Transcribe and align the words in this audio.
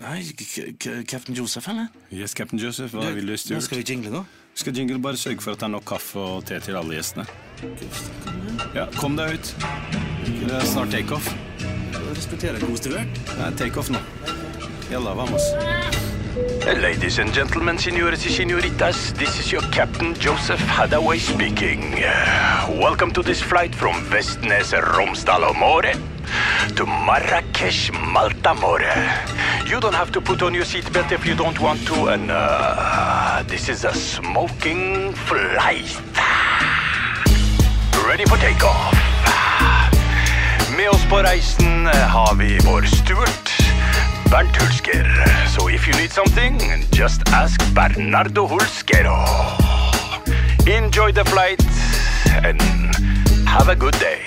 Nei, 0.00 0.22
Captain 1.04 1.34
Joseph, 1.36 1.68
eller? 1.68 1.86
Yes, 2.12 2.34
Captain 2.34 2.58
Joseph, 2.58 2.94
hva 2.94 3.10
vil 3.12 3.26
du, 3.26 3.32
Nå 3.32 3.36
Stuart? 3.36 3.62
skal 3.66 3.78
vi 3.82 3.84
jingle 3.92 4.10
nå. 4.14 4.24
Skal 4.54 4.76
jingle 4.76 4.98
bare 4.98 5.16
sørge 5.20 5.40
for 5.44 5.52
at 5.52 5.60
det 5.60 5.68
er 5.68 5.74
nok 5.76 5.84
kaffe 5.86 6.18
og 6.20 6.44
te 6.48 6.58
til 6.60 6.76
alle 6.80 6.96
gjestene. 6.96 7.26
Ja, 8.74 8.86
kom 8.96 9.16
deg 9.20 9.36
ut. 9.36 9.52
Det 10.26 10.52
er 10.56 10.64
snart 10.72 10.90
takeoff. 10.96 11.28
Respekterer 12.16 12.60
god. 12.64 12.80
Det 12.88 13.40
er 13.46 13.58
takeoff 13.60 13.92
nå. 13.92 14.00
Jalla, 14.90 15.14
vamos. 15.14 16.09
Ladies 16.30 17.18
and 17.18 17.32
gentlemen, 17.32 17.76
senores 17.76 18.24
y 18.24 18.30
senoritas, 18.30 19.12
this 19.14 19.40
is 19.40 19.50
your 19.50 19.62
Captain 19.72 20.14
Joseph 20.14 20.60
Hadaway 20.60 21.18
speaking. 21.18 22.04
Welcome 22.80 23.10
to 23.12 23.22
this 23.22 23.42
flight 23.42 23.74
from 23.74 23.94
Vestnes 24.04 24.72
Romsdal 24.72 25.52
More 25.58 25.92
to 26.76 26.86
Marrakesh 26.86 27.90
Malta 28.12 28.54
More. 28.54 28.94
You 29.66 29.80
don't 29.80 29.94
have 29.94 30.12
to 30.12 30.20
put 30.20 30.42
on 30.42 30.54
your 30.54 30.64
seatbelt 30.64 31.10
if 31.10 31.26
you 31.26 31.34
don't 31.34 31.58
want 31.58 31.84
to, 31.88 32.10
and 32.10 32.30
uh, 32.30 33.42
this 33.48 33.68
is 33.68 33.84
a 33.84 33.92
smoking 33.92 35.12
flight. 35.12 36.00
Ready 38.06 38.24
for 38.24 38.36
takeoff. 38.36 38.94
Med 40.76 40.88
oss 40.88 41.04
på 41.10 41.16
reisen 41.16 41.86
har 41.86 42.34
vi 42.34 42.58
vår 42.58 42.82
Stuart, 42.82 43.49
Bernt 44.30 44.56
Hulsker. 44.56 45.04
So 45.48 45.68
if 45.68 45.88
you 45.88 45.94
need 45.94 46.12
something, 46.12 46.58
just 46.92 47.20
ask 47.32 47.60
Bernardo 47.74 48.46
Hulskero. 48.46 49.18
Enjoy 50.66 51.10
the 51.10 51.24
flight 51.24 51.60
and 52.44 52.60
have 53.46 53.68
a 53.68 53.74
good 53.74 53.98
day. 53.98 54.22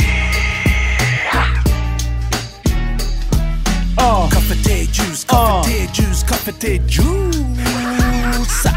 Kaffe, 4.30 4.56
te, 4.64 4.86
juice, 4.92 5.24
kaffe, 5.24 5.70
te, 5.70 5.88
juice, 5.94 6.24
kaffe, 6.24 6.52
te, 6.60 6.82
juice. 6.88 8.70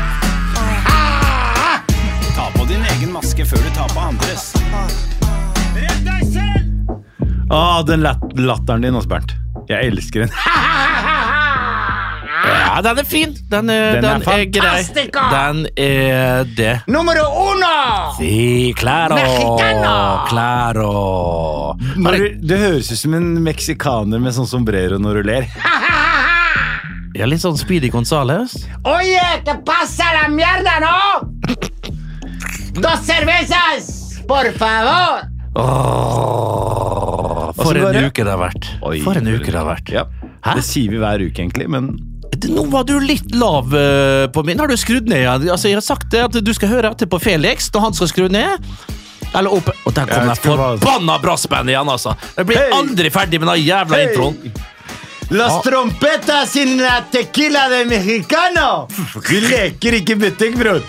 Ta 2.36 2.50
på 2.54 2.64
din 2.68 2.84
egen 2.94 3.12
maske 3.12 3.44
før 3.44 3.56
du 3.66 3.70
tar 3.74 3.88
på 3.88 4.00
andres. 4.00 4.52
Ah, 7.50 7.82
den 7.86 8.00
latteren 8.46 8.82
din 8.82 8.94
også, 8.94 9.08
Bernt. 9.08 9.34
Jeg 9.68 9.86
elsker 9.86 10.20
den. 10.20 10.30
Ja, 12.46 12.82
den 12.84 12.98
er 13.00 13.06
fin. 13.08 13.32
Den 13.50 13.70
er, 13.70 14.00
Den 14.00 14.04
er 14.04 14.18
den 14.18 14.32
er 14.32 14.44
grei. 14.52 14.82
Den 15.32 15.62
er 15.76 16.44
det. 16.56 16.74
Numero 16.86 17.24
uno! 17.50 18.12
Si, 18.18 18.72
claro. 18.78 19.16
Claro. 20.28 21.76
Når 21.96 22.16
du, 22.18 22.26
det 22.46 22.58
høres 22.60 22.90
ut 22.92 23.00
som 23.00 23.14
en 23.18 23.30
meksikaner 23.46 24.22
med 24.22 24.36
sånn 24.36 24.48
sombrero 24.50 24.98
når 25.02 25.20
du 25.20 25.30
ler. 25.32 25.48
Ja, 27.16 27.24
litt 27.24 27.40
sånn 27.40 27.56
Speedy 27.56 27.88
Gonzales. 27.88 28.58
Oye, 28.84 29.22
te 29.46 29.54
pasa 29.64 30.10
la 30.18 30.26
mierda, 30.28 30.76
no? 30.84 30.96
Dos 32.76 33.06
cervezas, 33.08 33.86
por 34.28 34.50
favor. 34.60 35.24
Oh, 35.56 37.48
for 37.56 37.78
en 37.80 38.04
uke 38.10 38.20
det 38.20 38.28
har 38.28 38.42
vært. 38.42 38.68
Oi, 38.84 38.98
For 39.00 39.16
en 39.16 39.30
uke 39.32 39.48
det 39.48 39.56
har 39.56 39.64
vært. 39.70 39.88
Ja. 39.94 40.04
Hæ? 40.44 40.58
Det 40.58 40.64
sier 40.66 40.92
vi 40.92 41.00
hver 41.00 41.24
uke, 41.24 41.40
egentlig, 41.40 41.70
men 41.72 41.94
Nå 42.50 42.66
var 42.72 42.84
du 42.88 42.98
litt 43.00 43.34
lav 43.34 43.72
eh, 43.76 44.26
på 44.32 44.44
min. 44.46 44.58
Har 44.60 44.68
du 44.68 44.76
skrudd 44.76 45.08
ned 45.08 45.24
igjen? 45.24 45.48
Altså, 45.50 45.70
jeg 45.70 45.78
har 45.78 45.86
sagt 45.86 46.10
det 46.12 46.22
at 46.26 46.38
du 46.44 46.52
skal 46.56 46.72
høre 46.72 46.92
etter 46.92 47.08
på 47.10 47.20
Felix 47.22 47.70
når 47.74 47.88
han 47.88 47.98
skal 47.98 48.12
skru 48.12 48.28
ned. 48.32 48.70
Eller 49.36 49.52
opp 49.52 49.68
Og 49.84 49.92
der 49.94 50.08
kom 50.08 50.28
det 50.30 50.38
forbanna 50.40 51.18
brassband 51.20 51.72
igjen, 51.72 51.88
altså! 51.90 52.14
Jeg 52.36 52.48
blir 52.48 52.60
hey. 52.62 52.72
aldri 52.76 53.10
ferdig 53.12 53.40
med 53.42 53.50
den 53.52 53.64
jævla 53.66 54.02
introen. 54.06 54.36
Las 55.34 55.58
trompetas 55.64 56.52
sin 56.54 56.76
la 56.78 57.00
tequila 57.10 57.66
de 57.72 57.82
mexicano. 57.90 58.86
Vi 59.26 59.40
leker 59.42 59.98
ikke 59.98 60.16
butikk, 60.22 60.54
bror! 60.60 60.84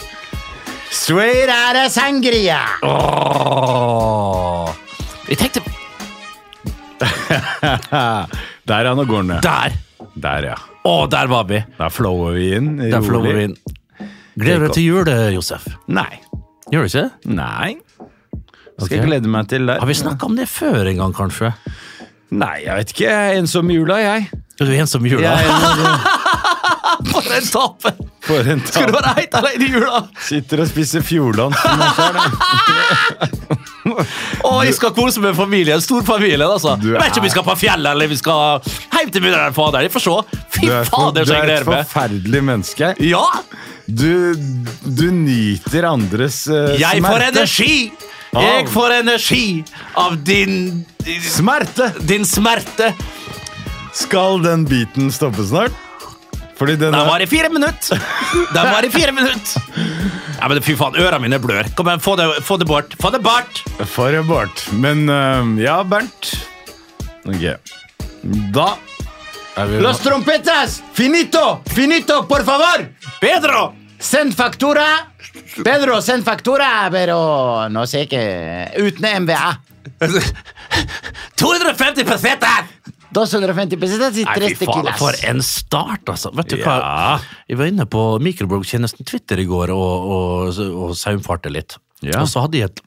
Swear 0.94 1.82
of 1.86 1.92
sangria. 1.92 2.62
Jeg 5.28 5.42
tenkte 5.42 5.66
Der, 8.68 8.86
ja. 8.86 8.94
Nå 8.94 9.04
går 9.06 9.26
den 9.26 9.28
ned. 9.36 9.42
Der! 9.46 9.76
Der, 10.16 10.50
ja. 10.54 10.56
Å, 10.86 10.94
der 11.12 11.32
var 11.32 11.48
vi! 11.50 11.64
Der 11.80 11.92
flower 11.94 12.38
vi 12.38 12.52
inn. 12.58 12.76
Der 12.80 13.02
flower 13.04 13.34
vi 13.34 13.48
inn. 13.50 13.58
Gleder 14.38 14.68
du 14.68 14.68
deg 14.68 14.76
til 14.78 14.86
jul, 14.86 15.12
Josef? 15.34 15.66
Nei. 15.90 16.22
Gjør 16.70 16.86
du 16.86 16.92
ikke? 16.92 17.06
Nei. 17.32 17.78
Skal 18.78 18.86
okay. 18.86 18.98
jeg 19.00 19.08
glede 19.08 19.32
meg 19.34 19.48
til 19.50 19.66
der. 19.66 19.82
Har 19.82 19.90
vi 19.90 19.96
snakka 19.98 20.28
om 20.30 20.36
det 20.38 20.46
før 20.52 20.92
en 20.92 21.00
gang, 21.02 21.16
kanskje? 21.18 21.54
Nei, 22.38 22.58
jeg 22.66 22.76
vet 22.78 22.94
ikke. 22.94 23.08
Jeg 23.08 23.32
er 23.32 23.40
ensom 23.42 23.72
i 23.72 23.80
jula, 23.80 23.98
jeg. 24.04 24.28
Er 24.58 24.70
du 24.70 24.76
ensom 24.78 25.08
i 25.08 25.16
jula? 25.16 25.32
jeg 25.32 25.48
er, 25.48 26.14
For 27.08 27.34
en 27.34 27.50
taper! 27.54 27.98
for 28.28 28.50
en 28.52 28.62
Skal 28.68 28.90
du 28.90 28.98
være 28.98 29.14
helt 29.22 29.38
alene 29.40 29.68
i 29.68 29.72
jula? 29.72 30.02
Sitter 30.28 30.64
og 30.64 30.70
spiser 30.70 31.06
fjordland. 31.06 31.56
jeg. 33.98 34.08
Å, 34.48 34.52
jeg 34.68 34.76
skal 34.78 34.92
kose 34.98 35.22
med 35.24 35.36
familien. 35.38 35.82
Stor 35.84 36.04
familie, 36.08 36.46
altså. 36.46 36.76
Du 36.82 36.90
Vet 36.94 37.10
ikke 37.12 37.22
om 37.24 37.28
vi 37.28 37.32
skal 37.34 37.46
på 37.48 37.56
fjellet 37.62 37.92
eller 37.92 38.12
vi 38.12 38.18
skal 38.20 38.62
hjem 38.94 39.12
til 39.16 39.26
mutter'n 39.26 39.56
fader. 39.58 39.88
Jeg 39.88 39.94
får 39.96 40.06
se. 40.08 40.18
Fy 40.58 40.66
Du 40.66 40.72
er, 40.74 40.84
for, 40.88 41.08
fader, 41.08 41.26
du 41.26 41.32
så 41.32 41.34
jeg 41.34 41.40
er 41.40 41.44
et 41.44 41.50
gleder 41.50 41.70
meg. 41.72 41.88
forferdelig 41.88 42.44
menneske. 42.52 42.92
Ja! 43.08 43.26
Du, 43.88 44.36
du 44.84 45.06
nyter 45.16 45.86
andres 45.88 46.42
uh, 46.52 46.74
Jeg 46.76 47.00
får 47.00 47.08
smerte. 47.08 47.32
energi! 47.32 47.76
Jeg 48.38 48.66
får 48.70 48.94
energi 49.00 49.46
av 49.98 50.18
din 50.28 50.58
Smerte! 51.24 51.88
Din 52.06 52.26
smerte. 52.28 52.92
Skal 53.96 54.42
den 54.44 54.66
biten 54.68 55.08
stoppe 55.16 55.46
snart? 55.48 55.72
Fordi 56.58 56.76
den 56.76 56.92
Den 56.92 57.00
er 57.00 57.08
var 57.08 57.22
i 57.24 57.28
fire 57.30 57.50
minutter! 57.54 58.02
Den 58.54 58.72
var 58.74 58.86
i 58.86 58.90
fire 58.94 59.14
minutter! 59.16 59.62
Ja, 60.38 60.48
men 60.50 60.60
Fy 60.62 60.76
faen, 60.78 60.98
ørene 61.02 61.24
mine 61.24 61.40
blør. 61.42 61.68
Kom 61.78 61.90
igjen, 61.90 62.02
få 62.04 62.14
det, 62.20 62.28
få 62.46 62.60
det 62.62 62.68
bort. 62.70 62.94
Få 63.02 63.10
det 63.14 63.24
bort! 63.26 63.64
for 63.90 64.14
bort. 64.28 64.68
Men 64.74 65.08
uh, 65.10 65.58
ja, 65.62 65.82
Bernt. 65.84 66.34
Ok. 67.26 67.58
Da 68.54 68.68
er 69.58 69.72
vi 69.72 69.82
Los 69.82 70.00
trompetas, 70.04 70.82
finito, 70.94 71.62
finito, 71.74 72.22
por 72.30 72.46
favor. 72.46 72.86
Pedro! 73.20 73.74
Send 74.00 74.36
factura. 74.38 74.86
Pedro, 75.64 76.02
send 76.02 76.24
factura, 76.24 76.88
pero 76.92 77.68
no 77.70 77.88
sé 77.88 78.08
qué. 78.08 78.70
Uten 78.78 79.24
MVA. 79.24 79.62
250 81.36 82.06
peseter! 82.06 82.68
250 83.16 83.78
pesetas 83.80 84.18
y 84.18 84.26
Nei, 84.26 84.36
tres 84.36 84.58
fy 84.58 84.66
faen, 84.66 84.84
tequilas. 84.84 85.00
for 85.00 85.16
en 85.30 85.42
start, 85.46 86.10
altså. 86.12 86.32
Vet 86.36 86.52
du 86.52 86.58
hva? 86.60 86.76
Ja. 86.82 87.40
Jeg 87.48 87.60
var 87.62 87.72
inne 87.72 87.86
på 87.88 88.04
mikroblogg-tjenesten 88.24 89.08
Twitter 89.08 89.40
i 89.40 89.48
går 89.48 89.72
og, 89.76 90.12
og, 90.18 90.60
og 90.76 90.94
saumfarte 91.00 91.52
litt. 91.54 91.78
Ja. 92.04 92.22
Og 92.22 92.30
så 92.32 92.44
hadde 92.44 92.60
jeg, 92.60 92.72
et, 92.74 92.82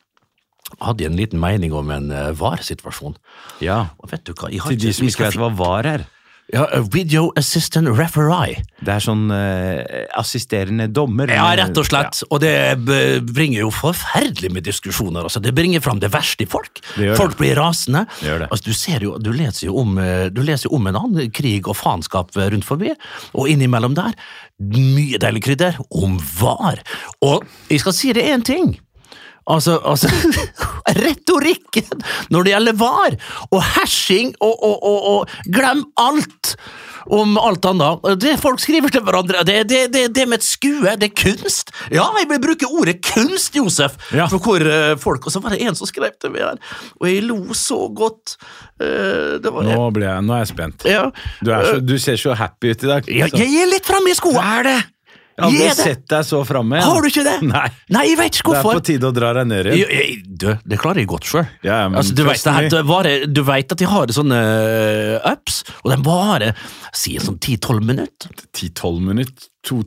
hadde 0.78 1.04
jeg 1.04 1.12
en 1.12 1.18
liten 1.18 1.40
mening 1.42 1.72
om 1.76 1.90
en 1.94 2.10
uh, 2.12 2.30
varesituasjon. 2.36 3.16
Ja. 3.64 3.86
Og 3.98 4.12
vet 4.12 4.26
du 4.28 4.34
hva? 4.34 4.52
Jeg 4.52 4.62
har 4.64 4.74
Til 4.76 4.82
de 4.84 4.92
som 4.94 5.08
ikke 5.08 5.28
vet 5.28 5.40
hva 5.40 5.50
VAR 5.56 5.88
er. 5.94 6.06
Ja, 6.50 6.66
Video 6.90 7.28
Assistant 7.38 7.88
Referee. 7.94 8.64
Det 8.82 8.90
er 8.96 9.04
sånn 9.04 9.28
uh, 9.30 9.78
assisterende 10.18 10.88
dommer. 10.90 11.30
Ja, 11.30 11.46
rett 11.58 11.78
og 11.78 11.86
slett. 11.86 12.22
Og 12.30 12.42
det 12.42 12.54
bringer 12.80 13.62
jo 13.62 13.70
forferdelig 13.74 14.50
med 14.54 14.66
diskusjoner. 14.66 15.28
Altså. 15.28 15.42
Det 15.44 15.54
bringer 15.54 15.84
fram 15.84 16.02
det 16.02 16.10
verste 16.14 16.46
i 16.46 16.50
folk. 16.50 16.82
Folk 17.18 17.38
blir 17.38 17.54
rasende. 17.60 18.06
Altså, 18.48 18.64
du, 18.66 18.74
ser 18.74 19.06
jo, 19.06 19.14
du, 19.22 19.30
leser 19.36 19.68
jo 19.68 19.78
om, 19.84 19.96
eh, 20.02 20.26
du 20.34 20.42
leser 20.46 20.68
jo 20.68 20.80
om 20.80 20.90
en 20.90 20.98
annen 21.04 21.30
krig 21.34 21.70
og 21.70 21.78
faenskap 21.78 22.34
rundt 22.34 22.66
forbi, 22.66 22.94
og 23.30 23.50
innimellom 23.50 23.94
der 23.98 24.16
mye 24.60 25.20
deilig 25.22 25.46
krydder 25.46 25.78
om 26.02 26.18
var. 26.40 26.82
Og 27.24 27.46
jeg 27.70 27.84
skal 27.84 27.96
si 27.96 28.14
det 28.16 28.26
én 28.26 28.44
ting. 28.44 28.74
Altså, 29.48 29.78
altså 29.84 30.08
Retorikken 31.00 32.02
når 32.30 32.44
det 32.46 32.52
gjelder 32.54 32.76
var, 32.80 33.16
og 33.50 33.62
hashing 33.76 34.32
og, 34.42 34.54
og, 34.62 34.76
og, 34.86 35.10
og 35.14 35.52
glem 35.54 35.84
alt 36.00 36.54
om 37.10 37.38
alt 37.40 37.64
annet. 37.66 38.04
Det 38.20 38.34
folk 38.42 38.60
skriver 38.62 38.92
til 38.92 39.02
hverandre, 39.06 39.40
det, 39.48 39.62
det, 39.70 39.80
det, 39.94 40.02
det 40.14 40.26
med 40.28 40.38
et 40.42 40.46
skue, 40.46 40.92
det 41.00 41.08
er 41.08 41.14
kunst. 41.16 41.72
Ja, 41.90 42.04
jeg 42.20 42.28
vil 42.30 42.42
bruke 42.44 42.68
ordet 42.68 42.98
kunst, 43.06 43.56
Josef, 43.56 43.96
Ja. 44.14 44.26
for 44.30 44.38
hvor 44.44 44.60
eh, 44.62 44.92
folk 45.00 45.26
Og 45.26 45.32
så 45.32 45.40
var 45.42 45.54
det 45.56 45.62
en 45.64 45.74
som 45.78 45.88
skrev 45.88 46.12
til 46.20 46.34
meg 46.34 46.44
her, 46.44 46.60
og 47.00 47.08
jeg 47.08 47.24
lo 47.26 47.38
så 47.56 47.80
godt. 47.96 48.36
Eh, 48.80 49.38
det 49.42 49.50
var 49.52 49.64
Nå, 49.66 49.88
jeg, 50.04 50.22
nå 50.28 50.36
er 50.36 50.44
jeg 50.44 50.52
spent. 50.52 50.86
ja. 50.88 51.06
Du, 51.40 51.50
er 51.56 51.66
så, 51.70 51.80
du 51.80 51.96
ser 51.98 52.20
så 52.20 52.36
happy 52.36 52.74
ut 52.74 52.84
i 52.84 52.92
dag. 52.92 53.08
jeg, 53.08 53.30
så- 53.32 53.40
jeg 53.42 53.62
er 53.64 53.72
litt 53.72 53.88
framme 53.88 54.12
i 54.12 54.18
skoa. 54.18 54.44
er 54.60 54.68
det? 54.68 54.78
Jeg 55.40 55.60
har 55.60 55.70
aldri 55.72 55.84
sett 55.90 56.04
deg 56.12 56.26
så 56.28 56.40
framme. 56.46 56.80
Har 56.84 57.00
du 57.04 57.08
ikke 57.10 57.24
det? 57.26 57.36
Nei. 57.54 57.66
Nei, 57.96 58.02
jeg 58.10 58.18
vet 58.20 58.38
ikke 58.40 58.52
hvorfor. 58.52 58.70
Det 58.70 58.76
er 58.76 58.80
på 58.80 58.86
tide 58.90 59.08
å 59.10 59.14
dra 59.16 59.30
deg 59.38 59.48
ned 59.50 59.70
igjen. 59.72 60.26
Du, 60.40 60.48
det 60.72 60.78
klarer 60.80 61.02
jeg 61.02 61.10
godt 61.10 61.28
sjøl. 61.30 61.46
Ja, 61.66 61.78
altså, 61.88 62.14
du, 62.16 62.22
vet, 62.28 62.44
her, 62.44 63.24
du 63.28 63.40
vet 63.48 63.72
at 63.76 63.80
de 63.82 63.88
har 63.90 64.12
sånne 64.16 64.40
eh, 64.40 65.30
ups, 65.32 65.62
og 65.84 65.94
de 65.94 65.98
varer 66.06 66.66
si 66.96 67.16
sånn 67.22 67.38
10-12 67.40 67.80
minutter. 67.92 68.36
10-12 68.56 69.00
minutter. 69.10 69.48
To, 69.68 69.80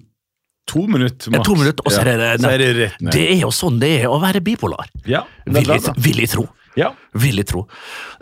to 0.70 0.84
minutter, 0.88 1.32
Ja, 1.32 1.40
maks. 1.42 1.48
to 1.50 1.56
minutter, 1.60 1.84
og 1.86 1.92
så 1.92 2.02
er 2.06 2.18
det, 2.22 2.28
så 2.42 2.52
er 2.54 2.62
det 2.62 2.68
rett 2.78 3.02
ned. 3.04 3.14
Det 3.16 3.24
er 3.34 3.40
jo 3.42 3.50
sånn 3.54 3.80
det 3.82 3.90
er 4.02 4.12
å 4.12 4.20
være 4.24 4.42
bipolar. 4.46 4.88
Ja, 5.10 5.26
Vil 5.46 5.68
jeg, 5.74 5.82
vil 6.06 6.22
jeg 6.24 6.32
tro. 6.32 6.46
Ja. 6.80 6.88
Vil 7.22 7.38
jeg 7.38 7.46
tro. 7.52 7.68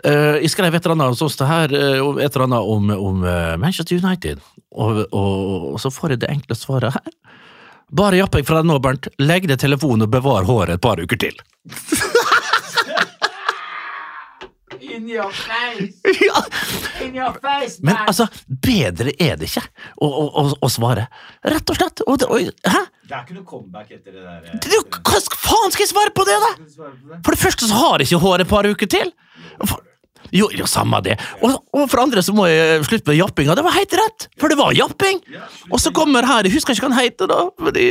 Uh, 0.04 0.36
jeg 0.42 0.50
skrev 0.52 0.74
et 0.76 0.84
eller 0.84 0.98
annet, 0.98 1.16
så 1.20 1.28
det 1.30 1.46
her, 1.48 1.72
uh, 1.72 2.00
om- 2.04 2.18
et 2.20 2.34
eller 2.34 2.44
annet 2.48 2.72
om, 2.74 2.90
om 2.96 3.22
uh, 3.24 3.54
Manchester 3.62 3.96
United. 3.96 4.42
Og, 4.74 5.02
og, 5.12 5.66
og 5.74 5.80
så 5.82 5.92
får 5.92 6.16
jeg 6.16 6.24
det 6.24 6.32
enkle 6.32 6.56
svaret 6.58 6.96
her. 6.96 7.12
Bare 7.92 8.16
japping 8.16 8.46
fra 8.48 8.62
deg 8.62 8.70
nå, 8.70 8.78
Bernt. 8.80 9.10
Legg 9.20 9.44
ned 9.50 9.60
telefonen 9.60 10.06
og 10.06 10.12
bevar 10.14 10.48
håret 10.48 10.78
et 10.78 10.84
par 10.84 11.00
uker 11.02 11.18
til. 11.20 11.36
In 14.92 15.08
your 15.08 15.30
face! 15.32 15.94
Ja, 16.26 16.44
In 17.04 17.14
your 17.16 17.32
face, 17.40 17.78
Men 17.80 17.96
altså, 18.06 18.26
bedre 18.46 19.12
er 19.18 19.38
det 19.40 19.48
ikke 19.48 19.62
å, 19.96 20.08
å, 20.08 20.24
å, 20.26 20.42
å 20.60 20.70
svare. 20.70 21.06
Rett 21.48 21.72
og 21.72 21.78
slett. 21.78 22.02
Og 22.06 22.18
det, 22.20 22.28
og, 22.28 22.66
hæ? 22.66 22.82
Det 23.08 23.16
er 23.16 23.22
ikke 23.24 23.36
noe 23.38 23.46
comeback 23.48 23.94
etter 23.94 24.12
det 24.14 24.24
der. 24.26 24.58
Du, 24.62 24.76
hva 24.98 25.22
faen 25.42 25.72
skal 25.74 25.86
jeg 25.86 25.92
svare 25.92 26.12
på 26.16 26.26
det, 26.28 26.36
da? 26.44 26.52
For 27.24 27.32
det 27.34 27.40
første 27.40 27.68
så 27.70 27.80
har 27.80 28.02
jeg 28.02 28.10
ikke 28.10 28.22
hår 28.26 28.44
et 28.44 28.52
par 28.52 28.68
uker 28.68 28.90
til. 28.98 29.12
For, 29.64 29.80
jo, 30.30 30.48
jo, 30.54 30.66
samme 30.70 31.00
det. 31.04 31.16
Og, 31.42 31.56
og 31.74 31.88
for 31.90 32.02
andre 32.04 32.22
så 32.24 32.34
må 32.36 32.46
jeg 32.48 32.84
slutte 32.86 33.10
med 33.10 33.18
jappinga. 33.18 33.56
Det 33.58 33.64
var 33.66 33.76
helt 33.76 33.96
rett, 33.98 34.28
for 34.40 34.52
det 34.52 34.58
var 34.60 34.76
japping. 34.76 35.20
Og 35.70 35.80
så 35.82 35.92
kommer 35.94 36.28
her, 36.28 36.46
jeg 36.46 36.54
husker 36.56 36.76
ikke 36.76 36.86
hva 36.86 36.92
han 36.94 37.04
heter, 37.04 37.30
da. 37.32 37.40
Fordi, 37.58 37.88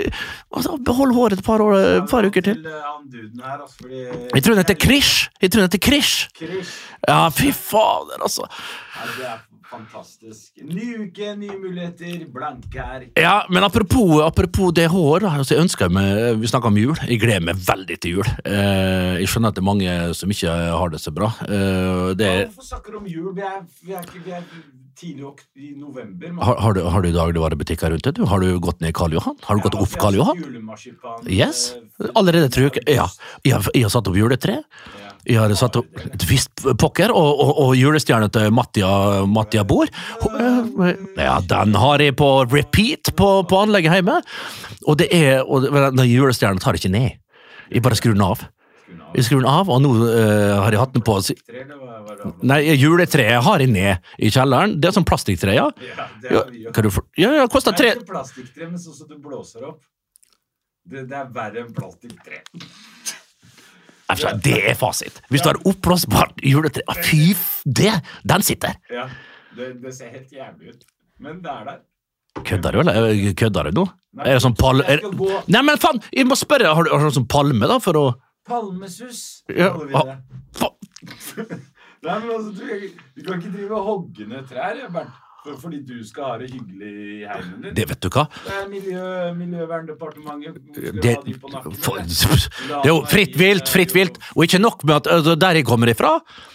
og 0.56 0.66
så 0.66 0.78
Behold 0.81 1.13
håret 1.16 1.39
et 1.39 1.45
par, 1.45 1.62
år, 1.62 2.06
par 2.10 2.25
uker 2.25 2.45
til. 2.45 2.63
Her, 2.66 3.60
altså, 3.62 3.89
Jeg 3.92 4.44
tror 4.44 4.56
han 4.56 4.63
heter 4.63 4.80
Krish. 4.80 5.30
Jeg 5.42 5.51
tror 5.51 5.63
han 5.63 5.69
heter. 5.69 5.83
Krish. 5.83 6.30
Ja, 7.07 7.28
fy 7.33 7.51
fader, 7.56 8.22
altså. 8.22 8.48
Det 9.01 9.25
er 9.25 9.39
fantastisk. 9.71 10.62
Ny 10.68 10.88
uke, 11.06 11.31
nye 11.39 11.56
muligheter, 11.59 12.25
blanke 12.33 12.83
her. 12.86 13.06
Ja, 13.19 13.36
men 13.50 13.63
apropos, 13.63 14.19
apropos 14.25 14.74
det 14.75 14.88
hår, 14.92 15.25
altså 15.30 15.56
jeg 15.56 15.63
ønsker 15.65 15.92
meg, 15.94 16.39
vi 16.42 16.50
snakker 16.51 16.71
om 16.71 16.77
jul, 16.81 16.95
jeg 17.07 17.21
gleder 17.21 17.45
meg 17.51 17.62
veldig 17.68 17.98
til 18.03 18.19
jul. 18.19 18.30
Eh, 18.45 19.21
jeg 19.21 19.31
skjønner 19.31 19.53
at 19.53 19.57
det 19.57 19.63
er 19.63 19.69
mange 19.71 19.95
som 20.18 20.33
ikke 20.36 20.51
har 20.51 20.94
det 20.94 21.01
så 21.03 21.13
bra. 21.15 21.31
Eh, 21.48 22.12
det 22.19 22.31
Ja, 22.31 22.45
Hvorfor 22.51 22.68
snakker 22.74 22.92
du 22.98 23.01
om 23.03 23.09
jul? 23.09 23.31
Vi 23.38 23.42
er, 23.48 23.62
vi 23.86 23.98
er, 23.98 24.12
vi 24.25 24.31
er 24.38 24.45
tidlig 24.98 25.26
i 25.56 25.72
november. 25.78 26.34
har, 26.44 26.56
har, 26.62 26.74
du, 26.74 26.82
har 26.84 27.02
du 27.02 27.12
dagligvarebutikker 27.12 27.92
rundt 27.94 28.04
deg? 28.08 28.16
du? 28.16 28.26
Har 28.30 28.40
du 28.44 28.60
gått 28.60 28.82
ned 28.82 28.94
Karl 28.98 29.14
Johan? 29.14 29.38
Har 29.48 29.56
du 29.58 29.62
gått 29.66 29.78
opp 29.80 29.94
Karl 30.02 30.18
Johan? 30.18 30.42
Yes. 31.28 31.74
eh, 32.02 32.10
Allerede 32.16 32.50
tror 32.54 32.70
jeg 32.70 32.84
Ja. 32.90 33.08
Jeg 33.46 33.62
jeg 33.74 33.84
har 33.88 33.94
satt 33.94 34.08
opp 34.08 34.18
juletre. 34.18 34.62
Jeg 35.28 35.38
har 35.38 35.54
satt 35.54 35.76
opp 35.78 36.00
et 36.02 36.24
visst 36.26 36.64
pokker, 36.82 37.12
og, 37.14 37.42
og, 37.44 37.52
og 37.62 37.76
julestjerna 37.78 38.30
til 38.34 38.50
Mattia, 38.52 38.90
Mattia 39.30 39.64
Bor. 39.64 39.86
Ja, 41.18 41.36
den 41.46 41.76
har 41.78 42.02
jeg 42.02 42.16
på 42.18 42.30
repeat 42.50 43.12
på, 43.16 43.30
på 43.46 43.60
anlegget 43.62 44.00
hjemme. 44.00 44.18
Og 44.90 44.98
det 44.98 45.12
er 45.14 45.44
og 45.46 45.68
den 45.70 46.08
julestjerna 46.10 46.60
tar 46.62 46.74
jeg 46.74 46.86
ikke 46.88 46.96
ned. 46.98 47.20
Jeg 47.72 47.86
bare 47.86 48.00
skrur 48.00 48.18
den 48.18 48.26
av. 48.26 48.42
Jeg 49.16 49.28
skrur 49.28 49.42
den 49.42 49.50
av, 49.52 49.69
og 49.72 49.81
nå 49.84 49.92
uh, 50.00 50.62
har 50.63 50.75
jeg 50.75 50.81
hatt 50.81 50.94
den 50.96 51.04
på? 51.06 51.18
Nei, 52.48 52.60
juletreet 52.80 53.44
har 53.46 53.63
jeg 53.63 53.72
ned 53.72 54.12
i 54.22 54.31
kjelleren. 54.31 54.78
Det 54.81 54.92
er 54.92 54.96
sånn 54.98 55.08
plastikktre, 55.08 55.56
ja. 55.58 55.68
Ja, 55.84 56.08
det 56.22 56.31
er 56.31 56.52
mye. 56.52 56.74
kan 56.75 56.88
du 56.88 56.92
for, 56.94 57.08
ja, 57.19 57.34
ja, 57.42 57.48
koster 57.52 57.75
Det 57.75 57.81
tre 57.81 57.92
er 57.92 58.00
ikke 58.00 58.13
plastikktre, 58.13 58.69
men 58.69 58.80
sånn 58.81 58.98
som 58.98 59.10
du 59.10 59.18
blåser 59.24 59.68
opp. 59.68 59.84
Det, 60.88 61.06
det 61.10 61.18
er 61.18 61.28
verre 61.36 61.66
enn 61.66 61.75
plastikktre. 61.75 62.42
Det 64.44 64.58
er 64.72 64.75
fasit. 64.75 65.22
Hvis 65.31 65.44
du 65.44 65.52
har 65.52 65.60
oppblåsbart 65.69 66.42
juletre 66.44 66.84
ah, 66.92 66.98
Fy 67.00 67.31
f... 67.31 67.62
Det! 67.63 67.94
Den 68.28 68.44
sitter! 68.44 68.75
Ja, 68.92 69.06
det, 69.56 69.74
det 69.84 69.94
ser 69.96 70.12
helt 70.12 70.34
jævlig 70.36 70.74
ut. 70.75 70.84
Men 71.22 71.40
det 71.44 71.54
er 71.54 71.69
der. 71.69 71.80
Kødder 72.48 72.75
du, 72.75 72.80
eller? 72.84 73.34
Kødder 73.40 73.69
du 73.69 73.80
nå? 73.81 73.86
Nei, 74.16 74.25
Er 74.28 74.38
det 74.38 74.44
sånn 74.44 74.56
pal... 74.60 74.84
jeg 74.88 75.00
skal 75.00 75.16
gå- 75.19 75.40
Nei, 75.52 75.62
men 75.68 75.80
faen! 75.80 76.02
Jeg 76.16 76.28
må 76.28 76.36
spørre, 76.40 76.74
har 76.75 76.88
du, 76.88 76.92
har 76.92 77.08
du 77.08 77.16
sånn 77.16 77.28
palme, 77.31 77.68
da, 77.72 77.78
for 77.84 78.00
å 78.00 78.06
Palmesus, 78.48 79.44
Ja, 79.50 79.72
kaller 79.72 79.86
vi 79.86 79.94
ah, 79.96 80.06
det. 80.06 80.18
Nei, 82.02 82.20
men 82.20 82.32
altså, 82.34 82.52
du, 82.52 82.66
du 83.16 83.24
kan 83.26 83.38
ikke 83.38 83.52
drive 83.58 83.76
og 83.78 83.84
hogge 83.86 84.26
ned 84.30 84.48
trær, 84.50 84.88
Bernt. 84.94 85.20
For, 85.42 85.56
fordi 85.58 85.80
du 85.82 86.04
skal 86.06 86.28
ha 86.28 86.34
det 86.38 86.52
hyggelig 86.52 86.90
i 87.02 87.16
heimen 87.26 87.64
din. 87.64 87.74
Det 87.74 87.88
vet 87.90 88.04
du 88.06 88.12
hva? 88.14 88.28
Miljø, 88.70 89.06
Miljøverndepartementet. 89.40 90.60
Det, 90.78 91.16
ha 91.16 91.24
de 91.26 91.34
på 91.34 91.50
nakken? 91.50 91.78
for, 91.82 92.44
det 92.70 92.76
er 92.86 92.92
jo 92.92 93.00
fritt 93.10 93.38
vilt, 93.40 93.72
fritt 93.74 93.96
vilt. 93.96 94.20
Og 94.36 94.46
ikke 94.46 94.60
nok 94.62 94.86
med 94.86 95.00
at 95.00 95.10
altså, 95.16 95.34
der 95.42 95.58
jeg 95.58 95.66
kommer 95.66 95.90
ifra, 95.90 96.12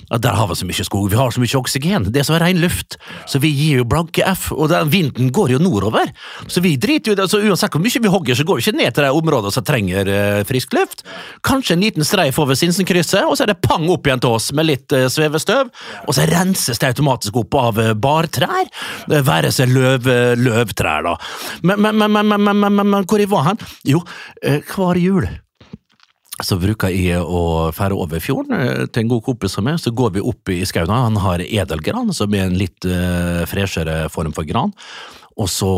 der 0.07 0.39
har 0.39 0.47
vi 0.53 0.59
så 0.61 0.69
mye 0.69 0.87
skog, 0.87 1.09
vi 1.11 1.19
har 1.19 1.35
så 1.35 1.43
mye 1.43 1.59
oksygen. 1.59 2.07
Det 2.15 2.23
er 2.23 2.29
så 2.29 2.39
ren 2.39 2.61
luft. 2.63 2.95
Så 3.27 3.41
vi 3.43 3.51
gir 3.51 3.81
jo 3.81 3.89
blanke 3.91 4.23
F, 4.23 4.53
og 4.55 4.71
den 4.71 4.93
vinden 4.95 5.33
går 5.35 5.57
jo 5.57 5.61
nordover. 5.65 6.15
Så 6.47 6.63
vi 6.63 6.77
driter 6.79 7.11
jo 7.11 7.17
i 7.17 7.19
det. 7.19 7.27
Så 7.33 7.43
uansett 7.43 7.75
hvor 7.75 7.83
mye 7.83 8.05
vi 8.07 8.15
hogger, 8.15 8.39
så 8.39 8.47
går 8.47 8.61
vi 8.61 8.69
ikke 8.69 8.85
ned 8.85 8.95
til 8.95 9.09
de 9.09 9.11
områdene 9.19 9.57
som 9.57 9.67
trenger 9.67 10.13
eh, 10.15 10.45
frisk 10.47 10.79
luft. 10.79 11.03
Kanskje 11.43 11.75
en 11.75 11.83
liten 11.83 12.07
streif 12.07 12.39
over 12.39 12.55
Sinsenkrysset, 12.55 13.27
og 13.27 13.35
så 13.35 13.49
er 13.49 13.57
det 13.57 13.59
pang 13.67 13.91
opp 13.91 14.07
igjen 14.07 14.23
til 14.23 14.39
oss 14.39 14.53
med 14.55 14.71
litt 14.71 14.95
eh, 14.95 15.09
svevestøv. 15.11 15.75
Og 16.07 16.15
så 16.15 16.31
renses 16.31 16.79
det 16.79 16.95
automatisk 16.95 17.43
opp 17.43 17.59
av 17.59 17.83
eh, 17.83 17.95
bartrær. 17.99 18.71
Det 19.11 19.25
være 19.27 19.55
seg 19.55 19.73
løv, 19.73 20.07
løvtrær, 20.41 21.07
da. 21.07 21.17
Men, 21.63 21.83
men, 21.87 22.07
men, 22.13 22.31
men, 22.35 22.47
men, 22.61 22.79
men, 22.83 23.03
hvor 23.05 23.23
jeg 23.23 23.33
var 23.33 23.51
hen? 23.51 23.67
Jo, 23.89 24.05
eh, 24.43 24.63
hver 24.75 25.01
jul 25.01 25.29
så 26.45 26.59
bruker 26.61 26.93
jeg 26.93 27.17
å 27.17 27.71
fære 27.73 27.97
over 27.97 28.21
fjorden 28.21 28.57
eh, 28.59 28.83
til 28.93 29.07
en 29.07 29.13
god 29.15 29.23
kompis 29.25 29.55
som 29.57 29.65
meg. 29.65 29.79
Så 29.81 29.93
går 29.97 30.19
vi 30.19 30.25
opp 30.33 30.53
i 30.53 30.61
skauen. 30.69 30.93
Han 30.93 31.17
har 31.25 31.45
edelgran, 31.45 32.13
som 32.17 32.35
er 32.37 32.45
en 32.45 32.59
litt 32.61 32.85
uh, 32.85 33.41
freshere 33.49 34.03
form 34.13 34.35
for 34.37 34.49
gran. 34.49 34.75
Og 35.41 35.49
så 35.53 35.69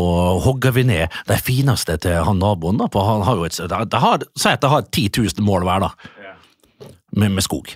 hogger 0.43 0.75
vi 0.75 0.85
ned 0.87 1.15
de 1.27 1.37
fineste 1.39 1.95
til 2.03 2.19
han 2.27 2.39
naboen. 2.43 2.79
da, 2.79 2.89
for 2.91 3.07
han 3.07 3.23
har 3.27 3.39
jo 3.39 3.47
et, 3.47 3.59
det 3.59 4.03
har, 4.03 4.25
Si 4.35 4.51
at 4.51 4.63
de 4.63 4.71
har 4.71 4.83
10 4.87 5.07
000 5.39 5.47
mål 5.47 5.67
hver, 5.67 5.87
da, 5.87 6.89
med, 7.15 7.37
med 7.37 7.43
skog. 7.43 7.71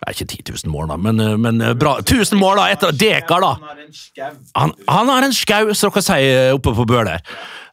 Nei, 0.00 0.14
ikke 0.14 0.26
10 0.32 0.64
000 0.64 0.72
mål, 0.72 0.86
da, 0.88 0.96
men, 0.96 1.20
eh, 1.20 1.36
men 1.36 1.60
eh, 1.60 1.74
bra. 1.76 1.98
1000 2.00 2.38
mål, 2.40 2.56
da, 2.56 2.68
etter 2.72 2.94
dekar, 2.96 3.44
da. 3.44 3.50
Han. 4.56 4.72
Han, 4.88 5.10
har 5.12 5.26
en 5.26 5.34
skau, 5.36 5.74
som 5.76 5.92
dere 5.92 6.02
sier 6.06 6.56
oppe 6.56 6.72
på 6.76 6.86
Bøler. 6.88 7.20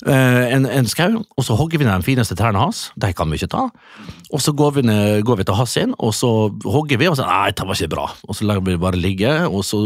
Eh, 0.04 0.42
en, 0.58 0.68
en 0.68 0.90
skau, 0.92 1.22
og 1.24 1.48
så 1.48 1.56
hogger 1.56 1.80
vi 1.80 1.88
ned 1.88 2.04
de 2.04 2.08
fineste 2.10 2.36
trærne 2.36 2.60
hans. 2.60 2.90
De 3.00 3.14
kan 3.16 3.32
vi 3.32 3.40
ikke 3.40 3.54
ta. 3.56 3.64
Og 4.28 4.44
så 4.44 4.52
går 4.52 4.76
vi, 4.76 4.86
ned, 4.90 5.24
går 5.28 5.40
vi 5.40 5.48
til 5.48 5.60
hans 5.62 5.78
inn, 5.80 5.96
og 6.04 6.12
så 6.18 6.34
hogger 6.68 7.00
vi, 7.00 7.08
og 7.08 7.16
så 7.16 7.30
Nei, 7.30 7.56
det 7.56 7.70
var 7.70 7.80
ikke 7.80 7.96
bra. 7.96 8.12
Og 8.28 8.36
så 8.36 8.52
lar 8.52 8.60
vi 8.60 8.76
det 8.76 8.84
bare 8.84 9.00
ligge, 9.00 9.34
og 9.48 9.64
så 9.68 9.86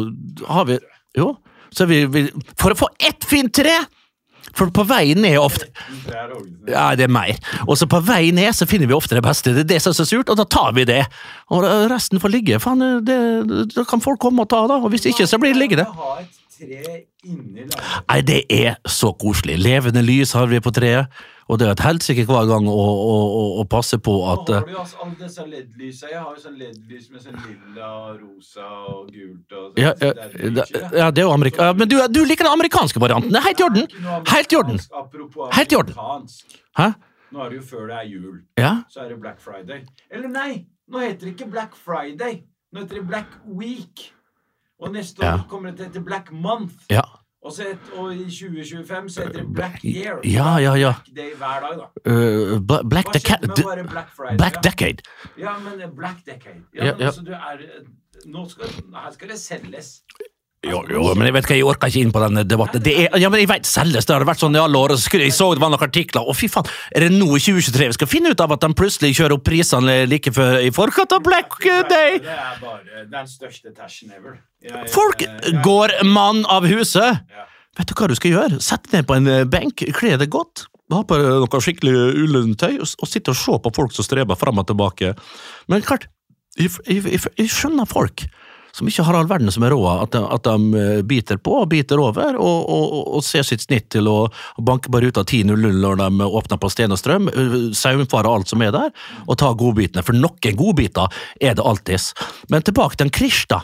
har 0.50 0.70
vi 0.72 0.82
Jo, 1.20 1.34
så 1.76 1.84
vi, 1.90 2.06
vi 2.08 2.22
For 2.56 2.72
å 2.72 2.78
få 2.86 2.88
ett 3.04 3.28
fint 3.28 3.54
tre! 3.54 3.76
For 4.58 4.72
på 4.74 4.84
vei 4.88 5.14
ned 5.16 5.38
ofte 5.40 5.70
Det 6.06 6.74
ja, 6.74 6.92
det 6.98 7.06
er 7.08 7.14
mer. 7.14 7.38
Og 7.68 7.78
så 7.80 7.88
på 7.90 8.02
vei 8.06 8.32
ned 8.36 8.54
så 8.56 8.68
finner 8.70 8.90
vi 8.90 8.98
ofte 8.98 9.18
det 9.18 9.24
beste. 9.26 9.54
Det 9.56 9.66
er 9.66 9.70
det 9.74 9.80
som 9.84 9.94
er 9.94 10.00
så 10.02 10.08
surt, 10.08 10.30
og 10.32 10.40
da 10.40 10.46
tar 10.46 10.76
vi 10.78 10.86
det. 10.88 11.02
Og 11.52 11.66
resten 11.92 12.22
får 12.22 12.34
ligge. 12.34 12.60
Faen, 12.64 12.84
det, 13.08 13.18
da 13.76 13.86
kan 13.88 14.04
folk 14.04 14.22
komme 14.22 14.46
og 14.46 14.52
ta 14.52 14.64
da. 14.70 14.80
og 14.82 14.92
hvis 14.94 15.10
ikke, 15.12 15.28
så 15.28 15.40
blir 15.42 15.56
det 15.56 15.64
liggende. 15.64 15.88
Nei, 18.10 18.22
det 18.26 18.42
er 18.54 18.78
så 18.90 19.12
koselig. 19.18 19.58
Levende 19.62 20.04
lys 20.06 20.36
har 20.38 20.50
vi 20.52 20.62
på 20.62 20.74
treet, 20.74 21.10
og 21.52 21.58
det 21.60 21.66
er 21.68 21.74
et 21.76 21.82
helsike 21.84 22.24
hver 22.30 22.46
gang 22.48 22.68
å, 22.72 22.76
å, 22.80 23.16
å, 23.36 23.42
å 23.60 23.64
passe 23.68 23.98
på 24.00 24.14
at 24.32 24.48
Nå 24.48 24.56
eh, 24.56 24.62
har 24.62 24.68
du 24.70 24.72
jo 24.72 24.80
altså 24.80 25.02
alle 25.04 25.18
disse 25.20 25.46
LED-lysa. 25.50 26.08
Jeg 26.14 26.22
har 26.24 26.30
jo 26.38 26.44
sånn 26.46 26.56
LED-lys 26.62 27.10
med 27.12 27.26
sånn 27.26 27.38
lilla, 27.44 27.90
rosa 28.22 28.68
og 28.94 29.10
gult 29.12 29.52
og 29.58 29.66
sånn. 29.74 29.82
ja, 29.84 29.92
ja, 30.00 30.14
det 30.56 30.64
er 30.64 30.98
ja, 31.02 31.10
det 31.12 31.24
er 31.24 31.28
jo 31.28 31.34
amerika... 31.36 31.68
ja, 31.70 31.76
Men 31.76 31.92
du, 31.92 31.98
du 32.16 32.22
liker 32.30 32.48
den 32.48 32.56
amerikanske 32.56 33.04
varianten. 33.04 33.34
Det 33.36 33.42
er 33.42 33.48
helt 33.50 33.60
i 33.60 33.68
orden. 33.68 33.92
Helt 34.32 34.56
i 34.56 34.60
orden. 34.62 34.80
Apropos 35.04 35.52
Helt 35.58 35.76
i 35.76 35.80
orden. 35.82 36.00
Hæ? 36.80 36.88
Nå 37.32 37.44
er 37.44 37.52
det 37.52 37.60
jo 37.62 37.66
før 37.68 37.86
det 37.92 38.00
er 38.00 38.08
jul. 38.12 38.40
Ja? 38.60 38.72
Så 38.92 39.04
er 39.04 39.12
det 39.12 39.20
Black 39.24 39.44
Friday. 39.44 39.84
Eller 40.12 40.32
nei, 40.32 40.50
nå 40.92 41.04
heter 41.04 41.28
det 41.28 41.36
ikke 41.36 41.52
Black 41.52 41.76
Friday. 41.80 42.42
Nå 42.72 42.86
heter 42.86 43.02
det 43.02 43.06
Black 43.12 43.36
Week. 43.60 44.08
Og 44.82 44.96
neste 44.96 45.22
år 45.22 45.28
Ja. 45.36 45.44
kommer 45.52 45.72
det 45.72 45.78
til 45.78 45.86
å 45.86 45.92
hete 45.92 46.04
Black 46.08 46.32
Month. 46.32 46.88
Ja. 46.92 47.04
Og, 47.42 47.56
et, 47.66 47.88
og 47.98 48.12
i 48.14 48.28
2025 48.30 49.08
så 49.10 49.24
heter 49.26 49.40
det 49.40 49.48
Black 49.58 49.80
Year. 49.84 50.20
Ja, 50.30 50.58
ja, 50.62 50.76
ja. 50.78 50.92
Black 51.02 51.16
Day 51.18 51.32
hver 51.40 51.64
dag, 51.66 51.80
da. 51.80 51.88
Uh, 52.06 52.60
Bla- 52.62 52.84
Black, 52.86 53.08
Black 53.14 54.12
Friday? 54.14 54.38
Black 54.38 54.60
ja? 54.60 54.62
Decade. 54.70 55.02
Ja, 55.42 55.56
men 55.64 55.82
eh, 55.82 55.90
Black 55.96 56.22
Decade. 56.26 56.62
Ja, 56.76 56.92
Ja, 56.92 56.94
altså, 57.10 57.22
du 57.26 57.34
er 57.34 57.66
Nå 58.30 58.44
skal, 58.50 58.70
her 58.94 59.14
skal 59.16 59.32
det 59.34 59.40
selges. 59.42 59.88
Jo, 60.62 60.84
jo, 60.94 61.02
men 61.18 61.26
jeg 61.26 61.34
vet 61.34 61.48
ikke, 61.48 61.56
jeg 61.58 61.66
orker 61.66 61.90
ikke 61.90 62.02
inn 62.06 62.12
på 62.14 62.22
den 62.22 62.44
debatten. 62.46 62.84
Det 62.86 62.92
er, 62.94 63.16
ja, 63.18 63.32
men 63.34 63.42
jeg 63.42 63.50
vet, 63.50 63.66
selges, 63.66 64.06
det 64.06 64.14
har 64.14 64.26
vært 64.30 64.44
sånn 64.44 64.54
i 64.54 64.62
alle 64.62 64.78
år. 64.78 64.94
Jeg 64.94 65.34
så 65.34 65.48
det 65.58 65.64
var 65.64 65.72
noen 65.74 65.82
artikler, 65.88 66.22
og 66.30 66.38
fy 66.38 66.46
faen, 66.54 66.70
er 66.94 67.08
det 67.08 67.16
nå 67.16 67.26
i 67.34 67.42
2023 67.42 67.88
vi 67.90 67.98
skal 67.98 68.12
finne 68.12 68.36
ut 68.36 68.44
av 68.46 68.54
at 68.54 68.62
de 68.62 68.70
plutselig 68.78 69.16
kjører 69.18 69.40
opp 69.40 69.48
prisene 69.50 70.04
like 70.06 70.30
før 70.36 70.60
i 70.62 70.70
forkant 70.76 71.18
av 71.18 71.26
Black 71.26 71.58
Day? 71.90 72.22
Det 72.22 72.38
er 72.38 72.62
bare 72.62 73.08
den 73.10 73.32
største 73.34 73.74
tashen 73.74 74.14
ever. 74.14 74.38
Folk 74.94 75.22
jeg- 75.22 75.62
går 75.64 76.04
mann 76.06 76.46
av 76.46 76.66
huset. 76.70 77.22
Vet 77.78 77.88
du 77.88 77.94
hva 77.96 78.08
du 78.08 78.16
skal 78.16 78.32
gjøre? 78.32 78.62
Sett 78.62 78.84
deg 78.84 79.00
ned 79.02 79.08
på 79.08 79.16
en 79.16 79.28
eh, 79.28 79.44
benk, 79.48 79.84
kle 79.96 80.18
deg 80.18 80.30
godt, 80.30 80.66
ha 80.92 81.04
på 81.08 81.18
noe 81.18 81.62
skikkelig 81.64 81.96
ullent 82.26 82.60
tøy, 82.60 82.80
og, 82.84 82.88
og 83.00 83.08
sitte 83.08 83.32
og 83.32 83.40
se 83.40 83.58
på 83.64 83.74
folk 83.74 83.96
som 83.96 84.06
streber 84.06 84.36
fram 84.36 84.60
og 84.60 84.68
tilbake. 84.68 85.16
Men 85.72 85.82
klart, 85.82 86.10
jeg, 86.60 86.74
jeg, 86.86 87.22
jeg, 87.38 87.50
skjønner 87.50 87.88
folk 87.88 88.26
som 88.76 88.88
ikke 88.88 89.04
har 89.04 89.18
all 89.20 89.28
verden 89.28 89.52
som 89.52 89.64
er 89.68 89.74
råd, 89.74 90.04
at 90.04 90.18
at 90.20 90.48
de 90.48 90.80
eh, 90.80 91.02
biter 91.04 91.40
på 91.44 91.62
og 91.62 91.70
biter 91.72 92.00
over, 92.00 92.38
og, 92.40 92.70
og, 92.72 93.00
og, 93.18 93.24
ser 93.24 93.44
sitt 93.48 93.64
snitt 93.64 93.90
til 93.92 94.08
å 94.08 94.30
banke 94.60 94.92
på 94.92 95.02
ruta 95.04 95.24
10.00 95.24 95.80
når 95.80 96.00
de 96.00 96.28
åpner 96.28 96.60
på 96.60 96.70
Sten 96.72 96.92
og 96.96 97.00
Strøm, 97.00 97.32
eh, 97.32 97.58
saumfare 97.76 98.32
alt 98.32 98.52
som 98.52 98.64
er 98.64 98.72
der, 98.76 98.92
og 99.28 99.40
ta 99.40 99.52
godbitene, 99.56 100.04
for 100.08 100.16
noen 100.16 100.60
godbiter 100.60 101.24
er 101.40 101.56
det 101.56 101.66
alltids. 101.66 102.12
Men 102.52 102.64
tilbake 102.68 103.00
til 103.00 103.12
Krish, 103.12 103.48
da. 103.52 103.64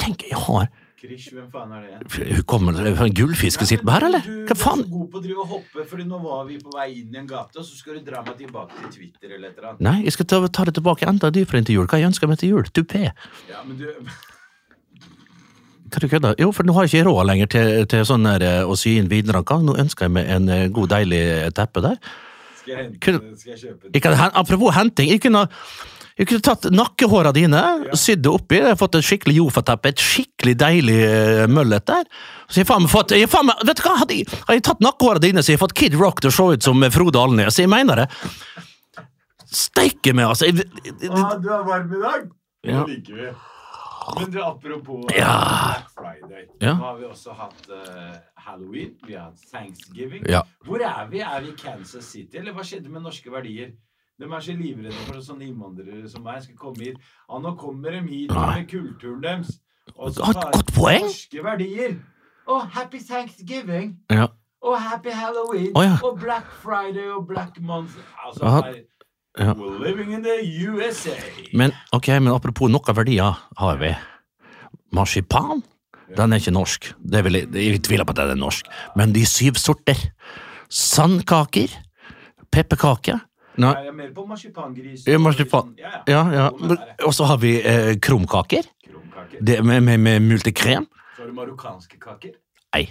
Tenk, 0.00 0.24
jeg 0.30 0.40
har 0.46 0.70
Krish, 1.02 1.32
hvem 1.34 1.48
faen 1.50 1.72
er 1.74 1.86
det? 2.06 2.44
Kommer 2.46 2.76
fra 2.78 3.08
en 3.08 3.14
gullfisk 3.16 3.64
og 3.64 3.66
sitter 3.66 3.88
her, 3.90 4.04
eller? 4.06 4.26
Hva 4.46 4.54
faen? 4.54 4.84
Du 4.84 4.86
er 4.86 4.86
så 4.86 4.92
god 4.92 5.06
på 5.10 5.18
å 5.18 5.22
drive 5.24 5.42
og 5.42 5.48
hoppe, 5.56 5.86
Fordi 5.90 6.04
nå 6.06 6.18
var 6.22 6.44
vi 6.46 6.58
på 6.62 6.70
vei 6.76 6.84
inn 7.00 7.16
i 7.16 7.18
en 7.18 7.26
gate, 7.26 7.58
og 7.58 7.66
så 7.66 7.74
skal 7.74 7.96
du 7.98 8.04
dra 8.06 8.20
meg 8.22 8.36
tilbake 8.38 8.76
til 8.76 8.92
Twitter 8.94 9.32
eller 9.34 9.50
et 9.50 9.56
eller 9.58 9.72
annet. 9.72 9.82
Nei, 9.82 9.96
jeg 10.06 10.14
skal 10.14 10.28
ta, 10.30 10.38
ta 10.46 10.66
det 10.68 10.76
tilbake 10.78 11.08
enda 11.10 11.32
dypere 11.34 11.58
inn 11.58 11.66
til 11.66 11.80
jul. 11.80 11.88
Hva 11.90 11.98
jeg 11.98 12.06
ønsker 12.12 12.30
meg 12.30 12.38
til 12.38 12.52
jul? 12.54 12.70
Tupé. 12.70 13.08
Ja, 13.50 13.64
men 13.66 13.80
du 13.80 13.88
Hva 15.92 16.02
du 16.04 16.06
kødder? 16.08 16.38
Jo, 16.38 16.52
for 16.54 16.70
nå 16.70 16.76
har 16.76 16.86
jeg 16.86 16.94
ikke 16.94 17.08
råd 17.10 17.26
lenger 17.32 17.50
til, 17.56 17.72
til 17.90 18.06
sånn 18.08 18.28
der, 18.28 18.44
eh, 18.46 18.62
å 18.62 18.78
sy 18.78 18.94
inn 19.00 19.10
vinranker. 19.10 19.58
Nå 19.66 19.74
ønsker 19.82 20.06
jeg 20.06 20.14
meg 20.20 20.30
en 20.36 20.46
eh, 20.54 20.68
god, 20.70 20.92
deilig 20.94 21.24
teppe 21.58 21.82
der. 21.82 21.98
Skal 22.62 22.76
jeg, 22.76 22.78
hente, 22.78 23.34
skal 23.42 23.56
jeg 23.56 23.60
kjøpe 23.66 23.90
den? 23.90 24.38
apropos 24.38 24.78
henting, 24.78 25.10
jeg 25.10 25.24
kunne, 25.26 25.42
jeg 26.18 26.28
kunne 26.28 26.44
tatt 26.44 26.66
nakkehåra 26.72 27.32
dine, 27.34 27.60
sydd 27.96 28.22
det 28.24 28.32
oppi, 28.32 28.58
fått 28.80 28.98
et 28.98 29.06
skikkelig 29.06 29.36
jofateppe, 29.38 29.92
et 29.94 30.02
skikkelig 30.02 30.54
deilig 30.60 30.98
eh, 31.06 31.44
møllet 31.48 31.86
der. 31.88 32.04
Så 32.48 32.60
jeg 32.60 32.68
faen 32.68 32.84
meg 32.84 32.92
fått, 32.92 33.14
jeg 33.16 33.30
faen 33.32 33.48
meg, 33.48 33.62
vet 33.68 33.80
du 33.80 33.84
hva, 33.86 33.94
hadde 34.02 34.18
jeg, 34.18 34.28
hadde 34.42 34.58
jeg 34.58 34.66
tatt 34.68 34.84
nakkehåra 34.84 35.22
dine, 35.24 35.44
så 35.44 35.54
jeg 35.54 35.62
fått 35.62 35.76
Kid 35.78 35.96
Rock 36.00 36.20
til 36.20 36.32
å 36.32 36.36
se 36.36 36.48
ut 36.58 36.68
som 36.68 36.84
eh, 36.84 36.92
Frode 36.92 37.22
Alnes, 37.22 37.60
jeg 37.62 37.70
mener 37.72 38.04
det. 38.04 38.08
Steike 39.52 40.14
meg, 40.16 40.30
altså. 40.32 40.48
Jeg, 40.48 40.68
jeg, 40.84 41.10
Ah, 41.12 41.34
du 41.40 41.48
er 41.52 41.64
varm 41.68 41.92
i 41.92 42.02
dag! 42.04 42.28
Det 42.62 42.84
liker 42.88 43.18
vi. 43.18 43.32
Men 44.18 44.30
du, 44.34 44.38
apropos 44.42 45.06
eh, 45.12 45.18
Ja. 45.20 45.34
Friday. 45.94 46.46
Ja. 46.60 46.74
Nå 46.74 46.84
har 46.84 46.98
vi 46.98 47.06
også 47.06 47.34
hatt 47.38 47.68
uh, 47.70 48.16
Halloween, 48.46 48.94
vi 49.06 49.14
har 49.16 49.30
hatt 49.30 49.44
Thanksgiving. 49.52 50.24
Ja. 50.30 50.42
Hvor 50.66 50.82
er 50.82 51.06
vi? 51.10 51.22
Er 51.22 51.40
vi 51.44 51.52
i 51.52 51.56
Kansas 51.58 52.08
City, 52.10 52.40
eller 52.40 52.56
hva 52.56 52.64
skjedde 52.66 52.90
med 52.92 53.04
norske 53.04 53.30
verdier? 53.32 53.72
De 54.20 54.28
er 54.28 54.40
så 54.44 54.54
livredde 54.56 54.92
for 55.06 55.18
at 55.18 55.24
sånne 55.26 55.48
innvandrere 55.48 56.08
som 56.10 56.22
meg 56.26 56.42
skal 56.44 56.56
komme 56.60 56.84
hit. 56.84 57.00
Ja, 57.28 57.40
nå 57.42 57.54
kommer 57.58 57.94
de 57.96 58.02
hit 58.08 58.32
med 58.34 58.68
kulturen 58.70 59.22
deres. 59.24 59.56
Og 59.96 60.12
så 60.14 60.32
tar 60.32 60.52
godt. 60.52 60.76
Norske 60.76 61.44
verdier. 61.44 61.98
Og 62.46 62.66
happy 62.74 63.00
Thanksgiving! 63.08 63.96
ja. 64.10 64.26
Og 64.62 64.76
happy 64.78 65.10
Halloween! 65.10 65.72
Oh, 65.74 65.82
ja. 65.82 65.96
Og 66.06 66.20
Black 66.20 66.46
Friday 66.62 67.08
og 67.10 67.26
Black 67.26 67.58
Month. 67.60 67.98
Altså, 68.26 68.46
Ja. 68.46 68.72
Ja. 69.38 69.52
We're 69.52 69.78
living 69.88 70.12
in 70.12 70.22
the 70.22 70.68
USA. 70.68 71.16
Men, 71.54 71.72
okay, 71.92 72.18
men 72.18 72.34
apropos 72.34 72.68
noen 72.68 72.96
verdier 72.96 73.38
har 73.58 73.78
vi. 73.80 73.94
Marsipan, 74.92 75.62
den 76.16 76.32
er 76.32 76.36
ikke 76.42 76.52
norsk. 76.52 76.90
Det 77.00 77.24
vil 77.24 77.38
vel, 77.40 77.56
jeg 77.56 77.80
tviler 77.82 78.04
på 78.04 78.12
at 78.12 78.20
den 78.20 78.34
er 78.34 78.40
norsk. 78.42 78.68
Men 78.96 79.14
de 79.14 79.24
syv 79.26 79.56
sorter. 79.56 79.96
Sandkaker, 80.68 81.72
pepperkake. 82.52 83.16
Nei, 83.60 83.72
Jeg 83.82 83.88
er 83.88 83.92
mer 83.92 84.12
på 84.16 84.24
marsipangris. 84.26 85.02
Ja, 85.06 85.18
marsipan. 85.18 85.74
Ja, 85.78 85.90
ja, 86.08 86.22
ja. 86.32 86.46
Er 86.48 86.68
det. 86.72 86.78
Og 87.04 87.12
så 87.14 87.24
har 87.28 87.36
vi 87.42 87.58
eh, 87.60 87.96
krumkaker. 88.00 88.68
Krumkaker. 88.86 89.42
Det, 89.44 89.58
med, 89.64 89.80
med, 89.82 89.98
med 90.00 90.20
multikrem. 90.22 90.86
Så 91.16 91.22
har 91.22 91.28
du 91.28 91.36
marokkanske 91.36 91.98
kaker. 92.00 92.38
Nei. 92.72 92.86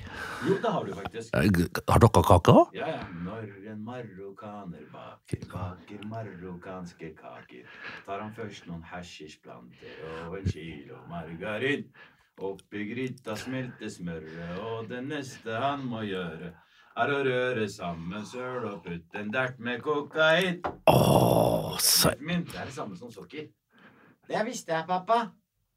Jo, 0.46 0.60
det 0.62 0.70
har 0.72 0.84
du 0.86 0.94
faktisk. 0.94 1.34
Eh, 1.34 1.82
Har 1.90 2.00
dere 2.04 2.22
kake 2.30 2.54
òg? 2.54 2.76
Ja, 2.78 2.88
ja. 2.94 3.02
Når 3.26 3.48
en 3.72 3.80
marokkaner 3.88 4.84
baker, 4.94 5.48
baker 5.50 6.04
marokkanske 6.12 7.10
kaker, 7.18 7.66
tar 8.06 8.22
han 8.22 8.34
først 8.38 8.68
noen 8.70 8.84
hasjishplanter 8.92 10.28
og 10.28 10.38
en 10.38 10.46
kilo 10.54 11.02
margarin. 11.10 11.88
Oppi 12.42 12.86
gryta 12.90 13.36
smelter 13.38 13.90
smøret, 13.90 14.54
og 14.62 14.88
det 14.90 15.02
neste 15.06 15.58
han 15.62 15.84
må 15.86 16.02
gjøre, 16.08 16.54
er 16.98 17.12
å 17.16 17.20
røre 17.26 17.68
sammen 17.72 18.26
søl 18.28 18.66
og 18.68 18.82
putte 18.86 19.20
en 19.22 19.32
dert 19.32 19.60
med 19.64 19.82
kokain. 19.86 20.60
Åh, 20.92 21.78
så 21.80 22.12
Min, 22.20 22.44
det 22.50 22.58
er 22.60 22.66
det 22.70 22.76
samme 22.76 22.98
som 23.00 23.12
sukker. 23.14 23.48
Det 24.28 24.42
visste 24.48 24.74
jeg, 24.76 24.86
pappa. 24.88 25.22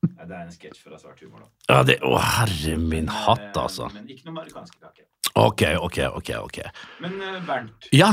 Ja, 0.05 0.27
det 0.29 0.37
er 0.37 0.43
en 0.45 0.53
sketsj 0.53 0.83
fra 0.85 0.99
Svart 1.01 1.21
humor, 1.25 1.47
da. 1.47 1.49
ja, 1.75 1.83
det, 1.89 1.99
Å, 2.05 2.19
herre 2.21 2.77
min 2.79 3.09
hatt, 3.09 3.41
Eh, 3.55 3.63
altså. 3.63 3.89
Men 3.95 4.09
ikke 4.13 4.27
noe 4.29 4.35
marokkanske 4.41 4.79
kake. 4.83 5.07
Ok, 5.41 5.63
ok, 5.81 5.99
ok. 6.21 6.31
ok. 6.45 6.59
Men 7.01 7.17
eh, 7.25 7.39
Bernt, 7.47 7.89
Ja. 7.93 8.11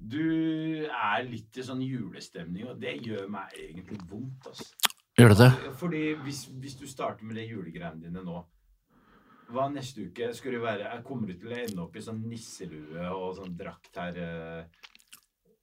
du 0.00 0.86
er 0.88 1.22
litt 1.28 1.58
i 1.58 1.62
sånn 1.66 1.82
julestemning, 1.84 2.68
og 2.70 2.80
det 2.80 2.96
gjør 3.04 3.28
meg 3.28 3.52
egentlig 3.58 3.98
vondt. 4.08 4.46
Altså. 4.46 4.64
Gjør 5.18 5.34
det 5.34 5.38
det? 5.42 5.72
Fordi 5.76 6.02
hvis, 6.24 6.44
hvis 6.62 6.76
du 6.78 6.86
starter 6.86 7.24
med 7.26 7.36
de 7.36 7.44
julegreiene 7.50 8.00
dine 8.00 8.22
nå, 8.24 8.40
hva 9.52 9.68
neste 9.72 10.08
uke 10.08 10.32
skulle 10.36 10.60
være? 10.62 10.88
Jeg 10.92 11.04
Kommer 11.06 11.30
du 11.30 11.38
til 11.38 11.52
å 11.52 11.58
ende 11.62 11.84
opp 11.86 11.96
i 11.96 12.04
sånn 12.04 12.20
nisselue 12.28 13.08
og 13.14 13.38
sånn 13.38 13.54
drakt 13.56 13.96
her 14.00 14.18
eh, 14.24 14.90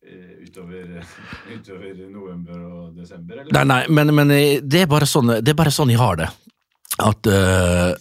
eh, 0.06 0.32
utover, 0.48 0.96
utover 1.56 2.02
november 2.10 2.66
og 2.66 2.98
desember, 2.98 3.44
eller? 3.44 3.54
Nei, 3.54 3.68
nei, 3.70 3.84
men, 3.94 4.16
men 4.18 4.34
eh, 4.34 4.58
det, 4.64 4.86
er 4.86 4.92
bare 4.92 5.10
sånn, 5.10 5.38
det 5.42 5.54
er 5.54 5.62
bare 5.62 5.74
sånn 5.76 5.94
jeg 5.94 6.02
har 6.02 6.20
det. 6.24 6.32
At 7.04 7.28
uh. 7.28 7.92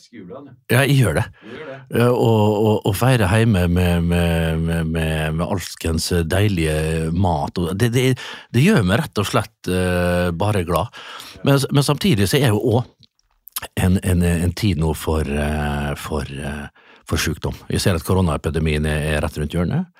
Ja, 0.71 0.85
jeg 0.85 1.01
gjør 1.01 1.17
det. 1.19 1.25
Gjør 1.43 1.65
det. 1.67 1.79
Eh, 1.99 2.11
Og, 2.15 2.43
og, 2.55 2.77
og 2.87 2.95
feire 2.95 3.27
hjemme 3.27 3.67
med, 3.67 4.05
med, 4.07 4.61
med, 4.63 4.93
med, 5.35 5.43
alskens 5.43 6.13
deilige 6.31 7.11
mat. 7.11 7.59
Det, 7.75 7.91
det, 7.91 8.05
det 8.55 8.63
gjør 8.63 8.87
meg 8.87 9.03
rett 9.03 9.21
og 9.21 9.27
slett 9.29 9.73
uh, 9.73 10.31
bare 10.39 10.63
glad. 10.69 10.95
Men, 11.45 11.59
men 11.75 11.87
samtidig 11.87 12.31
så 12.31 12.39
er 12.39 12.47
jeg 12.47 12.55
jo 12.55 12.79
òg 12.79 12.94
en, 13.75 13.99
en, 14.03 14.23
en 14.23 14.53
tid 14.53 14.81
nå 14.81 14.93
for, 14.99 15.29
eh, 15.29 15.95
for, 16.01 16.29
eh, 16.29 16.67
for 17.09 17.21
sykdom. 17.21 17.57
Jeg 17.71 17.83
ser 17.83 17.99
at 17.99 18.07
koronaepidemien 18.07 18.87
er 18.91 19.23
rett 19.25 19.39
rundt 19.41 19.55
hjørnet. 19.55 19.91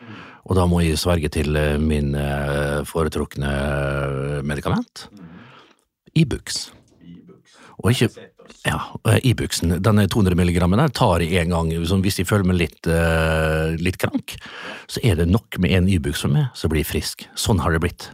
Og 0.45 0.59
da 0.59 0.67
må 0.69 0.83
jeg 0.85 1.01
sverge 1.01 1.31
til 1.33 1.57
eh, 1.57 1.77
min 1.81 2.13
foretrukne 2.89 3.51
medikament. 4.47 5.09
Ibux. 6.15 6.15
E-books. 6.15 6.65
Og 7.83 7.91
ikke, 7.91 8.09
ja, 8.65 8.79
Ibuxen. 9.27 9.73
E 9.75 9.81
denne 9.83 10.05
200 10.09 10.37
mg 10.39 10.61
der 10.79 10.93
tar 10.95 11.25
jeg 11.25 11.43
en 11.43 11.55
gang, 11.55 11.73
hvis 11.75 12.21
jeg 12.21 12.29
føler 12.29 12.47
meg 12.47 12.61
litt, 12.61 12.87
litt 13.83 13.99
krank, 13.99 14.37
så 14.87 15.03
er 15.03 15.19
det 15.19 15.27
nok 15.29 15.59
med 15.59 15.75
en 15.75 15.89
Ibux 15.91 16.23
for 16.23 16.33
meg, 16.33 16.53
så 16.55 16.71
blir 16.71 16.85
jeg 16.85 16.93
frisk. 16.93 17.27
Sånn 17.35 17.61
har 17.65 17.75
det 17.75 17.83
blitt. 17.83 18.07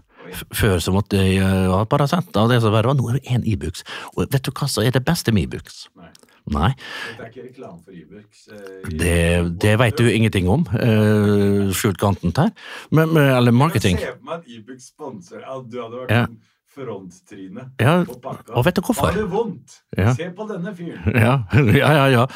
Før 0.55 0.81
så 0.83 0.95
måtte 0.95 1.21
jeg 1.21 1.39
eh, 1.43 1.69
ha 1.73 1.85
Paracet, 1.91 2.35
nå 2.35 2.47
er 2.51 3.19
det 3.19 3.23
en 3.35 3.47
Ibux. 3.47 3.85
Og 4.17 4.27
vet 4.31 4.45
du 4.47 4.53
hva 4.53 4.69
som 4.71 4.85
er 4.85 4.95
det 4.95 5.05
beste 5.07 5.33
med 5.33 5.49
Ibux? 5.49 5.87
Nei. 5.99 6.11
Nei, 6.51 6.71
Det 7.19 7.25
er 7.25 7.29
ikke 7.29 7.43
reklame 7.47 7.83
for 7.85 7.93
eh, 7.93 8.95
det, 8.99 9.61
det 9.63 9.75
vet 9.79 9.99
du 9.99 10.09
ingenting 10.09 10.49
om, 10.51 10.65
uh, 10.73 11.69
skjult 11.77 12.01
kanten 12.01 12.33
her, 12.37 12.51
men, 12.91 13.13
eller 13.17 13.55
marketing. 13.55 14.01
Jeg 14.01 14.09
ser 14.09 14.17
på 14.19 14.31
meg 14.31 14.41
at 14.41 14.49
E-books 14.57 14.89
sponser 14.91 15.45
ja, 15.45 15.59
Du 15.61 15.77
hadde 15.83 16.01
vært 16.01 16.15
Ja. 16.17 16.23
en 16.25 16.41
fronttryne 16.75 17.67
Ja, 17.79 18.05
på 18.09 18.17
pakka. 18.23 18.55
og 18.55 18.65
vet 18.67 18.77
du 18.77 18.83
hvorfor? 18.83 19.11
Har 19.11 19.19
det 19.19 19.29
vondt? 19.31 19.81
Ja. 19.99 20.15
Se 20.15 20.31
på 20.35 20.49
denne 20.51 20.75
fyren. 20.75 21.15
Ja, 21.27 21.45
ja, 21.55 21.93
ja. 21.93 22.07
ja. 22.17 22.27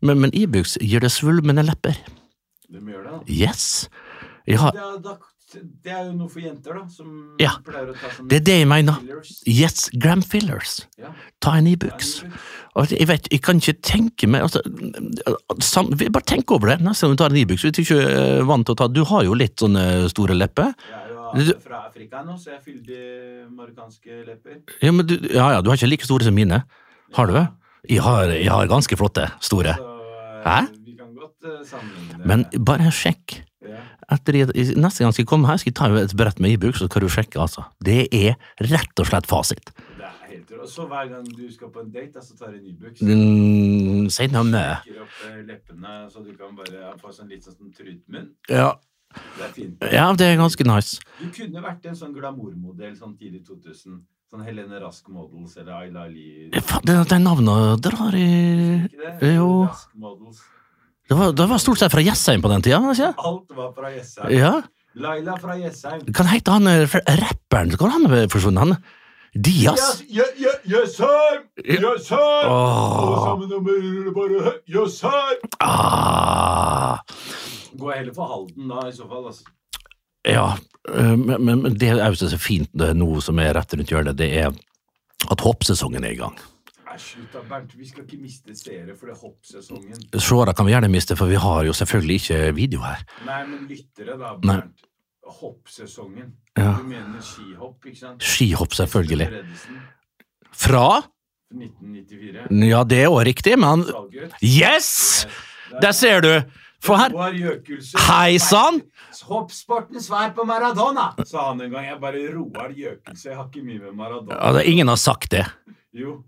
Men, 0.00 0.30
Ibux 0.34 0.76
e 0.80 0.86
gir 0.86 1.00
det 1.00 1.12
svulmende 1.14 1.64
lepper. 1.64 1.96
De 2.68 2.80
gjør 2.80 3.04
det, 3.04 3.12
da. 3.12 3.20
Yes. 3.28 3.88
Ja. 4.48 4.72
Da, 4.74 4.96
da, 5.04 5.16
det 5.54 5.92
er 5.92 6.06
jo 6.08 6.12
noe 6.16 6.28
for 6.32 6.40
jenter, 6.40 6.74
da, 6.78 6.86
som 6.88 7.36
Ja. 7.40 7.50
pleier 7.64 7.90
å 7.92 7.94
ta 7.94 8.08
sånne 8.14 8.28
det 8.28 8.36
er 8.40 8.44
det 8.48 8.56
jeg 8.60 8.68
mener. 8.68 8.92
fillers. 9.00 9.32
Yes, 9.46 9.90
gram 9.98 10.22
fillers. 10.22 10.86
Ja. 10.98 11.12
Ta 11.40 11.54
en 11.58 11.66
Ja, 11.66 11.72
E-books. 11.72 12.24
Og 12.74 12.88
Jeg 12.90 13.06
vet, 13.08 13.28
jeg 13.30 13.42
kan 13.42 13.56
ikke 13.60 13.74
tenke 13.82 14.26
meg 14.28 14.42
altså, 14.42 14.60
sam, 15.60 15.90
Bare 15.90 16.24
tenk 16.24 16.50
over 16.50 16.68
det 16.72 16.80
neste 16.80 17.06
gang 17.06 17.16
du 17.16 17.20
tar 17.22 17.30
en 17.30 17.36
Ibux. 17.36 17.62
Hvis 17.62 17.72
du 17.76 17.82
ikke 17.82 17.98
er 18.00 18.44
vant 18.48 18.64
til 18.66 18.74
å 18.74 18.78
ta 18.80 18.88
Du 18.88 19.04
har 19.04 19.24
jo 19.24 19.34
litt 19.34 19.56
sånne 19.60 20.08
store 20.08 20.34
lepper. 20.34 20.72
Jeg 20.74 21.44
er 21.44 21.52
jo 21.52 21.58
fra 21.60 21.86
Afrika 21.88 22.22
nå, 22.24 22.36
så 22.38 22.52
jeg 22.52 22.62
fylte 22.64 22.96
marokkanske 23.52 24.24
lepper. 24.26 24.62
Ja, 24.82 24.92
men 24.92 25.06
du, 25.06 25.16
ja, 25.32 25.50
ja, 25.56 25.60
du 25.62 25.70
har 25.70 25.76
ikke 25.76 25.88
like 25.90 26.04
store 26.04 26.24
som 26.24 26.34
mine. 26.34 26.62
Har 27.14 27.26
du 27.26 27.32
det? 27.36 27.46
Jeg 27.90 28.00
har, 28.04 28.28
jeg 28.30 28.48
har 28.52 28.66
ganske 28.70 28.96
flotte, 28.96 29.28
store. 29.40 29.74
Så 29.74 29.88
eh, 29.88 30.44
Hæ? 30.44 30.58
vi 30.84 30.96
kan 30.96 31.14
godt 31.16 31.44
eh, 31.44 31.62
sammenligne. 31.66 32.26
Men 32.26 32.44
bare 32.64 32.92
sjekk. 32.94 33.40
Etter, 34.12 34.38
neste 34.76 35.04
gang 35.04 35.12
skal 35.14 35.22
jeg 35.22 35.28
komme 35.30 35.48
her, 35.48 35.56
skal 35.62 35.70
jeg 35.72 35.78
ta 35.78 35.88
et 36.02 36.14
brett 36.18 36.40
med 36.42 36.54
Ibux, 36.56 36.78
så 36.82 36.88
kan 36.92 37.02
du 37.04 37.08
sjekke. 37.08 37.40
altså. 37.40 37.64
Det 37.80 38.08
er 38.12 38.36
rett 38.60 39.00
og 39.02 39.06
slett 39.08 39.26
fasit. 39.30 39.72
Det 39.96 40.04
er 40.04 40.30
helt 40.30 40.50
råd. 40.58 40.68
Så 40.68 40.86
hver 40.90 41.08
gang 41.10 41.24
du 41.28 41.44
skal 41.52 41.70
på 41.74 41.80
en 41.84 41.90
date, 41.94 42.22
så 42.22 42.36
tar 42.38 42.52
du 42.52 42.58
en 42.58 42.66
Ibux. 42.72 43.00
Mm, 43.02 44.08
Si 44.10 44.26
noe 44.32 44.44
med 44.44 44.94
opp 45.02 45.18
eh, 45.28 45.42
leppene, 45.48 45.98
så 46.12 46.24
du 46.24 46.32
kan 46.36 46.54
bare 46.56 46.94
få 47.00 47.12
sånn 47.14 47.28
litt 47.32 47.44
sånn 47.46 47.72
trutmunn? 47.76 48.32
ja, 48.50 48.72
Det 49.36 49.44
er 49.44 49.52
fint. 49.52 49.82
ja, 49.92 50.06
det 50.16 50.26
er 50.32 50.36
ganske 50.40 50.64
nice. 50.64 51.00
Du 51.20 51.28
kunne 51.30 51.60
vært 51.62 51.84
en 51.86 51.94
sånn 51.98 52.14
glamourmodell 52.16 52.96
sånn 52.96 53.16
tidlig 53.18 53.44
2000. 53.46 54.02
Sånn 54.32 54.46
Helene 54.46 54.78
Rask 54.80 55.08
Models 55.12 55.58
eller 55.60 55.72
Ayla 55.76 56.06
Lee 56.08 56.48
Det, 56.48 56.94
er 57.12 57.18
navnet 57.20 57.82
drar 57.84 58.14
i 58.16 58.22
Ikke 58.86 59.18
det? 59.20 59.34
Jo. 59.36 59.66
Rask 59.66 59.90
Models. 59.94 60.40
Det 61.12 61.16
var, 61.18 61.32
det 61.36 61.44
var 61.50 61.58
stort 61.60 61.76
sett 61.78 61.92
fra 61.92 62.00
Jessheim 62.00 62.40
på 62.40 62.48
den 62.48 62.62
tida. 62.64 62.78
ikke? 62.80 63.10
Alt 63.20 63.50
var 63.52 63.72
fra 63.76 63.90
Jessheim. 63.92 64.30
Ja. 64.32 64.52
Laila 64.96 65.34
fra 65.36 65.58
Jessheim. 65.60 66.06
Kan 66.16 66.30
hete 66.30 66.54
han 66.54 66.68
eh, 66.70 66.88
rapperen 67.20 67.74
Hvor 67.76 67.92
han 67.92 68.06
forsvunnet? 68.32 68.62
han? 68.64 68.76
Dias? 69.34 70.00
Jessheim! 70.08 71.44
Jessheim! 71.64 72.48
Alle 72.48 73.20
sammen 73.26 73.52
om 73.52 73.68
bare 74.16 74.54
Jessheim! 74.68 75.44
Ah, 75.60 76.98
jeg 77.72 77.98
heller 77.98 78.16
for 78.16 78.32
Halden 78.32 78.72
da, 78.72 78.86
i 78.88 78.96
så 78.96 79.08
fall. 79.08 79.26
altså. 79.26 79.44
ja, 80.28 80.46
eh, 80.96 81.16
men, 81.16 81.44
men 81.64 81.76
det 81.76 81.92
er 81.92 82.08
jo 82.08 82.20
så 82.24 82.40
fint 82.40 82.72
det 82.72 82.94
noe 82.96 83.20
som 83.20 83.40
er 83.40 83.52
rett 83.56 83.76
rundt 83.76 83.92
hjørnet, 83.92 84.16
det 84.16 84.32
er 84.46 84.52
at 85.28 85.44
hoppsesongen 85.44 86.08
er 86.08 86.16
i 86.16 86.20
gang. 86.24 86.40
Nei, 86.92 86.98
slutt 87.00 87.32
da, 87.32 87.40
Bernt. 87.48 87.70
Vi 87.72 87.86
skal 87.88 88.04
ikke 88.04 88.18
miste 88.20 88.52
seere 88.52 88.92
for 89.00 89.08
det 89.08 89.14
hoppsesongen. 89.16 90.00
Seere 90.20 90.52
kan 90.52 90.66
vi 90.68 90.74
gjerne 90.74 90.90
miste, 90.92 91.14
for 91.16 91.30
vi 91.30 91.38
har 91.40 91.64
jo 91.64 91.72
selvfølgelig 91.72 92.16
ikke 92.20 92.40
video 92.52 92.82
her. 92.84 93.00
Nei, 93.24 93.38
men 93.48 93.62
lyttere, 93.70 94.16
da, 94.20 94.34
Nei. 94.42 94.56
Bernt. 94.58 94.82
Hoppsesongen. 95.38 96.34
Ja. 96.58 96.74
Du 96.76 96.84
mener 96.84 97.22
skihopp, 97.24 97.78
ikke 97.88 97.96
sant? 97.96 98.26
Skihopp, 98.26 98.76
selvfølgelig. 98.76 99.28
Fra? 100.52 100.88
1994. 101.56 102.50
Ja, 102.68 102.82
det 102.84 102.98
er 103.06 103.14
òg 103.14 103.22
riktig, 103.30 103.54
men. 103.62 103.86
Yes! 104.44 104.90
Der 105.80 105.96
ser 105.96 106.20
du! 106.20 106.34
For 106.82 106.98
her. 107.00 107.14
Hei 108.10 108.36
sann! 108.42 108.82
Hoppsportens 109.30 110.10
svar 110.10 110.34
på 110.36 110.44
Maradona, 110.44 111.12
sa 111.24 111.46
han 111.52 111.62
en 111.64 111.72
gang. 111.72 111.86
Jeg 111.88 112.00
bare 112.02 112.26
Roar 112.34 112.76
Gjøkelse, 112.76 113.30
jeg 113.30 113.38
har 113.38 113.48
ikke 113.48 113.64
mye 113.64 113.80
med 113.86 113.96
Maradona. 113.96 114.36
ja, 114.36 114.52
det, 114.58 114.66
Ingen 114.68 114.92
har 114.92 115.00
sagt 115.00 115.30
det. 115.32 115.46
Jo. 115.96 116.18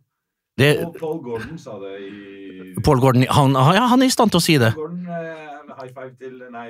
Det 0.59 0.71
Paul 1.01 1.19
Gordon 1.23 1.59
sa 1.59 1.79
det 1.83 1.97
i 2.07 2.75
Paul 2.85 3.01
Gordon 3.03 3.25
han, 3.31 3.57
ja, 3.75 3.87
han 3.91 4.03
er 4.03 4.07
i 4.07 4.15
stand 4.15 4.31
til 4.35 4.39
å 4.39 4.45
si 4.45 4.55
det. 4.61 4.71
Gordon, 4.77 5.07
eh, 5.11 5.55
high 5.75 5.91
five 5.95 6.13
til 6.21 6.37
Nei, 6.53 6.67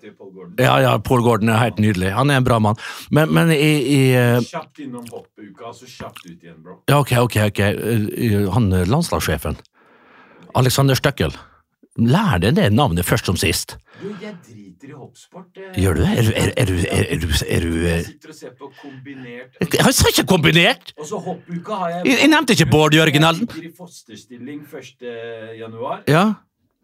til 0.00 0.12
Paul 0.18 0.32
Gordon. 0.34 0.54
Ja, 0.60 0.76
ja, 0.82 0.96
Paul 0.98 1.22
Gordon 1.24 1.48
er 1.48 1.60
helt 1.62 1.80
nydelig. 1.80 2.12
Han 2.12 2.30
er 2.30 2.42
en 2.42 2.44
bra 2.44 2.58
mann. 2.60 2.76
Men, 3.10 3.32
men 3.32 3.52
i, 3.54 3.72
i 3.82 4.00
eh, 4.16 4.40
Kjapt 4.44 4.82
innom 4.84 5.06
hoppuka, 5.12 5.72
så 5.76 5.88
kjapt 5.88 6.26
ut 6.26 6.34
igjen, 6.42 6.58
bro. 6.62 6.80
Ja, 6.90 7.00
ok, 7.00 7.14
ok. 7.24 7.38
ok. 7.48 7.62
Eh, 7.62 8.50
Han 8.52 8.68
landslagssjefen. 8.90 9.56
Alexander 10.54 10.98
Støkkel. 10.98 11.32
Lær 12.00 12.38
deg 12.40 12.54
det 12.56 12.70
navnet 12.72 13.04
først 13.04 13.26
som 13.28 13.36
sist. 13.36 13.74
Du, 14.00 14.06
jeg 14.22 14.32
driter 14.46 14.88
i 14.88 14.94
hoppsport. 14.96 15.58
Gjør 15.76 15.98
du 15.98 16.00
det? 16.00 16.12
Er, 16.16 16.22
du- 16.24 16.32
er, 16.32 16.52
er, 16.56 16.62
er, 17.12 17.18
du 17.20 17.26
er 17.28 17.66
du 17.66 17.74
Jeg 17.84 17.98
eh, 17.98 18.06
sitter 18.06 18.32
og 18.32 18.38
ser 18.38 18.54
på 18.58 18.70
kombinert 18.80 19.58
Jeg 19.76 19.92
sa 19.94 20.08
ikke 20.08 20.24
kombinert! 20.30 20.94
Og 20.96 21.06
så 21.06 21.20
hoppuka 21.20 21.76
har 21.82 21.88
jeg 21.98 22.06
Jeg, 22.08 22.18
jeg 22.22 22.30
nevnte 22.32 22.56
ikke 22.56 22.70
Bård 22.72 22.96
Jørgen 22.96 23.28
Elden. 23.28 23.44
Jeg 23.44 23.54
sitter 23.58 23.68
i 23.68 23.76
fosterstilling 23.76 24.64
1. 24.64 25.06
januar, 25.60 26.00
Ja. 26.08 26.24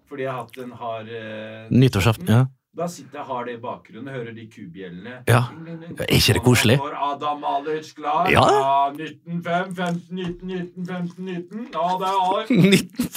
fordi 0.08 0.22
jeg 0.28 0.30
har 0.32 0.44
hatt 0.44 0.60
en 0.62 0.76
hard 0.82 1.08
uh, 1.08 1.72
Nyttårsaften. 1.72 2.28
Ja. 2.28 2.44
Da 2.78 2.86
sitter 2.86 3.18
jeg 3.18 3.26
har 3.26 3.46
det 3.48 3.54
i 3.56 3.58
bakgrunnen, 3.58 4.08
hører 4.14 4.34
de 4.36 4.44
kubjellene. 4.46 5.16
Ja. 5.26 5.40
Er 5.98 6.12
ikke 6.14 6.36
det 6.36 6.42
koselig? 6.44 6.76
Og 6.78 6.86
når 6.86 7.00
Adam 7.08 7.40
Malic 7.42 7.88
klar. 7.96 8.28
Ja. 8.30 8.44
19, 8.94 9.40
5, 9.42 9.72
15, 9.74 10.02
19, 10.14 10.46
19, 10.46 10.86
15, 10.86 11.24
19. 11.24 11.64
Ja, 11.74 11.88
det 11.98 12.12
er 12.12 12.52
19, 12.54 13.08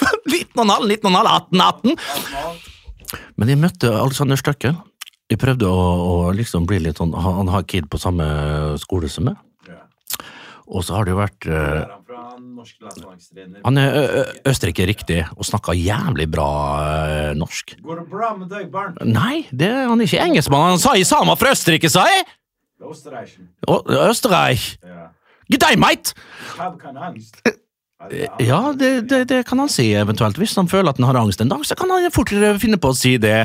19,5, 0.58 0.88
19,5, 0.90 1.30
18, 1.36 1.62
18. 1.62 1.94
18. 1.94 3.30
Men 3.38 3.54
jeg 3.54 3.60
møtte 3.62 3.92
Alexander 4.00 4.40
Støkkel. 4.40 4.74
Jeg 5.30 5.38
prøvde 5.40 5.70
å, 5.70 5.86
å 6.10 6.16
liksom 6.34 6.66
bli 6.68 6.82
litt 6.82 6.98
sånn 6.98 7.14
Han 7.14 7.38
han 7.38 7.54
har 7.54 7.62
kid 7.64 7.86
på 7.88 8.02
samme 8.02 8.26
skole 8.82 9.08
som 9.12 9.30
meg. 9.30 9.38
Og 10.66 10.84
så 10.86 10.94
har 10.96 11.06
det 11.06 11.14
jo 11.14 11.20
vært 11.20 11.48
eh, 11.50 11.82
er 11.82 11.98
han 13.64 13.78
er 13.80 13.96
Østerrike 14.48 14.86
riktig, 14.88 15.22
og 15.36 15.46
snakker 15.46 15.76
jævlig 15.76 16.28
bra 16.30 16.48
uh, 16.78 17.30
norsk. 17.38 17.74
Går 17.82 18.02
det 18.02 18.06
bra 18.10 18.30
med 18.38 18.52
deg, 18.52 18.68
barn? 18.72 18.94
Nei, 19.08 19.42
det, 19.50 19.70
han 19.88 20.00
er 20.00 20.08
ikke 20.08 20.22
engelskmann. 20.22 20.74
Han 20.74 20.82
sa 20.82 20.94
i 20.98 21.04
samer 21.08 21.38
fra 21.40 21.52
Østerrike, 21.56 21.90
sa 21.92 22.06
jeg! 22.08 22.24
Østerreich. 22.82 24.68
Ja. 24.82 25.10
G'day, 25.52 25.76
mate! 25.80 26.14
Er- 26.58 27.58
Ja, 28.42 28.72
det, 28.74 28.88
det, 29.06 29.28
det 29.30 29.44
kan 29.46 29.60
han 29.62 29.68
si 29.70 29.92
eventuelt. 29.94 30.34
Hvis 30.40 30.56
han 30.58 30.66
føler 30.66 30.90
at 30.90 30.98
han 30.98 31.06
har 31.06 31.20
angst 31.20 31.40
en 31.40 31.52
dag, 31.52 31.62
så 31.62 31.76
kan 31.78 31.90
han 31.92 32.08
fortere 32.10 32.56
finne 32.58 32.74
på 32.82 32.90
å 32.90 32.96
si 32.98 33.12
det. 33.22 33.44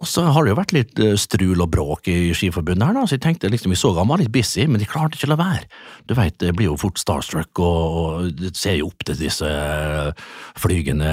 Og 0.00 0.08
så 0.08 0.22
har 0.32 0.46
det 0.46 0.54
jo 0.54 0.56
vært 0.56 0.72
litt 0.72 1.00
eh, 1.02 1.16
strul 1.20 1.60
og 1.60 1.68
bråk 1.74 2.08
i 2.08 2.32
Skiforbundet 2.36 2.86
her, 2.88 2.96
da, 2.96 3.02
så 3.04 3.18
jeg 3.18 3.24
tenkte 3.26 3.50
liksom, 3.52 3.74
vi 3.74 3.78
så 3.78 3.92
han 3.98 4.08
var 4.08 4.22
litt 4.22 4.32
busy, 4.32 4.64
men 4.64 4.80
de 4.80 4.88
klarte 4.88 5.18
ikke 5.18 5.28
å 5.28 5.34
la 5.34 5.40
være. 5.42 5.66
Du 6.08 6.14
veit, 6.16 6.38
det 6.40 6.54
blir 6.56 6.70
jo 6.70 6.78
fort 6.80 7.00
starstruck, 7.00 7.60
og, 7.60 7.98
og 8.00 8.46
ser 8.56 8.78
jo 8.78 8.88
opp 8.88 9.04
til 9.04 9.18
disse 9.20 9.44
eh, 9.44 10.30
flygende 10.60 11.10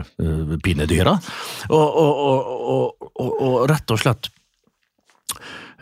uh, 0.00 0.56
pinedyra. 0.64 1.18
Og, 1.68 2.00
og, 2.00 2.48
og, 2.72 3.04
og, 3.20 3.58
rett 3.70 3.92
og 3.92 4.00
slett 4.00 4.30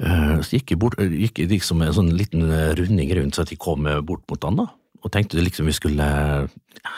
eh, 0.03 0.37
så 0.43 0.59
gikk 0.59 0.75
jeg, 0.75 0.83
bort, 0.83 0.99
gikk 0.99 1.45
liksom 1.51 1.83
en 1.85 1.95
sånn 1.95 2.13
liten 2.19 2.47
eh, 2.51 2.73
runding 2.79 3.13
rundt, 3.19 3.39
så 3.39 3.47
at 3.47 3.55
jeg 3.55 3.63
kom 3.63 3.87
eh, 3.87 4.03
bort 4.03 4.27
mot 4.31 4.49
han 4.49 4.59
da, 4.65 4.69
og 5.03 5.15
tenkte 5.15 5.43
liksom 5.43 5.71
vi 5.71 5.77
skulle 5.79 6.09
ja, 6.47 6.97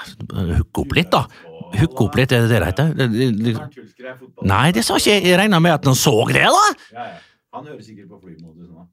hooke 0.57 0.85
opp 0.85 0.97
litt, 0.97 1.13
da. 1.13 1.27
Hooke 1.81 2.07
opp 2.07 2.19
litt, 2.19 2.33
er 2.33 2.45
det 2.45 2.51
det 2.53 2.61
det 2.63 2.71
heter? 2.73 2.87
Er. 3.05 4.19
Nei, 4.47 4.67
det 4.77 4.85
sa 4.87 4.99
ikke 5.01 5.15
jeg. 5.15 5.25
Jeg 5.31 5.41
regna 5.41 5.61
med 5.63 5.77
at 5.77 5.89
han 5.89 5.99
så 5.99 6.15
det, 6.31 6.45
da! 6.45 6.67
Ja, 6.95 7.07
ja. 7.13 7.23
Han 7.55 7.67
hører 7.71 7.83
sikkert 7.87 8.11
på 8.11 8.19
flymodus 8.19 8.67
nå. 8.67 8.89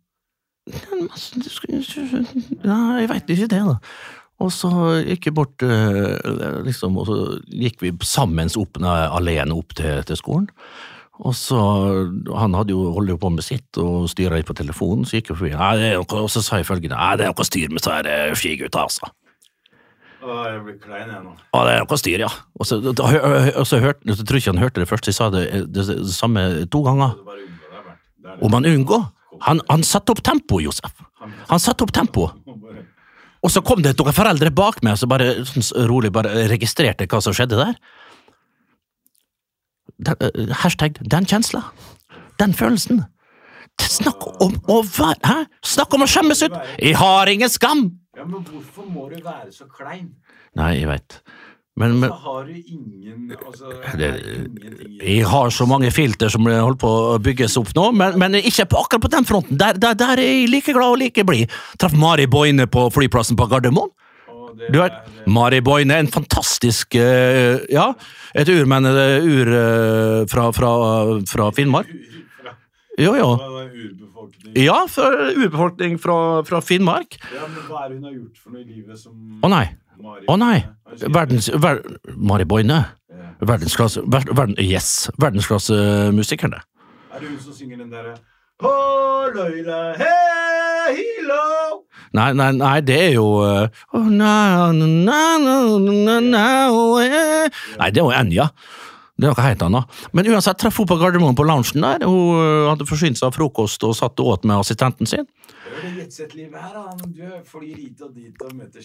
Ja, 2.62 2.80
jeg 3.02 3.10
veit 3.10 3.32
ikke 3.34 3.50
det, 3.50 3.62
da. 3.66 3.78
Og 4.42 4.50
så 4.54 4.70
gikk 5.06 5.28
jeg 5.30 5.36
bort, 5.38 5.66
eh, 5.66 6.62
liksom, 6.66 6.98
og 6.98 7.10
så 7.10 7.18
gikk 7.46 7.82
vi 7.84 7.92
sammen 8.06 8.50
opp 8.58 8.82
alene 8.82 9.58
opp 9.58 9.76
til, 9.78 10.02
til 10.06 10.18
skolen. 10.18 10.50
Og 11.22 11.36
så, 11.38 11.58
Han 12.34 12.56
hadde 12.58 12.74
jo 12.74 12.92
holdt 12.96 13.14
jo 13.14 13.18
på 13.22 13.30
med 13.30 13.46
sitt 13.46 13.78
og 13.78 14.10
styra 14.10 14.40
litt 14.40 14.50
på 14.50 14.58
telefonen, 14.58 15.06
så 15.06 15.20
gikk 15.20 15.30
jeg 15.30 15.38
forbi. 15.38 15.54
Nei, 15.54 15.74
det 15.78 15.90
er 15.92 16.00
noe, 16.02 16.22
og 16.26 16.32
så 16.34 16.42
sa 16.42 16.58
jeg 16.58 16.70
følgende 16.70 16.98
Nei, 16.98 17.18
det 17.20 17.28
er 17.28 17.34
noe 17.36 17.46
styr 17.46 17.70
med 17.70 17.82
disse 17.82 18.40
skigutta, 18.42 18.88
altså. 18.88 19.12
Å, 20.22 20.34
jeg 20.46 20.60
blir 20.66 20.76
klein, 20.82 21.10
jeg 21.10 21.24
nå. 21.24 21.32
Ja, 21.50 21.62
det 21.66 21.72
er 21.74 21.86
noe 21.86 21.98
styr, 21.98 22.24
ja. 22.26 22.30
Og 22.60 22.68
så, 22.70 22.78
da, 22.82 23.08
og 23.58 23.66
så 23.66 23.80
hørte, 23.82 24.14
så 24.14 24.26
tror 24.26 24.38
jeg 24.38 24.46
ikke 24.46 24.54
han 24.54 24.62
hørte 24.62 24.84
det 24.84 24.90
først, 24.90 25.08
de 25.08 25.14
jeg 25.14 25.18
sa 25.18 25.30
det, 25.34 25.46
det, 25.74 25.86
det 25.90 26.14
samme 26.14 26.44
to 26.72 26.84
ganger. 26.86 27.16
Er. 28.22 28.36
Om 28.46 28.58
han 28.60 28.70
unngå? 28.70 29.00
Han, 29.48 29.64
han 29.72 29.86
satte 29.88 30.14
opp 30.14 30.22
tempo, 30.26 30.60
Josef. 30.62 30.94
Han 31.50 31.62
satte 31.62 31.86
opp 31.88 31.94
tempo. 31.96 32.28
Og 33.42 33.50
så 33.50 33.64
kom 33.66 33.82
det 33.82 33.96
noen 33.98 34.14
foreldre 34.14 34.52
bak 34.54 34.84
meg 34.86 35.00
som 35.02 35.10
bare 35.10 35.34
sånn 35.50 35.66
rolig 35.90 36.12
bare 36.14 36.46
registrerte 36.52 37.08
hva 37.10 37.22
som 37.26 37.34
skjedde 37.34 37.58
der. 37.58 37.80
Den, 40.02 40.16
eh, 40.22 40.54
hashtag 40.62 41.02
'den 41.02 41.26
kjensla'. 41.26 41.64
Den 42.38 42.54
følelsen. 42.54 43.06
Snakk 43.82 44.42
om 44.42 44.54
å 44.68 44.82
være 44.84 45.20
Hæ? 45.26 45.46
Snakk 45.64 45.94
om 45.94 46.04
å 46.04 46.10
skjemmes 46.10 46.42
ut! 46.44 46.54
Jeg 46.78 46.96
har 46.96 47.26
ingen 47.28 47.50
skam! 47.50 48.01
Ja, 48.18 48.26
men 48.28 48.44
hvorfor 48.44 48.88
må 48.92 49.06
du 49.12 49.22
være 49.24 49.52
så 49.56 49.66
klein? 49.72 50.10
Nei, 50.60 50.74
jeg 50.82 50.90
veit. 50.90 51.22
Men, 51.80 51.94
men 52.02 52.10
Så 52.12 52.18
har 52.26 52.50
du 52.50 52.58
ingen 52.60 53.30
altså, 53.48 53.70
det, 53.96 54.10
jeg 55.00 55.24
har 55.32 55.54
så 55.56 55.64
mange 55.70 55.88
filter 55.96 56.28
som 56.30 56.44
holder 56.44 56.76
på 56.82 56.90
å 57.14 57.16
bygges 57.24 57.56
opp 57.62 57.72
nå, 57.78 57.86
men, 57.96 58.18
men 58.20 58.36
ikke 58.42 58.66
på, 58.74 58.82
akkurat 58.84 59.06
på 59.06 59.12
den 59.14 59.28
fronten. 59.30 59.58
Der, 59.62 59.80
der, 59.80 59.96
der 59.96 60.20
er 60.20 60.26
jeg 60.28 60.50
like 60.52 60.76
glad 60.76 60.98
og 60.98 61.00
like 61.00 61.24
blid. 61.26 61.56
Traff 61.80 61.96
Mari 61.96 62.28
Boine 62.28 62.68
på 62.68 62.90
flyplassen 62.92 63.40
på 63.40 63.48
Gardermoen. 63.54 63.94
Du 64.68 64.78
vet, 64.82 64.92
er- 64.92 65.32
Mari 65.32 65.62
Boine, 65.64 65.96
en 66.04 66.12
fantastisk 66.12 66.94
eh, 67.00 67.64
Ja, 67.72 67.88
et 68.36 68.52
urmenn, 68.52 68.86
eh, 68.92 69.24
ur 69.24 69.56
eh, 69.56 70.26
fra, 70.30 70.50
fra, 70.54 70.74
fra 71.32 71.48
Finnmark. 71.56 71.88
Jo, 73.02 73.14
jo. 73.18 73.30
urbefolkning. 73.36 74.56
Ja, 74.62 74.80
urbefolkning 74.86 76.00
fra, 76.02 76.18
fra 76.48 76.62
Finnmark. 76.62 77.18
Ja, 77.34 77.48
men 77.48 77.62
hva 77.68 77.86
er 77.86 77.94
det 77.94 78.00
hun 78.00 78.10
har 78.10 78.18
gjort 78.18 78.42
for 78.42 78.56
noe 78.56 78.64
i 78.64 78.68
livet 78.70 79.00
som 79.02 79.42
Å 79.42 79.52
nei. 79.52 79.66
Mari 80.02 80.26
Å 80.30 80.40
nei. 80.40 80.58
Verdens, 81.02 81.52
ver, 81.62 81.82
Mari 82.18 82.48
Boine. 82.50 82.82
Ja. 83.12 83.30
Verdensklasse 83.42 84.04
ver, 84.06 84.28
verden, 84.32 84.58
Yes. 84.62 85.10
Verdensklassemusikerne. 85.22 86.62
Er 87.12 87.24
det 87.24 87.32
hun 87.32 87.40
som 87.42 87.58
synger 87.58 87.82
den 87.82 87.90
derre 87.94 88.20
løyla, 88.62 89.80
Nei, 92.12 92.34
nei, 92.36 92.50
nei, 92.52 92.78
det 92.84 92.98
er 93.00 93.14
jo 93.16 93.28
uh, 93.40 93.70
oh, 93.96 94.08
na, 94.12 94.72
na, 94.76 94.88
na, 95.40 95.78
na, 95.80 96.18
na, 96.20 96.42
eh. 97.00 97.48
Nei, 97.80 97.88
det 97.96 98.02
er 98.02 98.04
jo 98.04 98.12
Enja. 98.12 98.50
Det 99.22 99.30
er 99.30 99.36
noe 99.36 99.46
helt 99.46 99.62
annet. 99.68 100.00
Men 100.18 100.30
uansett, 100.34 100.58
traff 100.58 100.80
henne 100.82 100.90
på 100.90 100.98
Gardermoen 100.98 101.38
på 101.38 101.46
loungen 101.46 101.86
der. 101.86 102.08
Hun 102.10 102.40
eh, 102.42 102.70
hadde 102.72 102.88
forsynt 102.90 103.20
seg 103.20 103.30
av 103.30 103.36
frokost 103.38 103.84
og 103.86 103.94
satt 103.98 104.18
og 104.24 104.32
åt 104.34 104.48
med 104.50 104.58
assistenten 104.58 105.10
sin. 105.10 105.28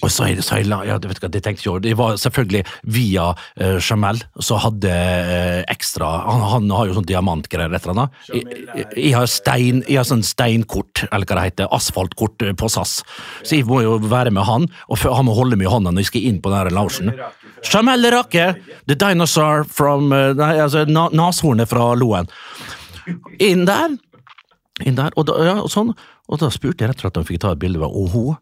Og 0.02 0.10
så 0.12 0.26
er 0.28 0.36
det 0.38 0.44
så 0.46 0.60
jeg 0.60 0.68
la- 0.68 0.84
ja, 0.86 0.98
du 1.00 1.08
vet 1.08 1.20
hva, 1.22 1.30
det 1.32 1.42
tenkte 1.44 1.64
jeg. 1.66 1.82
Det 1.86 1.94
var 1.98 2.18
selvfølgelig 2.20 2.62
via 2.94 3.30
uh, 3.32 3.78
Jamel, 3.80 4.20
så 4.44 4.58
hadde 4.62 4.92
uh, 4.92 5.62
ekstra 5.72 6.12
han, 6.28 6.44
han 6.52 6.70
har 6.76 6.90
jo 6.90 6.98
sånn 6.98 7.08
diamantgreier 7.08 7.72
et 7.74 7.88
eller 7.88 7.96
annet. 7.96 8.20
Jeg, 8.94 9.12
har 9.16 9.26
stein, 9.30 9.82
jeg 9.88 9.98
har 10.00 10.08
sånn 10.08 10.24
steinkort, 10.26 11.06
eller 11.10 11.26
hva 11.26 11.40
det 11.40 11.48
heter, 11.50 11.72
asfaltkort 11.74 12.46
på 12.60 12.70
SAS. 12.72 13.00
Så 13.42 13.58
jeg 13.58 13.66
må 13.68 13.82
jo 13.84 13.98
være 14.04 14.32
med 14.36 14.46
han, 14.48 14.68
og 14.88 15.02
han 15.04 15.26
må 15.28 15.36
holde 15.36 15.58
meg 15.58 15.68
i 15.68 15.72
hånda 15.72 15.92
når 15.92 16.06
jeg 16.06 16.12
skal 16.12 16.30
inn 16.30 16.40
på 16.44 16.52
den 16.54 16.76
loungen. 16.76 17.12
Jamel 17.62 18.10
Rake, 18.12 18.62
the 18.86 18.94
dinosaur 18.94 19.64
from 19.64 20.12
eh, 20.12 20.32
Nei, 20.36 20.56
altså 20.60 20.84
nashornet 20.86 21.68
fra 21.70 21.94
Loen. 21.94 22.28
Inn 23.38 23.64
der, 23.68 23.96
inn 24.84 24.98
der, 24.98 25.14
og 25.16 25.28
da, 25.28 25.38
ja, 25.46 25.54
og 25.62 25.70
sånn. 25.72 25.94
Og 26.26 26.40
da 26.42 26.50
spurte 26.50 26.82
jeg 26.84 26.90
rett 26.90 26.98
og 27.00 27.06
slett 27.06 27.20
om 27.20 27.24
jeg 27.26 27.34
fikk 27.34 27.44
ta 27.44 27.54
et 27.54 27.62
bilde 27.62 27.80
av 27.80 27.94
og 27.94 28.10
hun 28.14 28.34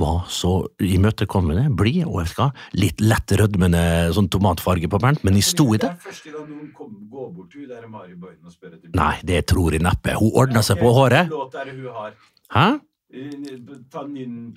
var 0.00 0.24
så 0.32 0.64
imøtekommende, 0.82 1.66
blid 1.76 2.06
og 2.06 2.22
jeg 2.22 2.30
skal, 2.32 2.52
litt 2.78 3.02
lett 3.04 3.34
rødmende 3.36 3.82
sånn 4.16 4.30
tomatfarge 4.32 4.88
på 4.90 4.98
Bernt, 5.02 5.20
men 5.26 5.36
jeg 5.38 5.44
sto 5.50 5.66
i 5.74 5.78
det. 5.82 5.90
Det 5.92 5.92
er 5.92 6.08
første 6.08 6.32
gang 6.32 6.48
noen 6.48 6.70
kom, 6.74 6.94
går 7.12 7.28
bort 7.36 7.52
til 7.52 7.68
der 7.68 7.84
Mari 7.90 8.16
Boine 8.16 8.40
og 8.48 8.54
spør 8.54 8.72
etter 8.78 8.94
Nei, 8.96 9.12
det 9.28 9.44
tror 9.50 9.76
jeg 9.76 9.84
neppe. 9.84 10.16
Hun 10.18 10.32
ordna 10.40 10.64
seg 10.64 10.80
på 10.80 10.94
håret. 10.96 11.30
Låt 11.30 11.54
er 11.60 11.68
det 11.68 11.76
hun 11.76 11.92
har? 12.00 12.16
Hæ? 12.54 12.66
Eh, 13.14 13.58
Ta 13.92 14.02
nynn 14.08 14.54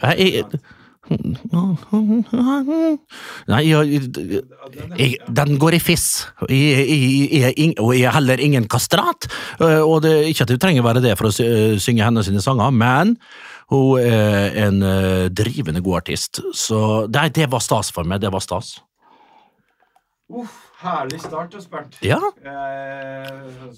Nei, 3.47 3.61
jeg, 3.69 4.01
jeg, 4.99 5.17
den 5.39 5.57
går 5.61 5.77
i 5.77 5.81
fiss. 5.81 6.07
Jeg, 6.49 7.73
og 7.79 7.93
jeg 7.95 8.07
er 8.09 8.15
heller 8.17 8.41
ingen 8.43 8.67
kastrat. 8.71 9.27
øh, 9.61 9.81
Og 9.87 10.01
det, 10.05 10.13
ikke 10.31 10.43
at 10.47 10.51
du 10.53 10.57
trenger 10.61 10.83
være 10.85 11.01
det 11.05 11.15
for 11.19 11.29
å 11.29 11.33
sy- 11.33 11.77
synge 11.83 12.03
hennes 12.05 12.27
sine 12.27 12.41
sanger, 12.43 12.71
men 12.75 13.15
hun 13.71 13.99
er 13.99 14.55
en 14.67 14.81
øh, 14.83 15.29
drivende 15.29 15.81
god 15.83 16.01
artist. 16.03 16.41
Så 16.55 17.07
det, 17.11 17.29
det 17.35 17.49
var 17.51 17.59
stas 17.63 17.91
for 17.91 18.03
meg. 18.07 18.21
Det 18.23 18.31
var 18.33 18.43
stas. 18.43 18.77
Uff, 20.27 20.51
herlig 20.83 21.21
start, 21.23 21.55
Bernt. 21.71 21.95
Ja. 22.03 22.17
Eh, 22.43 23.69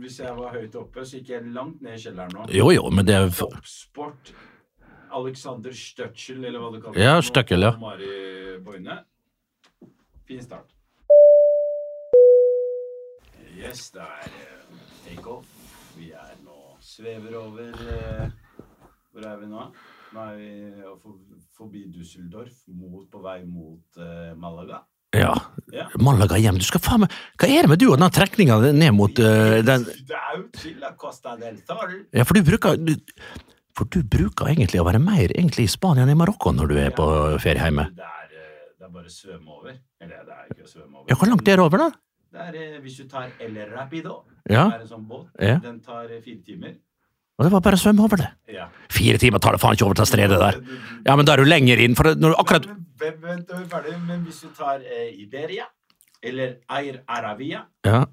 hvis 0.00 0.20
jeg 0.22 0.32
var 0.38 0.52
høyt 0.54 0.74
oppe, 0.78 1.02
så 1.04 1.18
gikk 1.18 1.32
jeg 1.34 1.48
langt 1.52 1.82
ned 1.82 1.98
i 1.98 2.00
kjelleren 2.00 2.30
nå. 2.32 2.46
Jo, 2.54 2.70
jo, 2.72 2.86
men 2.94 3.04
det 3.08 3.18
Toppsport. 3.36 4.30
Alexander 5.14 5.74
Støtschel, 5.76 6.44
eller 6.44 6.62
hva 6.62 6.70
det 6.74 6.82
kalles. 6.84 7.00
Ja, 7.00 7.18
Støkkel, 7.22 7.66
ja. 7.66 7.74
Mari 7.80 8.14
Boine. 8.64 8.98
Fin 10.28 10.42
start. 10.42 10.72
Yes, 13.54 13.90
det 13.94 14.02
er 14.02 14.32
takeoff. 15.04 15.50
Vi 15.94 16.10
er 16.10 16.32
nå 16.42 16.74
svever 16.82 17.36
over 17.38 17.70
eh, 17.70 18.32
Hvor 19.12 19.26
er 19.28 19.36
vi 19.38 19.50
nå? 19.50 19.68
Nå 20.14 20.24
er 20.24 20.40
vi 20.40 20.48
eh, 20.82 21.12
forbi 21.54 21.84
Düsseldorf, 21.94 22.64
mot, 22.74 23.06
på 23.10 23.22
vei 23.22 23.44
mot 23.46 24.02
eh, 24.02 24.34
Malaga. 24.38 24.82
Ja. 25.14 25.34
Ja. 25.72 25.86
Malaga 26.02 26.38
hjem. 26.42 26.58
Du 26.58 26.66
skal 26.66 26.82
faen 26.82 27.04
meg 27.04 27.14
Hva 27.38 27.46
er 27.46 27.62
det 27.62 27.70
med 27.70 27.78
du 27.78 27.86
og 27.92 28.00
den 28.00 28.10
trekninga 28.14 28.58
ned 28.74 28.94
mot 28.96 29.20
uh, 29.22 29.60
den 29.62 29.84
Det 29.86 30.18
er 30.18 30.38
jo 30.40 30.46
til 30.58 30.86
Costa 30.98 31.36
del 31.38 31.60
Sol. 31.62 32.00
Ja, 32.10 32.26
for 32.26 32.34
du 32.34 32.42
bruker 32.48 32.80
du, 32.80 32.96
For 33.74 33.90
du 33.90 34.02
bruker 34.06 34.52
egentlig 34.52 34.78
å 34.80 34.86
være 34.86 35.00
mer 35.02 35.32
egentlig 35.34 35.66
i 35.66 35.72
Spania 35.72 36.04
enn 36.06 36.12
i 36.12 36.18
Marokko 36.18 36.52
når 36.54 36.70
du 36.70 36.76
er 36.78 36.92
på 36.94 37.06
ferie 37.42 37.58
hjemme. 37.64 37.88
Det 37.96 38.06
er, 38.06 38.30
eh, 38.38 38.64
det 38.78 38.86
er 38.86 38.92
bare 38.94 39.10
å 39.10 39.14
svømme 39.14 39.50
over. 39.58 39.76
Eller 40.00 40.24
det 40.28 40.36
er 40.38 40.50
ikke 40.54 40.66
å 40.66 40.70
svømme 40.70 40.98
over. 41.00 41.06
Ja, 41.10 41.16
hvor 41.18 41.30
langt 41.32 41.48
er 41.48 41.58
det 41.58 41.64
over, 41.64 41.82
da? 41.82 41.90
Det 42.34 42.48
er 42.48 42.58
eh, 42.60 42.80
hvis 42.84 42.96
du 43.02 43.08
tar 43.10 43.30
El 43.42 43.58
Rapido. 43.72 44.20
Ja. 44.46 44.68
Det 44.70 44.78
er 44.78 44.84
en 44.84 44.90
sånn 44.92 45.06
båt. 45.10 45.26
Ja. 45.42 45.58
Den 45.62 45.80
tar 45.82 46.06
eh, 46.10 46.22
fire 46.22 46.42
timer. 46.46 46.76
Og 47.34 47.48
det 47.48 47.50
var 47.50 47.64
bare 47.66 47.74
å 47.74 47.82
svømme 47.82 48.04
over 48.06 48.20
det. 48.22 48.28
Ja. 48.54 48.68
Fire 48.94 49.18
timer 49.18 49.42
tar 49.42 49.56
det 49.56 49.62
faen 49.64 49.74
ikke 49.74 49.88
over 49.88 49.98
til 49.98 50.06
stredet 50.06 50.38
der. 50.38 50.60
Ja, 51.02 51.16
men 51.18 51.26
da 51.26 51.34
er 51.34 51.42
du 51.42 51.50
lenger 51.50 51.82
inn, 51.82 51.96
for 51.98 52.14
når 52.14 52.34
du 52.34 52.38
akkurat 52.38 52.68
Men, 52.70 52.84
men, 53.00 53.18
vent, 53.26 53.50
vent, 53.50 53.68
ferdig. 53.72 53.96
Men 54.06 54.22
hvis 54.28 54.38
du 54.46 54.52
tar 54.54 54.86
eh, 54.86 55.10
Iberia, 55.18 55.66
eller 56.22 56.60
Air 56.70 57.02
Arabia, 57.10 57.64
Ja, 57.84 58.04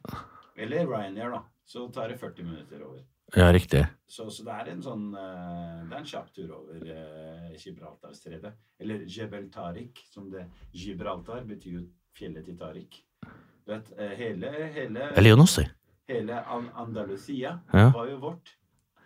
eller 0.58 0.90
Ryanair, 0.90 1.38
da, 1.38 1.44
så 1.70 1.86
tar 1.94 2.10
det 2.10 2.18
40 2.20 2.50
minutter 2.50 2.82
over. 2.82 3.04
Ja 3.36 3.52
riktig. 3.54 3.86
Så, 4.08 4.30
så 4.30 4.44
det 4.44 4.52
er 4.60 4.70
en 4.74 4.82
sånn 4.84 5.06
eh, 5.16 5.84
Det 5.88 5.96
er 5.96 6.00
en 6.02 6.06
kjapp 6.10 6.34
tur 6.36 6.52
over 6.58 6.82
eh, 6.84 7.54
Gibraltarstredet. 7.58 8.54
Eller 8.80 9.06
Jebel 9.08 9.50
Tariq, 9.54 10.02
som 10.12 10.30
det 10.32 10.48
Gibraltar 10.74 11.46
betyr 11.48 11.78
jo 11.80 11.84
fjellet 12.18 12.46
til 12.46 12.58
Tariq. 12.60 12.98
Du 13.66 13.72
vet, 13.72 13.92
eh, 13.98 14.16
hele, 14.20 14.52
hele, 14.76 15.12
hele 16.10 16.42
An 16.46 16.70
Andalusia 16.76 17.60
Ja. 17.74 17.90
var 17.96 18.08
jo 18.10 18.18
vårt. 18.20 18.56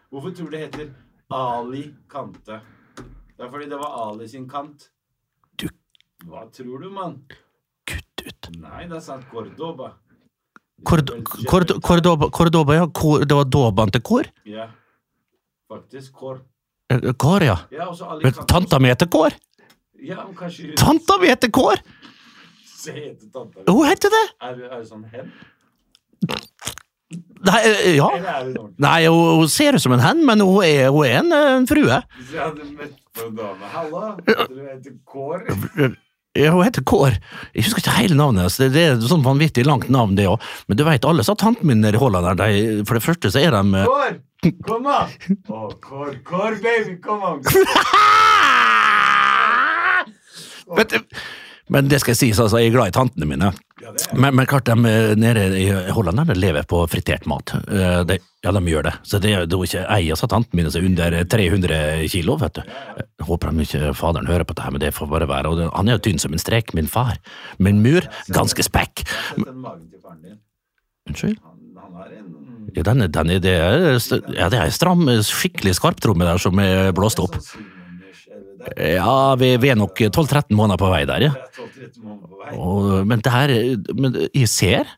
Hvorfor 0.10 0.32
tror 0.36 0.50
du 0.50 0.58
det 0.58 0.64
heter 0.66 0.94
Ali 1.30 1.84
Kante? 2.10 2.62
Det 3.36 3.44
er 3.46 3.50
fordi 3.52 3.66
det 3.70 3.78
var 3.78 3.94
Ali 4.10 4.28
sin 4.32 4.48
kant. 4.50 4.90
Du- 5.60 5.68
Hva 6.26 6.46
tror 6.52 6.80
du, 6.82 6.90
mann? 6.90 7.26
Kutt 7.86 8.26
ut. 8.26 8.50
Nei, 8.58 8.86
det 8.88 8.96
er 8.96 9.02
sant. 9.02 9.26
Cordoba. 9.30 9.92
Cord- 9.92 9.92
Jebel- 9.92 9.94
Cord- 9.94 10.56
Jebel- 10.56 10.65
Cordoba, 10.84 12.30
Cordoba, 12.30 12.76
ja. 12.76 12.88
Kor, 12.94 13.24
det 13.26 13.36
var 13.36 13.46
Doban 13.46 13.92
til 13.92 14.02
Kor? 14.02 14.28
Ja. 14.46 14.68
Faktisk. 15.72 16.12
Kor. 16.14 16.42
Eh, 16.92 17.14
Kår, 17.18 17.44
ja. 17.44 17.58
Ja, 17.72 17.90
Men 18.22 18.34
Tanta 18.48 18.80
mi 18.80 18.92
heter 18.92 19.08
Kår! 19.10 19.34
Ja, 20.06 20.28
kanskje 20.38 20.76
Tanta 20.78 21.18
mi 21.22 21.28
heter 21.32 21.50
Kår! 21.50 21.82
Hun 23.66 23.86
heter 23.88 24.12
det! 24.14 24.26
Er, 24.42 24.60
er 24.68 24.82
det 24.84 24.88
sånn 24.92 25.06
hen? 25.10 25.32
Nei, 27.46 27.62
eh, 27.66 27.96
ja. 27.96 28.10
Det 28.14 28.36
ordentlig? 28.36 28.76
Nei, 28.86 29.00
hun, 29.08 29.40
hun 29.42 29.50
ser 29.50 29.78
ut 29.78 29.82
som 29.82 29.96
en 29.96 30.04
hen, 30.04 30.22
men 30.28 30.44
hun 30.46 30.62
er, 30.66 30.92
hun 30.94 31.06
er 31.08 31.20
en, 31.24 31.32
eh, 31.34 31.52
en 31.62 31.68
frue. 31.70 31.98
Hvis 32.20 32.36
jeg 32.36 32.44
hadde 32.44 32.68
møtt 32.76 33.00
på 33.16 33.30
en 33.30 33.40
dame 33.40 33.72
Halla, 33.74 34.06
du 34.26 34.60
heter 34.68 35.00
Kår. 35.10 35.48
Ja, 36.36 36.50
hun 36.52 36.66
heter 36.66 36.84
Kår. 36.84 37.14
Jeg 37.56 37.64
husker 37.64 37.80
ikke 37.80 37.94
hele 37.96 38.16
navnet 38.20 38.44
hennes. 38.44 38.58
Det, 38.60 38.82
er 38.82 38.98
et 38.98 39.04
sånn 39.08 39.24
vanvittig 39.24 39.64
langt 39.64 39.88
navn, 39.94 40.18
det 40.18 40.26
òg. 40.28 40.42
Men 40.68 40.80
du 40.80 40.84
veit, 40.84 41.06
alle 41.08 41.24
sa 41.24 41.36
tanten 41.40 41.68
min 41.70 41.80
nede 41.80 41.96
i 41.96 42.02
Holland 42.02 42.28
der, 42.28 42.36
de, 42.42 42.84
for 42.88 42.96
det 43.00 43.06
første 43.06 43.32
så 43.32 43.40
er 43.40 43.52
de 43.56 43.62
eh, 43.80 43.88
Kår! 43.88 44.14
Kom 44.68 44.84
da! 44.86 45.00
Å, 45.08 45.10
Kår, 45.82 46.12
Kår, 46.28 46.52
baby, 46.62 47.00
kom 47.04 47.24
an! 47.24 47.40
Vet 50.76 50.90
du, 50.92 51.00
Men 51.74 51.88
det 51.90 51.98
skal 52.02 52.14
jeg 52.14 52.20
si, 52.20 52.28
altså, 52.36 52.60
jeg 52.62 52.70
er 52.70 52.76
glad 52.76 52.92
i 52.92 52.94
tantene 52.94 53.26
mine. 53.30 53.50
Ja, 53.82 53.92
Men, 54.14 54.36
men 54.38 54.46
klart, 54.50 54.68
de 54.70 54.90
eh, 54.90 55.16
nede 55.18 55.46
i 55.58 55.66
Holland 55.94 56.22
de 56.30 56.36
lever 56.38 56.64
på 56.70 56.84
fritert 56.90 57.26
mat. 57.30 57.56
Eh, 57.66 58.04
De, 58.08 58.20
ja, 58.46 58.52
de 58.54 58.62
gjør 58.70 58.86
det. 58.86 58.94
Så 59.04 59.20
det 59.22 59.32
er 59.34 59.48
jo 59.50 59.64
ikke 59.66 59.82
ei 59.96 60.12
av 60.14 60.22
tantene 60.22 60.60
mine 60.62 60.72
som 60.72 60.84
er 60.84 60.90
under 60.92 61.18
300 61.26 61.80
kilo, 62.14 62.38
vet 62.42 62.60
du. 62.60 62.62
Jeg 63.02 63.28
håper 63.28 63.52
de 63.52 63.66
ikke 63.66 63.94
faderen 63.98 64.30
hører 64.30 64.46
på 64.46 64.54
det 64.58 64.66
her, 64.68 64.76
men 64.76 64.84
det 64.86 64.94
får 64.94 65.10
bare 65.10 65.30
være. 65.32 65.52
Og 65.52 65.74
han 65.74 65.90
er 65.90 65.98
jo 65.98 66.06
tynn 66.06 66.22
som 66.22 66.38
en 66.38 66.42
strek, 66.42 66.74
min 66.78 66.90
far. 66.92 67.18
Men 67.58 67.82
mur, 67.86 68.06
ganske 68.30 68.66
spekk. 68.66 69.06
Unnskyld? 71.10 71.38
Han, 71.42 71.94
han 71.98 72.34
Ja, 72.76 72.84
den, 72.84 73.06
den 73.08 73.30
det, 73.40 73.54
er, 73.56 73.94
ja, 74.36 74.50
det 74.52 74.60
er 74.60 74.74
stram, 74.74 75.06
skikkelig 75.24 75.78
skarptromme 75.78 76.26
der 76.28 76.42
som 76.42 76.60
er 76.60 76.92
blåst 76.98 77.22
opp. 77.24 77.38
Ja, 78.76 79.36
vi, 79.40 79.52
vi 79.62 79.72
er 79.72 79.78
nok 79.80 80.00
12-13 80.08 80.56
måneder 80.58 80.80
på 80.82 80.92
vei 80.92 81.04
der, 81.08 81.28
ja. 81.28 81.34
12-13 81.56 82.04
måneder 82.04 82.30
på 82.30 82.40
vei. 82.42 82.54
Og, 82.58 82.94
men 83.08 83.22
det 83.24 83.34
her 83.34 83.54
Men 83.94 84.16
jeg 84.34 84.50
ser 84.52 84.96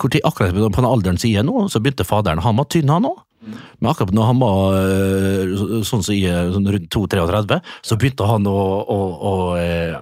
hvor 0.00 0.08
tid 0.08 0.24
akkurat 0.24 0.54
på 0.56 0.80
den 0.80 0.88
alderen 0.88 1.18
som 1.20 1.28
jeg 1.28 1.42
er 1.42 1.44
nå, 1.44 1.66
så 1.68 1.80
begynte 1.82 2.06
faderen 2.08 2.40
Han 2.40 2.56
var 2.56 2.68
tynn, 2.72 2.88
han 2.88 3.04
òg. 3.04 3.18
Men 3.44 3.90
akkurat 3.90 4.14
når 4.16 4.28
han 4.30 4.38
var 4.40 4.76
øh, 4.80 5.82
sånn 5.84 6.04
som 6.06 6.16
jeg 6.16 6.54
sånn 6.54 6.70
rundt 6.72 6.88
32-33, 6.94 7.58
så 7.84 7.98
begynte 8.00 8.28
han 8.28 8.48
å, 8.48 8.54
å, 8.80 8.96
å, 8.96 9.34
å, 9.52 9.58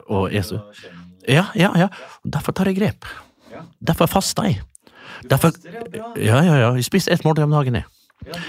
å 0.07 0.21
Og 0.23 0.31
Ja, 1.27 1.49
ja, 1.59 1.73
ja. 1.79 1.89
Derfor 2.23 2.55
tar 2.55 2.71
jeg 2.71 2.79
grep. 2.79 3.11
Derfor 3.83 4.11
faster 4.11 4.47
jeg. 4.47 4.63
Derfor. 5.31 5.55
Ja, 6.19 6.43
ja, 6.43 6.55
ja. 6.59 6.71
Jeg 6.79 6.87
spiser 6.87 7.15
ett 7.15 7.27
måltid 7.27 7.47
om 7.47 7.55
dagen, 7.55 7.81
jeg. 7.81 7.87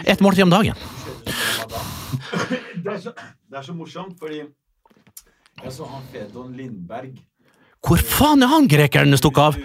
Ett 0.06 0.22
måltid 0.22 0.46
om 0.46 0.54
dagen. 0.54 0.78
Det 2.84 2.91
er, 2.91 3.00
så, 3.00 3.13
det 3.48 3.58
er 3.60 3.63
så 3.63 3.74
morsomt, 3.76 4.17
fordi 4.19 4.41
jeg 4.43 5.72
så 5.72 5.86
han 5.88 6.04
Fedon 6.12 6.52
Lindberg. 6.58 7.13
Hvor 7.84 8.00
faen 8.00 8.43
er 8.43 8.52
han 8.52 8.67
grekeren 8.72 9.15
stukk 9.19 9.39
av? 9.43 9.58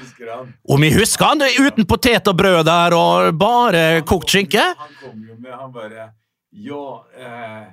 Om 0.66 0.84
jeg 0.86 0.94
husker 0.98 1.30
han, 1.30 1.42
det 1.42 1.52
uten 1.58 1.86
potet 1.86 2.30
og 2.30 2.38
brød 2.38 2.64
der, 2.66 2.94
og 2.94 3.34
bare 3.38 3.82
kokt 4.06 4.34
skinke? 4.34 4.62
Han 4.78 4.96
kom 5.02 5.20
jo 5.22 5.36
med 5.38 5.54
Han 5.54 5.74
bare 5.74 6.08
Jo, 6.50 7.04
eh, 7.14 7.66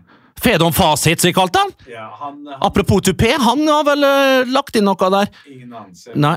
Fedon 0.45 0.73
Fasit, 0.73 1.21
som 1.21 1.27
vi 1.27 1.33
kalte 1.33 1.59
han. 1.59 1.71
ja, 1.89 2.17
han, 2.19 2.47
han 2.47 2.61
Apropos 2.61 3.01
tupé, 3.01 3.31
han 3.39 3.67
har 3.67 3.83
vel 3.87 4.03
uh, 4.05 4.51
lagt 4.53 4.75
inn 4.77 4.85
noe 4.85 5.07
der. 5.09 5.31
Ingen 5.49 5.71
anelse. 5.73 6.13
Nei. 6.13 6.35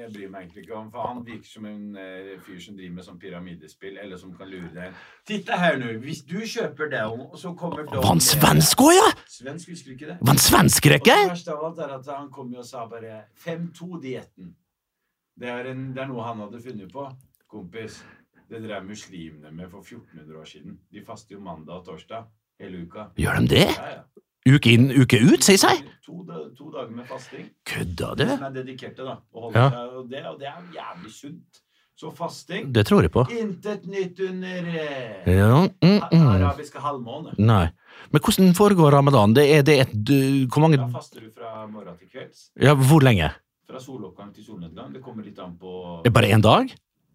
Jeg 0.00 0.08
bryr 0.14 0.30
meg 0.32 0.46
egentlig 0.46 0.62
ikke 0.64 0.78
om 0.78 0.86
For 0.94 1.04
han 1.10 1.20
virker 1.26 1.50
som 1.50 1.66
en 1.68 1.82
uh, 1.98 2.30
fyr 2.46 2.62
som 2.64 2.78
driver 2.78 2.94
med 2.94 3.08
sånn 3.10 3.18
pyramidespill, 3.20 3.98
eller 4.00 4.16
som 4.22 4.32
kan 4.38 4.48
lure 4.48 4.70
deg. 4.72 4.96
Titt 5.28 5.52
her 5.52 5.76
nå. 5.82 5.92
Hvis 6.06 6.22
du 6.24 6.38
kjøper 6.40 6.88
det, 6.94 7.04
og 7.04 7.36
så 7.42 7.52
kommer 7.52 7.84
Don 7.84 8.00
Var 8.00 8.08
han 8.08 8.24
svensk 8.30 8.86
òg, 8.86 8.94
ja? 8.96 9.12
Svensk, 9.36 9.74
husker 9.74 9.92
du 9.92 9.98
ikke 9.98 10.10
det? 10.14 10.18
Var 10.22 10.32
han 10.32 10.42
svensk, 10.46 10.88
Og 10.88 10.96
Rekke? 10.96 11.20
det 11.20 11.34
verste 11.34 11.58
av 11.58 11.68
alt 11.68 11.84
er 11.84 11.94
at 12.00 12.10
han 12.16 12.32
kom 12.32 12.56
jo 12.56 12.64
og 12.64 12.68
sa 12.72 12.88
bare 12.88 13.22
5-2-dietten. 13.44 14.54
Det, 15.36 15.52
det 15.68 16.00
er 16.00 16.08
noe 16.08 16.24
han 16.32 16.44
hadde 16.46 16.64
funnet 16.64 16.96
på. 16.96 17.10
Kompis, 17.52 18.00
det 18.48 18.64
drev 18.64 18.88
muslimene 18.88 19.52
med 19.52 19.68
for 19.68 19.84
1400 19.84 20.40
år 20.40 20.48
siden. 20.56 20.80
De 20.88 21.04
faster 21.04 21.36
jo 21.36 21.44
mandag 21.44 21.82
og 21.82 21.90
torsdag 21.92 22.24
hele 22.60 22.84
uka. 22.86 23.08
Gjør 23.18 23.40
de 23.40 23.46
det? 23.54 23.66
Ja, 23.76 23.88
ja. 23.96 24.02
Uke 24.54 24.70
inn, 24.72 24.86
uke 24.96 25.18
ut, 25.20 25.42
sier 25.44 25.58
seg? 25.60 25.82
To, 26.06 26.22
to 26.56 26.70
dager 26.72 26.90
med 26.96 27.06
fasting. 27.10 27.50
Kødda 27.68 28.14
du? 28.16 28.24
som 28.30 28.46
er 28.48 28.54
dedikerte, 28.54 29.04
da. 29.04 29.18
Og, 29.34 29.52
Ja. 29.54 29.66
seg, 29.70 29.98
og, 29.98 30.06
det, 30.10 30.22
og 30.26 30.38
det 30.40 30.48
er 30.48 30.62
jævlig 30.78 31.12
sunt. 31.12 31.60
Så 32.00 32.08
fasting 32.16 32.70
Det 32.72 32.86
tror 32.88 33.02
jeg 33.04 33.10
på. 33.12 33.26
Intet 33.28 33.84
nytt 33.86 34.20
under 34.24 34.68
Ja, 35.28 35.66
mm, 35.66 35.98
mm. 36.12 36.26
arabiske 36.32 36.80
halvmåne. 36.80 37.34
Nei. 37.38 37.66
Men 38.10 38.22
hvordan 38.24 38.54
foregår 38.56 38.90
ramadan? 38.96 39.34
Det 39.36 39.44
er 39.58 39.62
det 39.62 39.78
et 39.80 39.92
du- 39.92 40.46
Hvor 40.48 40.60
mange 40.64 40.78
Da 40.78 40.86
faster 40.88 41.20
du 41.20 41.28
fra 41.36 41.66
morgen 41.66 41.98
til 41.98 42.08
kvelds. 42.08 42.50
Ja, 42.58 42.72
hvor 42.74 43.00
lenge? 43.04 43.28
Fra 43.68 43.78
soloppgang 43.78 44.32
til 44.34 44.44
solnedgang. 44.44 44.94
Det 44.94 45.02
kommer 45.02 45.22
litt 45.24 45.38
an 45.38 45.58
på 45.60 46.02
Bare 46.10 46.32
én 46.32 46.40
dag? 46.40 46.72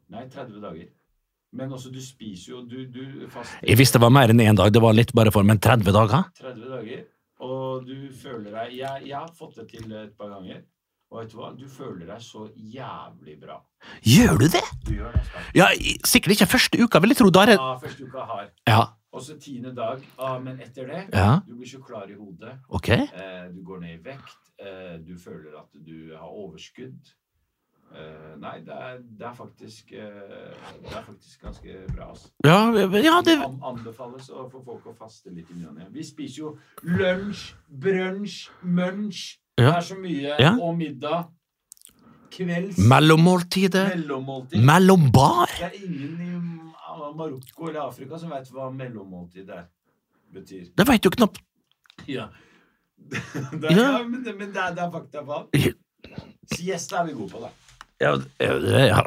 Nei, 0.10 0.30
30 0.30 0.62
dager. 0.62 0.86
Men 1.56 1.72
også, 1.72 1.90
du 1.94 2.02
spiser 2.04 2.52
jo 2.52 2.62
Du, 2.68 2.78
du 2.92 3.28
faster 3.32 3.64
Jeg 3.64 3.78
visste 3.80 3.98
det 4.00 4.04
var 4.04 4.12
mer 4.12 4.34
enn 4.34 4.42
én 4.44 4.58
dag, 4.60 4.72
det 4.76 4.82
var 4.84 4.96
litt 4.98 5.14
bare 5.16 5.32
for 5.32 5.48
Men 5.48 5.60
30 5.64 5.94
dager? 5.96 6.26
30 6.42 6.70
dager, 6.74 7.04
og 7.46 7.86
du 7.88 7.96
føler 8.16 8.52
deg 8.52 8.74
jeg, 8.80 9.06
jeg 9.10 9.16
har 9.18 9.32
fått 9.36 9.56
det 9.60 9.68
til 9.74 9.92
et 9.92 10.14
par 10.18 10.30
ganger. 10.32 10.64
Og 11.12 11.20
vet 11.22 11.32
du 11.32 11.38
hva? 11.38 11.50
Du 11.56 11.66
føler 11.70 12.08
deg 12.10 12.22
så 12.26 12.48
jævlig 12.58 13.36
bra. 13.40 13.60
Gjør 14.04 14.40
du 14.42 14.46
det? 14.50 14.64
Du 14.88 14.94
gjør 14.98 15.14
det. 15.14 15.24
Ja, 15.56 15.68
sikkert 16.08 16.34
ikke 16.36 16.48
første 16.56 16.80
uka, 16.82 17.00
vil 17.04 17.14
jeg 17.14 17.20
tro. 17.20 17.30
Da 17.36 17.44
er 17.46 17.52
det 17.54 17.58
Ja, 17.60 17.68
første 17.84 18.08
uka 18.08 18.26
har. 18.32 18.48
Ja. 18.68 18.80
Og 19.16 19.22
så 19.24 19.36
tiende 19.40 19.72
dag. 19.78 20.02
Ah, 20.20 20.40
men 20.44 20.58
etter 20.60 20.90
det 20.90 21.04
Ja. 21.14 21.42
Du 21.48 21.54
blir 21.56 21.70
så 21.70 21.80
klar 21.86 22.10
i 22.12 22.18
hodet. 22.18 22.58
Ok. 22.68 22.90
Eh, 22.90 23.46
du 23.54 23.62
går 23.64 23.80
ned 23.86 23.94
i 24.00 24.02
vekt. 24.10 24.42
Eh, 24.60 24.98
du 25.06 25.14
føler 25.22 25.56
at 25.62 25.70
du 25.86 26.16
har 26.18 26.28
overskudd. 26.28 27.14
Eh, 27.96 28.34
nei, 28.42 28.58
det 28.66 28.74
er, 28.76 28.98
det 29.20 29.28
er 29.28 29.34
faktisk 29.38 29.94
uh, 29.96 30.02
Det 30.84 30.90
er 30.92 31.04
faktisk 31.06 31.42
ganske 31.46 31.76
bra. 31.94 32.10
Altså. 32.10 32.28
Ja, 32.44 32.58
ja 33.00 33.22
det 33.24 33.38
An 33.46 33.60
anbefales 33.64 34.28
å 34.34 34.50
få 34.52 34.64
folk 34.66 34.90
å 34.92 34.96
faste 34.98 35.32
litt 35.32 35.52
i 35.54 35.60
ny 35.60 35.68
og 35.70 35.78
ne. 35.78 35.88
Vi 35.94 36.04
spiser 36.04 36.42
jo 36.42 36.52
lunsj, 36.84 37.54
brunsj, 37.70 38.50
munch. 38.64 39.22
Ja. 39.56 39.70
Det 39.70 39.76
er 39.78 39.88
så 39.88 39.96
mye. 40.02 40.36
Ja. 40.42 40.52
Og 40.60 40.76
middag. 40.78 41.30
Kvelds. 42.36 42.82
Mellommåltidet. 42.92 43.86
Mellommåltid. 43.96 44.60
Mellombar. 44.68 45.54
Det 45.56 45.70
er 45.70 45.78
ingen 45.86 46.20
i 46.26 46.34
Marokko 47.16 47.70
eller 47.70 47.86
Afrika 47.86 48.20
som 48.20 48.34
vet 48.36 48.50
hva 48.52 48.68
mellommåltid 48.76 49.50
er. 49.56 49.70
betyr. 50.36 50.66
Det 50.76 50.88
veit 50.88 51.04
du 51.04 51.10
knapt. 51.16 51.40
Ja. 52.12 52.28
Det 53.06 53.70
er, 53.70 53.78
Ja. 53.78 54.04
men, 54.04 54.24
men 54.24 54.52
det, 54.52 54.60
er, 54.60 54.74
det 54.76 54.84
er 54.84 54.92
fakta 54.92 55.22
på 55.24 55.46
Siesta 56.56 57.00
er 57.00 57.06
vi 57.08 57.14
gode 57.14 57.32
på, 57.32 57.40
da. 57.40 57.50
Ja, 58.02 58.18
ja. 58.42 59.02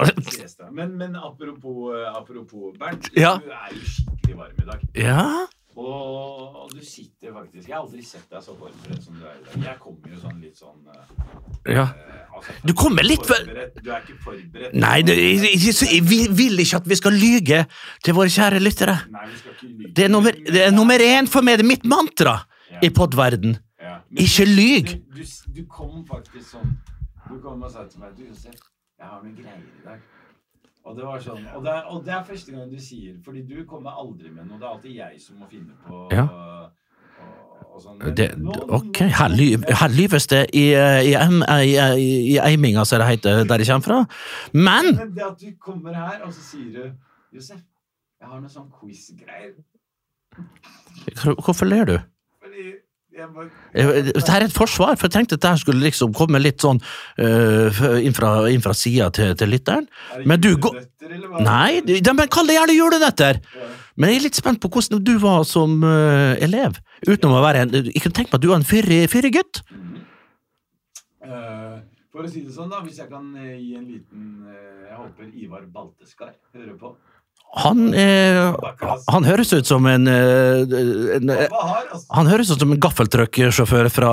Men, 0.73 0.97
men 0.97 1.17
apropos, 1.17 1.93
eh, 1.95 2.09
apropos 2.17 2.73
Bernt, 2.79 3.11
Ja. 3.17 3.35
du 3.39 3.51
er 3.53 3.75
jo 3.75 3.85
skikkelig 3.85 4.37
varm 4.37 4.63
i 4.63 4.67
dag. 4.73 4.81
ja. 4.95 5.47
Og 5.79 6.73
du 6.75 6.81
sitter 6.83 7.31
faktisk 7.33 7.69
Jeg 7.69 7.75
har 7.77 7.85
aldri 7.85 8.01
sett 8.03 8.25
deg 8.33 8.41
så 8.43 8.51
forberedt 8.59 9.05
som 9.05 9.15
du 9.15 9.23
er 9.29 9.37
i 9.39 9.45
dag. 9.45 9.67
Jeg 9.69 9.79
kommer 9.79 10.09
jo 10.11 10.17
sånn 10.25 10.41
litt 10.43 10.57
sånn 10.59 10.81
eh, 10.91 11.75
ja. 11.77 11.85
eh, 11.85 12.33
altså, 12.35 12.57
Du 12.67 12.73
kommer 12.75 13.07
litt 13.07 13.23
for-. 13.29 13.45
Du 13.47 13.91
er 13.93 14.01
ikke 14.03 14.17
forberedt. 14.25 14.75
Nei, 14.75 14.97
du, 15.07 15.13
jeg, 15.15 15.39
jeg, 15.55 15.77
jeg 15.93 16.03
vil- 16.09 16.59
ikke 16.65 16.81
at 16.81 16.89
vi 16.91 16.99
skal 16.99 17.15
lyge 17.15 17.61
til 18.03 18.17
våre 18.19 18.27
kjære 18.35 18.59
lyttere. 18.65 18.97
Nei, 19.15 19.29
vi 19.31 19.39
skal 19.39 19.55
ikke 19.55 19.71
lyge. 19.71 19.93
Det 20.01 20.05
er 20.09 20.11
nummer, 20.17 20.33
det 20.49 20.65
er 20.67 20.75
nummer 20.75 20.99
én 21.07 21.31
for 21.31 21.47
meg. 21.47 21.61
Det 21.61 21.67
er 21.69 21.71
mitt 21.71 21.87
mantra 21.87 22.35
i 22.83 22.91
podverden. 22.91 23.55
Ja. 23.79 24.01
Men 24.11 24.25
Ikke 24.27 24.49
lyg. 24.51 24.91
Du, 25.15 25.23
du, 25.23 25.25
du 25.61 25.63
kom 25.71 26.03
faktisk 26.11 26.57
sånn 26.57 26.75
Du 27.29 27.39
kom 27.45 27.63
og 27.63 27.71
sa 27.71 27.85
til 27.87 28.01
meg 28.03 28.17
Du, 28.19 28.25
Josef, 28.27 28.59
jeg 28.99 29.07
har 29.07 29.23
noen 29.23 29.37
greier 29.37 29.67
i 29.67 29.85
dag. 29.85 30.01
Og 30.89 30.97
det 30.97 31.05
var 31.05 31.21
sånn 31.21 31.45
Og 31.55 31.65
det 31.65 31.73
er, 31.73 31.89
og 31.93 32.05
det 32.07 32.13
er 32.15 32.23
første 32.25 32.53
gang 32.55 32.71
du 32.71 32.79
sier 32.81 33.17
Fordi 33.25 33.43
du 33.45 33.59
kommer 33.69 33.99
aldri 33.99 34.31
med 34.33 34.47
noe. 34.49 34.57
Det 34.61 34.65
er 34.65 34.71
alltid 34.71 34.95
jeg 34.97 35.21
som 35.21 35.41
må 35.43 35.49
finne 35.51 35.75
på 35.85 36.07
Ja. 36.15 36.25
sånn. 37.83 37.99
Det, 38.17 38.29
ok, 38.75 39.01
i, 40.53 40.65
eh, 40.75 41.03
i, 41.07 41.13
i, 41.15 41.75
i, 41.77 42.09
i 42.33 42.39
Eiminga, 42.43 42.85
som 42.89 42.99
det 43.03 43.07
heter 43.11 43.45
der 43.47 43.63
jeg 43.63 43.69
kommer 43.71 43.87
fra. 43.87 43.99
Men 44.53 44.95
det 45.15 45.23
at 45.23 45.39
du 45.39 45.53
kommer 45.63 45.95
her, 45.95 46.25
og 46.27 46.33
så 46.35 46.43
sier 46.43 46.73
du 46.75 47.37
Josef, 47.37 47.61
jeg 48.19 48.29
har 48.29 48.41
noe 48.41 48.51
sånn 48.51 48.71
quiz-greier. 48.81 49.55
hvorfor 51.45 51.69
ler 51.69 51.85
du? 51.85 51.99
Fordi 52.43 52.73
Dette 53.19 54.37
er 54.37 54.47
et 54.47 54.55
forsvar, 54.55 54.95
for 54.97 55.09
jeg 55.09 55.15
tenkte 55.17 55.39
at 55.39 55.45
dette 55.45 55.63
skulle 55.65 55.83
liksom 55.85 56.15
komme 56.17 56.41
litt 56.43 56.63
sånn 56.65 56.81
uh, 56.81 57.83
inn 57.99 58.17
fra, 58.17 58.33
inn 58.53 58.65
fra 58.65 58.75
sida 58.77 59.11
til, 59.15 59.35
til 59.39 59.53
lytteren. 59.53 59.89
Er 60.15 60.25
Men 60.29 60.43
du 60.45 60.53
går? 60.57 60.81
Nei, 61.43 61.81
de, 61.87 62.01
men 62.05 62.31
kall 62.33 62.51
det 62.51 62.59
gjerne 62.59 62.79
julenøtter! 62.79 63.43
Ja. 63.59 63.69
Men 63.99 64.13
jeg 64.13 64.21
er 64.21 64.27
litt 64.29 64.39
spent 64.39 64.63
på 64.63 64.71
hvordan 64.71 65.03
du 65.03 65.17
var 65.23 65.43
som 65.49 65.81
uh, 65.83 66.39
elev. 66.45 66.79
Utenom 67.07 67.39
å 67.39 67.45
være 67.45 67.67
en 67.67 67.77
Jeg 67.79 68.03
kunne 68.05 68.15
tenke 68.15 68.31
meg 68.31 68.39
at 68.39 68.45
du 68.45 68.51
var 68.53 68.61
en 68.61 68.67
fyrig 68.67 69.05
fyrig 69.11 69.35
gutt. 69.35 69.63
Uh, 71.25 71.83
for 72.19 72.27
å 72.27 72.31
si 72.31 72.41
det 72.43 72.55
sånn, 72.55 72.71
da, 72.73 72.81
hvis 72.83 72.97
jeg 72.99 73.11
kan 73.13 73.27
eh, 73.39 73.59
gi 73.61 73.75
en 73.79 73.85
liten 73.87 74.23
eh, 74.51 74.87
Jeg 74.89 74.97
håper 74.99 75.29
Ivar 75.39 75.67
Balteskar 75.71 76.33
hører 76.57 76.75
på. 76.81 76.95
Han, 77.59 77.95
eh, 77.97 78.55
han 79.09 79.25
høres 79.25 79.51
ut 79.57 79.67
som 79.67 79.87
en, 79.89 80.05
en, 80.07 80.75
en 81.17 81.31
eh, 81.33 81.47
Hva 81.49 81.63
har 81.65 81.87
altså, 81.89 82.05
Han 82.19 82.29
høres 82.29 82.51
ut 82.53 82.61
som 82.61 82.75
en 82.75 82.81
gaffeltrucksjåfør 82.85 83.89
fra 83.91 84.11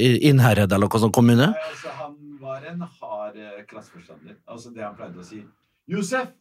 Innherred 0.00 0.72
eller 0.72 0.88
noe 0.88 1.02
sånt 1.02 1.14
kommune. 1.14 1.50
Nei, 1.52 1.68
altså, 1.68 1.92
Han 2.00 2.16
var 2.40 2.64
en 2.72 2.82
hard 2.86 3.36
eh, 3.36 3.60
klasseforstander. 3.68 4.38
Altså 4.48 4.72
det 4.72 4.82
han 4.86 4.96
pleide 4.98 5.20
å 5.20 5.26
si. 5.28 5.42
Josef, 5.92 6.32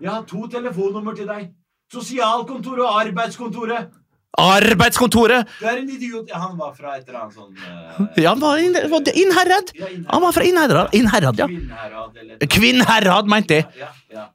jeg 0.00 0.10
har 0.10 0.24
to 0.30 0.48
telefonnummer 0.50 1.14
til 1.18 1.28
deg. 1.30 1.50
Sosialkontoret 1.92 2.84
og 2.84 2.98
arbeidskontoret. 3.04 3.92
Arbeidskontoret! 4.38 5.48
Du 5.58 5.66
er 5.66 5.78
en 5.80 5.88
idiot. 5.90 6.28
Han 6.36 6.58
var 6.58 6.74
fra 6.76 6.96
et 6.98 7.08
eller 7.08 7.24
annet 7.24 7.38
sånn 7.38 7.54
uh, 7.58 8.20
Ja, 8.20 8.34
han 8.34 8.42
var 8.42 8.60
inn- 8.62 8.76
var 8.92 9.08
Innherred! 9.14 9.72
ja, 9.74 9.88
Han 10.12 10.22
var 10.22 10.36
fra 10.36 10.44
Innherred, 10.46 10.92
Innherred 10.94 11.40
ja. 11.40 11.48
Kvinnherad 11.48 12.44
Kvinnherad, 12.54 13.30
mente 13.32 13.58
jeg. 13.62 13.66
Ja, 13.80 13.88
ja. 14.14 14.26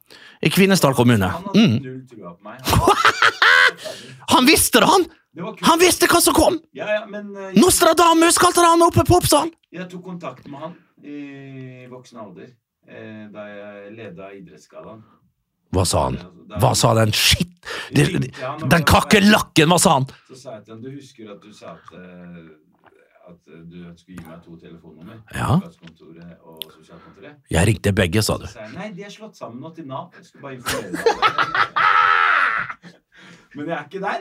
I 0.44 0.50
Kvinesdal 0.50 0.94
kommune. 0.94 1.32
Mm. 1.54 1.78
Han, 4.34 4.46
visste 4.46 4.80
det, 4.80 4.86
han! 4.86 5.04
Han 5.60 5.78
visste 5.78 6.06
hva 6.10 6.20
som 6.20 6.34
kom! 6.36 6.58
Eh, 6.76 7.06
Nostradamus 7.56 8.38
kalte 8.38 8.60
han 8.64 8.82
oppe 8.86 9.04
på 9.06 9.16
Oppsal! 9.18 9.50
Jeg 9.74 9.88
tok 9.90 10.04
kontakt 10.06 10.46
med 10.46 10.60
han 10.62 10.74
i 11.04 11.86
voksen 11.90 12.20
alder 12.22 12.46
eh, 12.88 13.24
da 13.32 13.46
jeg 13.50 13.92
leda 13.96 14.30
Idrettsgallaen. 14.36 15.02
Hva 15.74 15.84
sa 15.88 16.04
han? 16.06 16.20
Hva 16.60 16.70
sa 16.78 16.92
den 17.00 17.10
og 17.10 18.68
Den 18.70 18.84
kakerlakken, 18.86 19.72
hva 19.72 19.78
sa 19.80 19.98
han? 19.98 20.06
Så 20.28 20.38
sa 20.38 20.58
jeg 20.58 20.66
til 20.66 20.76
han, 20.76 20.82
du 20.84 20.90
husker 20.92 21.32
at 21.34 21.42
du 21.42 21.50
sa 21.56 21.74
at, 21.74 21.92
eh, 21.98 22.52
at 23.28 23.48
eh, 23.48 23.52
du 23.70 23.76
skulle 23.96 24.18
gi 24.18 24.24
meg 24.28 24.42
to 24.44 24.56
telefonnummer? 24.60 25.16
Ja. 25.34 25.50
Og 25.56 25.62
sosialkontoret. 26.72 27.34
Jeg 27.50 27.66
ringte 27.70 27.92
begge, 27.96 28.22
sa 28.24 28.36
du. 28.40 28.46
Jeg, 28.50 28.72
nei, 28.76 28.88
de 28.96 29.02
er 29.06 29.10
slått 29.12 29.36
sammen 29.38 29.60
nå 29.64 29.68
til 29.76 29.86
Nav. 29.88 30.04
Jeg 30.18 30.24
skulle 30.28 30.42
bare 30.42 30.54
informere 30.60 30.90
deg. 30.92 31.04
Men 33.54 33.64
jeg 33.70 33.76
er 33.78 33.84
ikke 33.86 34.02
der. 34.02 34.20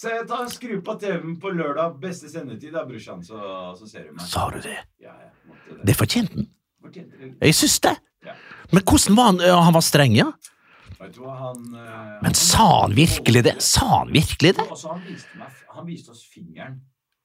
Så 0.00 0.06
jeg 0.14 0.24
tar 0.30 0.44
skru 0.50 0.74
på 0.84 0.92
TV-en 1.00 1.36
på 1.40 1.48
lørdag, 1.54 1.90
beste 2.02 2.28
sendetid, 2.32 2.72
da, 2.74 2.80
brorsan, 2.88 3.20
så, 3.24 3.38
så 3.78 3.84
ser 3.88 4.02
du 4.08 4.12
meg. 4.16 4.24
Sa 4.26 4.50
du 4.50 4.58
det? 4.64 4.78
Ja, 5.04 5.12
det. 5.20 5.28
Det 5.86 5.94
fortjente 5.98 6.34
han. 6.40 6.48
Jeg 7.40 7.54
syns 7.54 7.80
det. 7.84 7.96
Ja. 8.24 8.32
Men 8.72 8.82
hvordan 8.88 9.16
var 9.18 9.24
han? 9.30 9.38
Han 9.68 9.74
var 9.76 9.84
streng, 9.84 10.14
ja? 10.16 10.28
Hva, 11.00 11.32
han... 11.38 11.58
Men 11.72 12.22
Men 12.26 12.34
sa 12.36 12.66
han 12.82 12.92
virkelig 12.96 13.42
det? 13.46 13.54
Sa 13.64 13.86
han 14.00 14.10
virkelig 14.12 14.52
det? 14.58 14.66
Også, 14.72 14.88
han 14.92 15.02
viste, 15.06 15.38
meg, 15.40 15.48
han 15.76 15.86
viste 15.88 16.10
oss 16.12 16.24
fingeren 16.28 16.74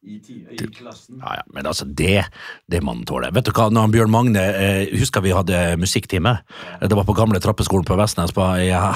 i, 0.06 0.20
i 0.54 0.68
klassen. 0.70 1.20
Ja, 1.22 1.40
ja, 1.40 1.46
men 1.54 1.66
altså, 1.66 1.86
det 1.86 2.26
det 2.72 2.82
må 2.84 2.94
man 2.94 3.06
tåler. 3.08 3.34
Vet 3.36 3.48
du 3.48 3.54
hva, 3.56 3.68
når 3.74 3.92
Bjørn 3.94 4.14
Magne 4.14 4.42
eh, 4.42 4.94
Husker 5.00 5.24
vi 5.26 5.34
hadde 5.36 5.76
musikktime? 5.82 6.38
Det 6.82 6.98
var 6.98 7.08
på 7.08 7.16
gamle 7.18 7.42
trappeskolen 7.44 7.88
på 7.88 7.98
Vestnes, 8.00 8.34
på 8.36 8.46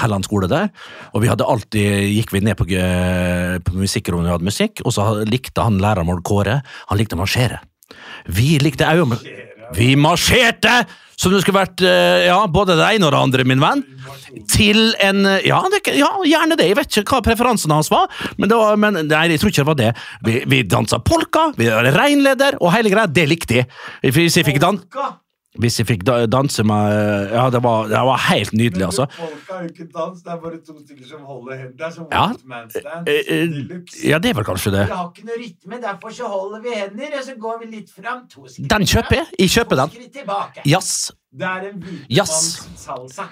Helland 0.02 0.26
skole 0.28 0.50
der. 0.50 0.70
Og 1.14 1.24
vi 1.24 1.30
hadde 1.30 1.48
alltid 1.48 2.06
gikk 2.14 2.34
vi 2.34 2.44
ned 2.46 2.58
på, 2.58 2.68
eh, 2.70 3.58
på 3.64 3.76
musikkrommet 3.78 4.30
og 4.30 4.38
hadde 4.38 4.50
musikk, 4.50 4.84
og 4.84 4.94
så 4.96 5.10
likte 5.28 5.66
han 5.66 5.80
læreren 5.82 6.08
vår 6.10 6.24
Kåre, 6.26 6.60
han 6.62 7.00
likte 7.00 7.18
å 7.18 7.22
marsjere. 7.22 7.60
Vi 8.30 8.58
likte 8.62 8.86
òg 8.86 9.16
Vi 9.76 9.94
marsjerte! 9.96 10.82
Som 11.20 11.34
det 11.34 11.42
skulle 11.42 11.60
vært 11.60 11.82
eh, 11.84 12.30
ja, 12.30 12.38
både 12.48 12.78
ene 12.80 13.04
og 13.04 13.12
det 13.12 13.18
andre, 13.18 13.44
min 13.44 13.60
venn. 13.60 13.82
Til 14.48 14.94
en 15.04 15.26
eh, 15.28 15.42
Ja, 15.44 15.58
det, 15.68 15.82
ja 15.92 16.08
gjerne 16.24 16.56
det. 16.56 16.70
Jeg 16.70 16.78
vet 16.78 16.96
ikke 17.02 17.18
hva 17.18 17.24
preferansen 17.26 17.74
hans 17.74 17.90
var, 17.92 18.08
men, 18.38 18.48
det 18.48 18.56
var, 18.56 18.78
men 18.80 19.02
nei, 19.04 19.26
jeg 19.34 19.42
tror 19.42 19.52
ikke 19.52 19.60
det 19.60 19.68
var 19.68 19.80
det. 19.82 19.90
Vi, 20.24 20.38
vi 20.48 20.62
dansa 20.64 21.02
polka, 21.04 21.50
vi 21.60 21.68
var 21.68 21.84
reinleder, 21.92 22.56
og 22.64 22.72
hele 22.72 22.92
greia, 22.92 23.10
det 23.10 23.26
likte 23.28 23.60
jeg. 23.60 23.68
Hvis 24.16 24.40
jeg 24.40 24.48
fikk, 24.48 24.62
dan 24.64 24.80
Polka! 24.80 25.10
Hvis 25.58 25.78
jeg 25.80 25.86
fikk 25.88 26.04
danse 26.30 26.62
med 26.62 27.30
Ja, 27.32 27.48
det 27.50 27.62
var, 27.62 27.88
det 27.90 27.98
var 28.06 28.16
helt 28.28 28.52
nydelig, 28.52 28.84
altså. 28.86 29.06
Men 29.10 29.28
folk 29.28 29.50
har 29.50 29.62
jo 29.64 29.68
ikke 29.72 29.86
dans, 29.92 30.22
det 30.22 30.30
er 30.32 30.36
bare 30.44 30.58
to 30.66 30.76
stykker 30.78 31.06
som 31.08 31.20
holder 31.26 31.56
hendene. 31.56 31.76
Det 31.78 31.86
er 31.86 31.90
som 31.90 32.06
Ja. 32.12 32.24
one 32.24 32.38
man 32.46 32.70
stand. 32.70 33.08
Eh, 33.08 33.22
eh. 33.26 34.08
Ja, 34.10 34.18
det 34.18 34.30
er 34.30 34.34
vel 34.38 34.44
kanskje 34.44 34.70
det. 34.76 34.86
Vi 34.86 34.94
har 34.94 35.08
ikke 35.10 35.26
noe 35.26 35.38
rytme, 35.42 35.80
derfor 35.82 36.10
så 36.14 36.28
holder 36.30 36.62
vi 36.62 36.74
hender, 36.74 37.18
og 37.18 37.24
så 37.26 37.34
går 37.38 37.58
vi 37.64 37.70
litt 37.76 37.90
fram. 37.90 38.26
To 38.30 38.46
skritt 38.46 38.68
Den 38.70 38.86
kjøper 38.86 39.14
jeg. 39.16 39.26
Jeg 39.38 39.48
kjøper 39.56 39.76
den. 39.82 39.90
Jazz. 40.66 41.10
Det 41.32 41.46
er 41.46 41.68
en 41.72 41.82
Jazz. 42.10 42.30
hvitmanns 42.30 42.86
salsa. 42.86 43.26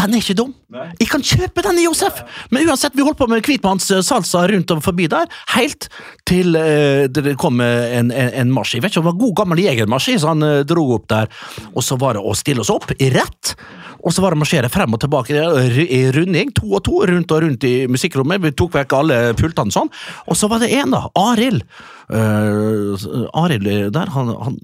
Den 0.00 0.16
er 0.16 0.22
ikke 0.22 0.36
dum. 0.38 0.52
Nei. 0.72 0.86
Jeg 1.00 1.08
kan 1.10 1.24
kjøpe 1.24 1.64
den, 1.66 1.80
i 1.82 1.84
Josef! 1.84 2.22
Men 2.52 2.68
uansett, 2.70 2.94
vi 2.96 3.04
holdt 3.04 3.18
på 3.20 3.28
med 3.28 3.44
hvitmanns 3.44 3.90
eh, 3.92 4.46
rundt 4.52 4.72
og 4.72 4.82
forbi 4.84 5.08
der, 5.12 5.28
helt 5.56 5.90
til 6.28 6.56
eh, 6.56 7.04
det 7.10 7.36
kom 7.40 7.60
en, 7.60 8.08
en, 8.08 8.32
en 8.40 8.54
marsj. 8.54 8.78
Jeg 8.78 8.86
vet 8.86 8.94
ikke 8.94 9.02
om 9.02 9.08
det 9.08 9.12
var 9.12 9.20
god 9.26 9.36
gammel 9.42 9.62
jegermarsj, 9.66 10.16
så 10.22 10.32
han 10.32 10.46
eh, 10.46 10.62
dro 10.68 10.86
opp 10.96 11.06
der. 11.12 11.28
Og 11.74 11.84
så 11.84 12.00
var 12.00 12.16
det 12.16 12.24
å 12.24 12.34
stille 12.38 12.64
oss 12.64 12.72
opp 12.72 12.94
i 12.96 13.10
rett, 13.12 13.54
og 14.00 14.14
så 14.14 14.24
var 14.24 14.32
det 14.32 14.40
å 14.40 14.44
marsjere 14.46 14.72
frem 14.72 14.96
og 14.96 15.02
tilbake 15.02 15.36
i 15.36 15.86
i 15.90 16.02
runding, 16.14 16.54
to 16.56 16.70
og 16.70 16.84
to, 16.86 17.02
rundt 17.10 17.32
og 17.34 17.44
rundt 17.44 17.66
i 17.68 17.74
musikkrommet. 17.90 18.40
Vi 18.40 18.56
tok 18.56 18.78
vekk 18.78 18.96
alle 18.96 19.22
pultene 19.36 19.74
sånn. 19.74 19.90
Og 20.30 20.38
så 20.38 20.48
var 20.48 20.62
det 20.62 20.72
en, 20.78 20.94
da. 20.96 21.04
Arild. 21.20 21.66
Uh, 22.10 22.98
Arild 23.38 23.68
der, 23.94 24.08
han, 24.10 24.32
han 24.42 24.56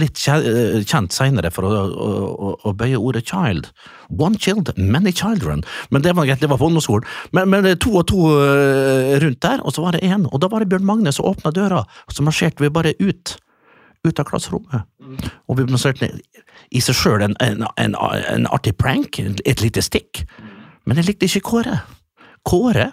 litt 0.00 0.22
eh, 0.32 0.78
kjent 0.80 1.12
seinere 1.12 1.50
for 1.52 1.68
å, 1.68 1.72
å, 1.92 2.06
å, 2.32 2.52
å 2.70 2.72
bøye 2.72 2.96
ordet 2.96 3.26
child. 3.28 3.68
One 4.08 4.38
child, 4.40 4.70
many 4.78 5.12
children. 5.12 5.64
Men 5.92 6.06
det 6.06 6.14
var 6.16 6.24
greit, 6.24 6.40
det 6.40 6.48
var 6.48 6.60
på 6.62 6.70
ungdomsskolen. 6.70 7.04
Men, 7.36 7.52
men 7.52 7.68
to 7.82 7.92
og 8.00 8.06
to 8.08 8.30
eh, 8.40 9.18
rundt 9.20 9.42
der, 9.44 9.60
og 9.60 9.76
så 9.76 9.84
var 9.84 9.96
det 9.96 10.06
én. 10.08 10.24
Og 10.30 10.40
da 10.40 10.48
var 10.52 10.64
det 10.64 10.70
Bjørn 10.72 10.88
Magne 10.88 11.12
som 11.12 11.28
åpna 11.28 11.52
døra, 11.52 11.84
og 11.84 12.16
så 12.16 12.24
marsjerte 12.24 12.64
vi 12.64 12.72
bare 12.72 12.96
ut. 13.02 13.36
Ut 14.06 14.22
av 14.22 14.28
klasserommet. 14.28 14.88
Og 15.50 15.60
vi 15.60 15.68
marsjerte 15.68 16.06
ned. 16.06 16.44
I 16.72 16.80
seg 16.80 16.96
sjøl 16.96 17.26
en, 17.26 17.36
en, 17.44 17.66
en, 17.76 17.96
en 18.32 18.48
artig 18.56 18.72
prank, 18.80 19.20
et 19.20 19.60
lite 19.60 19.84
stikk. 19.84 20.24
Men 20.88 20.96
jeg 20.96 21.10
likte 21.10 21.28
ikke 21.28 21.44
Kåre. 21.50 21.82
Kåre 22.46 22.92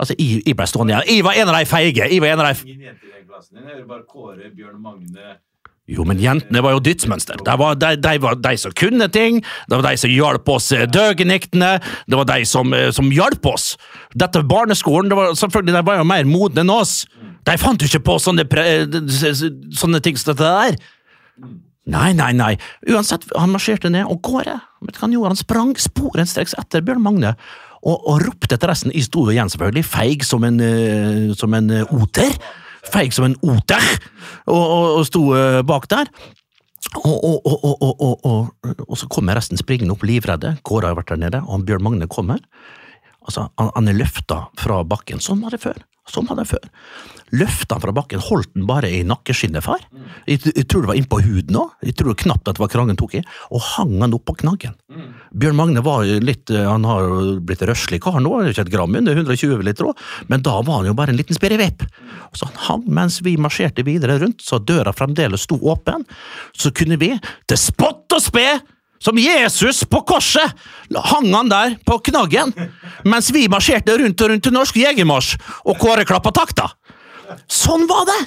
Altså, 0.00 0.16
jeg, 0.18 0.40
jeg 0.46 0.56
ble 0.58 0.66
stående 0.66 0.94
igjen. 0.94 1.08
Jeg 1.14 1.24
var 1.26 1.36
en 1.38 1.50
av 1.52 1.56
de 1.60 1.66
feige. 1.68 2.06
Jeg 2.10 2.22
var 2.24 2.32
en 2.32 2.40
av 2.42 2.48
de 2.48 2.92
klassen 3.42 3.58
din. 3.58 3.68
Jeg 3.68 3.76
hører 3.76 3.88
bare 3.88 4.06
Kåre, 4.06 4.50
Bjørn 4.54 4.78
Magne 4.82 5.38
Jo, 5.90 6.04
men 6.06 6.20
jentene 6.22 6.62
var 6.62 6.76
jo 6.76 6.82
dydsmønster. 6.86 7.42
Det 7.42 7.54
var 7.58 7.74
de, 7.74 7.96
de 7.98 8.12
var 8.22 8.36
de 8.38 8.52
som 8.56 8.72
kunne 8.72 9.08
ting, 9.10 9.42
det 9.68 9.78
var 9.78 9.88
de 9.88 9.98
som 9.98 10.10
hjalp 10.10 10.48
oss 10.48 10.68
døgniktene. 10.70 10.92
døgeniktene, 10.94 11.70
det 12.06 12.20
var 12.20 12.28
de 12.30 12.44
som, 12.46 12.72
eh, 12.72 12.90
som 12.94 13.10
hjalp 13.10 13.46
oss. 13.50 13.76
Dette 14.14 14.44
barneskolen, 14.46 15.10
det 15.10 15.18
var, 15.18 15.34
selvfølgelig, 15.34 15.74
de 15.74 15.82
var 15.86 15.98
jo 15.98 16.06
mer 16.06 16.24
modne 16.24 16.62
enn 16.62 16.70
oss. 16.70 17.06
De 17.42 17.58
fant 17.58 17.82
jo 17.82 17.90
ikke 17.90 18.04
på 18.06 18.18
sånne, 18.22 18.46
eh, 18.46 18.86
sånne 19.74 20.00
ting 20.00 20.16
som 20.16 20.32
dette 20.32 20.46
der. 20.46 20.78
Nei, 21.90 22.12
nei, 22.14 22.30
nei. 22.32 22.54
Uansett, 22.86 23.26
han 23.34 23.50
marsjerte 23.50 23.90
ned, 23.90 24.06
og 24.06 24.22
gårde. 24.22 24.60
vet 24.86 24.94
du 24.94 25.00
hva 25.00 25.08
han 25.08 25.18
gjorde? 25.18 25.34
Han 25.34 25.42
sprang 25.42 25.74
sporenstreks 25.74 26.54
etter 26.62 26.80
Bjørn 26.86 27.02
Magne. 27.02 27.34
Og, 27.82 27.98
og 28.06 28.20
ropte 28.22 28.54
etter 28.54 28.70
resten. 28.70 28.94
Jeg 28.94 29.08
sto 29.08 29.26
igjen, 29.32 29.50
selvfølgelig, 29.50 29.82
feig 29.90 30.22
som 30.22 30.44
en, 30.46 30.60
eh, 30.62 31.32
som 31.34 31.54
en 31.58 31.70
eh, 31.74 31.96
oter. 31.98 32.30
Feig 32.90 33.14
som 33.14 33.28
en 33.28 33.36
oter, 33.46 33.82
og, 34.50 34.62
og, 34.62 34.86
og 34.98 35.04
sto 35.06 35.26
eh, 35.38 35.60
bak 35.66 35.86
der. 35.92 36.10
Og, 36.92 37.46
og, 37.46 38.96
så 38.98 39.06
kommer 39.08 39.38
resten 39.38 39.60
springende 39.60 39.94
opp 39.94 40.02
livredde. 40.04 40.56
Kåre 40.66 40.90
har 40.90 40.98
vært 40.98 41.14
der 41.14 41.22
nede, 41.22 41.40
og 41.46 41.64
Bjørn 41.68 41.86
Magne 41.86 42.08
kommer. 42.10 42.42
Altså, 43.22 43.46
han, 43.56 43.70
han 43.76 43.88
er 43.88 43.96
løfta 43.96 44.42
fra 44.60 44.82
bakken. 44.84 45.22
Sånn 45.22 45.40
var 45.44 45.54
det 45.54 45.62
før. 45.62 45.78
Sånn 46.10 46.26
var 46.26 46.40
det 46.40 46.48
før. 46.50 46.64
Løfta 47.38 47.76
han 47.76 47.82
fra 47.84 47.92
bakken, 47.94 48.22
holdt 48.26 48.50
den 48.56 48.64
bare 48.66 48.88
i 48.90 49.04
nakkeskinnet, 49.06 49.62
far. 49.64 49.84
Jeg, 50.26 50.42
jeg 50.50 50.66
tror 50.66 50.82
det 50.82 50.90
var 50.90 50.98
innpå 50.98 51.20
huden 51.22 51.58
òg. 51.60 51.76
Jeg 51.86 51.94
tror 52.00 52.16
knapt 52.18 52.50
at 52.50 52.58
det 52.58 52.62
var 52.64 52.72
krangen 52.72 52.98
tok 52.98 53.14
i. 53.20 53.22
Og 53.54 53.62
hang 53.76 53.94
han 54.02 54.16
opp 54.16 54.26
på 54.28 54.34
knaggen. 54.42 54.74
Bjørn 55.30 55.56
Magne 55.56 55.84
var 55.86 56.04
litt 56.04 56.50
eh, 56.52 56.66
Han 56.66 56.84
har 56.88 57.06
blitt 57.46 57.62
røslig 57.68 58.02
kar 58.04 58.18
nå, 58.20 58.34
ikke 58.50 58.66
et 58.66 58.72
gram 58.74 58.98
under 58.98 59.22
120 59.22 59.62
liter 59.64 59.88
òg, 59.88 60.02
men 60.28 60.42
da 60.44 60.58
var 60.60 60.82
han 60.82 60.90
jo 60.90 60.96
bare 60.98 61.14
en 61.14 61.20
liten 61.20 61.38
spirrevipp. 61.38 61.86
Så 62.34 62.50
han 62.50 62.60
hang 62.66 62.84
mens 63.00 63.20
vi 63.24 63.38
marsjerte 63.40 63.86
videre 63.86 64.18
rundt, 64.20 64.42
så 64.44 64.58
døra 64.58 64.92
fremdeles 64.96 65.46
sto 65.46 65.60
åpen. 65.70 66.04
Så 66.52 66.74
kunne 66.76 66.98
vi, 67.00 67.14
til 67.46 67.60
spott 67.60 68.18
og 68.18 68.26
spe, 68.26 68.46
som 69.02 69.18
Jesus 69.18 69.82
på 69.90 70.02
korset! 70.06 70.52
Hang 71.10 71.30
han 71.34 71.50
der 71.50 71.74
på 71.88 71.98
knaggen, 72.10 72.52
mens 73.08 73.32
vi 73.34 73.48
marsjerte 73.50 73.96
rundt 73.98 74.22
og 74.22 74.30
rundt 74.30 74.46
til 74.46 74.54
norsk 74.54 74.78
jegermarsj, 74.78 75.34
og 75.66 75.80
Kåre 75.82 76.06
klappa 76.08 76.30
takta! 76.36 76.70
Sånn 77.50 77.88
var 77.90 78.06
det! 78.10 78.20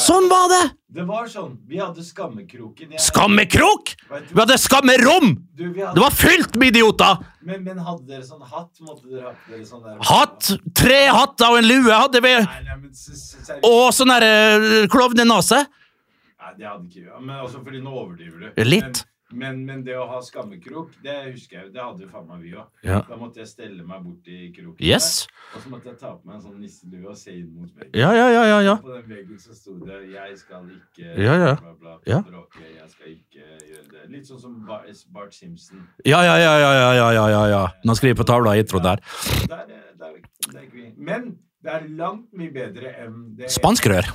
Sånn 0.00 0.30
var 0.30 0.48
det! 0.48 0.62
Det 0.94 1.02
var 1.04 1.26
sånn. 1.28 1.56
Vi 1.68 1.76
hadde 1.76 2.00
Skammekroken. 2.06 2.92
Jeg- 2.94 3.02
Skammekrok! 3.04 3.90
Vi 4.30 4.38
hadde 4.38 4.56
skammerom! 4.62 5.34
Du, 5.58 5.64
vi 5.74 5.82
hadde, 5.82 5.94
Det 5.98 6.00
var 6.04 6.14
fylt 6.14 6.56
med 6.56 6.70
idioter! 6.72 7.18
men, 7.44 7.64
men 7.66 7.78
hadde 7.84 8.06
dere 8.08 8.22
sånn 8.24 8.40
hatt? 8.48 8.70
Måtte 8.80 9.10
dere 9.10 9.26
ha 9.26 9.32
dere 9.50 9.66
sånn 9.68 9.82
der 9.84 9.98
Hatt! 10.08 10.52
Tre 10.78 11.00
hatter 11.12 11.50
og 11.52 11.58
en 11.60 11.68
lue 11.68 11.92
hadde 11.92 12.22
vi! 12.24 12.32
Nei, 12.46 12.60
nei, 12.68 12.76
men 12.80 12.94
seriøst. 12.96 13.58
Og 13.68 13.90
sånn 13.92 14.12
derre 14.14 14.86
klovnenase. 14.94 15.64
Nei, 15.66 16.52
det 16.58 16.68
hadde 16.70 16.86
ikke 16.88 17.02
vi. 17.04 17.10
Men 17.26 17.42
også 17.44 17.60
fordi 17.66 17.82
nå 17.84 17.92
overdriver 18.04 18.46
du. 18.54 18.64
Litt. 18.64 19.02
Men, 19.04 19.10
men, 19.34 19.64
men, 19.66 19.82
det 19.86 19.96
å 19.98 20.04
ha 20.08 20.20
skammekrok, 20.22 20.94
det 21.04 21.14
husker 21.32 21.58
jeg 21.58 21.66
jo. 21.66 21.72
Det 21.74 21.82
hadde 21.82 22.04
jo 22.04 22.10
faen 22.12 22.26
meg 22.28 22.44
vi 22.44 22.52
òg. 22.54 22.68
Ja. 22.86 23.00
Da 23.08 23.18
måtte 23.20 23.42
jeg 23.42 23.50
stelle 23.50 23.86
meg 23.86 24.04
bort 24.04 24.30
i 24.30 24.50
kroken. 24.54 24.84
Yes. 24.84 25.26
Der, 25.26 25.42
og 25.58 25.64
så 25.64 25.72
måtte 25.72 25.90
jeg 25.90 25.98
ta 26.00 26.12
på 26.14 26.28
meg 26.28 26.38
en 26.38 26.44
sånn 26.44 26.58
nisselue 26.62 27.10
og 27.12 27.18
se 27.18 27.34
inn 27.34 27.50
mot 27.54 27.70
veggen. 27.70 27.94
Ja, 27.98 28.10
ja, 28.16 28.26
ja, 28.32 28.58
ja, 28.64 28.74
På 28.82 28.92
den 28.94 29.08
veggen 29.10 29.40
så 29.42 29.56
sto 29.56 29.76
det 29.82 30.00
'Jeg 30.12 30.38
skal 30.38 30.68
ikke 30.70 31.08
ja, 31.22 31.34
ja. 31.34 31.54
Bla, 31.60 31.74
bla, 31.80 31.96
bla, 32.04 32.20
bråke. 32.30 32.64
Jeg 32.64 32.90
skal 32.90 33.10
ikke 33.12 33.42
gjøre 33.70 33.86
det'. 33.92 34.10
Litt 34.12 34.28
sånn 34.28 34.40
som 34.40 34.60
Bart, 34.66 35.34
Simpson. 35.34 35.88
Ja, 36.04 36.22
ja, 36.22 36.36
ja, 36.38 36.54
ja, 36.58 36.72
ja, 36.74 37.10
ja, 37.12 37.26
ja, 37.28 37.46
ja. 37.48 37.64
Nå 37.84 37.94
skriver 37.94 38.14
jeg 38.14 38.22
på 38.22 38.28
tavla 38.28 38.54
intro 38.56 38.78
eh, 38.78 38.84
der. 38.84 39.02
Der, 39.48 39.66
der, 39.98 40.14
der, 40.52 40.94
Men 40.96 41.38
det 41.64 41.72
er 41.72 41.88
langt 41.88 42.32
mye 42.36 42.52
bedre 42.52 42.92
enn 43.00 43.36
det 43.38 43.50
Spanskrør! 43.52 44.10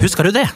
Husker 0.00 0.28
du 0.28 0.32
det? 0.32 0.48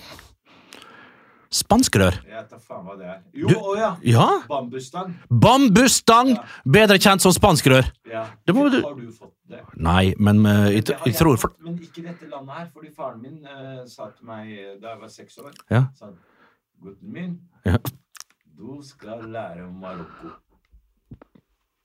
Spanskrør. 1.53 2.15
Jeg 2.29 2.47
tar 2.49 2.61
faen 2.65 2.85
hva 2.87 2.95
det 2.97 3.07
er. 3.13 3.19
Jo, 3.37 3.49
Du- 3.49 3.55
å 3.61 3.75
ja. 3.77 3.91
Ja. 4.03 4.27
Bambusstang. 4.49 5.11
Bambusstang! 5.29 6.31
Bedre 6.65 6.97
kjent 6.99 7.21
som 7.21 7.33
spanskrør. 7.37 7.85
Ja. 8.09 8.23
Det 8.47 8.55
må 8.57 8.71
du- 8.73 8.81
Har 8.83 8.95
du 8.97 9.11
fått 9.13 9.35
det? 9.49 9.61
Nei, 9.77 10.15
men 10.19 10.41
uh, 10.47 10.71
jeg, 10.73 10.85
jeg 11.05 11.15
tror 11.19 11.37
for 11.37 11.53
Men 11.61 11.77
ikke 11.79 11.99
i 12.01 12.07
dette 12.07 12.29
landet 12.31 12.57
her, 12.57 12.71
fordi 12.73 12.89
faren 12.97 13.21
min 13.21 13.45
uh, 13.45 13.85
sa 13.87 14.09
til 14.17 14.25
meg 14.27 14.49
eh, 14.51 14.79
da 14.81 14.95
jeg 14.95 15.01
var 15.03 15.09
seks 15.13 15.37
år 15.39 15.53
Ja. 15.71 15.83
sa 15.95 16.09
Gutten 16.83 17.13
min, 17.13 17.37
Ja. 17.67 17.77
du 18.59 18.81
skal 18.83 19.21
lære 19.29 19.67
om 19.69 19.75
Marokko. 19.81 20.33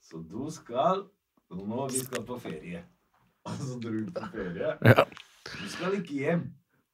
Så 0.01 0.23
du 0.23 0.49
skal 0.51 1.03
Nå 1.51 1.88
vi 1.91 1.99
skal 1.99 2.23
på 2.27 2.39
ferie. 2.39 2.82
Og 3.47 3.51
så 3.60 3.77
dro 3.80 3.91
vi 3.91 4.06
på 4.12 4.25
ferie. 4.32 4.73
Ja. 4.84 5.03
Du 5.47 5.69
skal 5.69 5.93
ikke 5.99 6.13
hjem. 6.23 6.41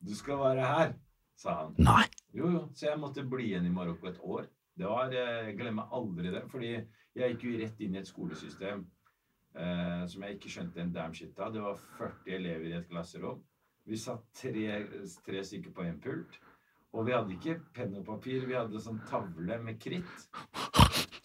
Du 0.06 0.14
skal 0.16 0.38
være 0.38 0.66
her, 0.68 0.92
sa 1.38 1.56
han. 1.64 1.72
Nei. 1.78 2.04
Jo, 2.34 2.50
jo. 2.50 2.62
Så 2.74 2.88
jeg 2.90 3.00
måtte 3.02 3.24
bli 3.30 3.52
igjen 3.52 3.68
i 3.70 3.74
Marokko 3.74 4.10
et 4.10 4.20
år. 4.22 4.48
Det 4.78 4.86
var, 4.90 5.12
eh, 5.14 5.46
Jeg 5.50 5.58
glemmer 5.60 5.90
aldri 5.94 6.32
det. 6.34 6.44
Fordi 6.50 6.72
jeg 6.74 7.36
gikk 7.36 7.44
jo 7.44 7.58
rett 7.62 7.82
inn 7.86 7.96
i 7.96 8.00
et 8.00 8.10
skolesystem 8.10 8.86
eh, 9.56 10.06
som 10.08 10.24
jeg 10.26 10.38
ikke 10.38 10.50
skjønte 10.50 10.82
en 10.82 10.94
damn 10.94 11.14
shit 11.14 11.38
av. 11.40 11.54
Det 11.54 11.62
var 11.62 11.78
40 12.00 12.34
elever 12.40 12.66
i 12.72 12.78
et 12.80 12.90
klasserom. 12.90 13.44
Vi 13.86 13.98
satt 14.00 14.24
tre, 14.34 14.88
tre 15.26 15.44
stykker 15.44 15.74
på 15.76 15.86
en 15.86 16.00
pult. 16.02 16.40
Og 16.94 17.06
vi 17.08 17.14
hadde 17.16 17.34
ikke 17.34 17.58
penn 17.74 17.96
og 17.98 18.06
papir, 18.06 18.46
vi 18.46 18.54
hadde 18.54 18.80
sånn 18.82 19.00
tavle 19.10 19.58
med 19.64 19.80
kritt. 19.82 20.28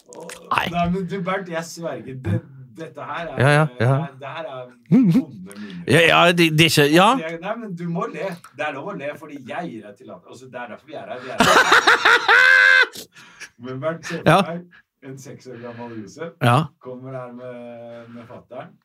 Og, 0.08 0.30
Nei. 0.48 0.64
nei, 0.72 0.84
men 0.90 1.04
du 1.06 1.18
Bernt, 1.20 1.50
jeg 1.52 1.64
sverger. 1.68 2.16
Det, 2.24 2.38
dette 2.78 3.04
her 3.10 3.26
er 3.32 3.40
Ja, 3.42 3.48
ja, 3.50 3.66
ja. 3.80 3.96
Det, 4.06 4.20
det 4.20 4.28
her 4.36 4.48
er 4.48 4.70
vonde 4.90 5.58
minner. 5.60 5.84
Ja, 5.92 6.00
ja 6.06 6.20
det, 6.32 6.48
det 6.58 6.66
er 6.66 6.72
ikke 6.72 6.86
Ja. 6.94 7.08
Nei, 7.42 7.54
men 7.62 7.74
du 7.76 7.84
må 7.92 8.06
le. 8.12 8.30
Det 8.56 8.66
er 8.68 8.72
lov 8.78 8.88
å 8.92 8.96
le, 8.98 9.12
fordi 9.20 9.38
jeg 9.48 9.70
gir 9.72 9.86
deg 9.88 9.96
tillatelse. 10.00 10.28
Altså, 10.32 10.50
det 10.52 10.60
er 10.62 10.74
derfor 10.74 10.86
vi 10.86 10.94
er 10.94 11.06
her. 11.12 11.20
Vi 11.22 11.30
er 11.30 11.38
her. 11.44 11.46
men 13.78 14.02
se 14.02 14.18
for 14.18 14.28
Ja. 14.30 14.38
en 15.08 15.18
seks 15.18 15.46
år 15.46 15.60
gammel 15.62 15.96
Josef 16.02 16.32
Ja. 16.42 16.58
kommer 16.80 17.12
her 17.12 17.32
med, 17.32 18.08
med 18.14 18.26
fatteren. 18.26 18.76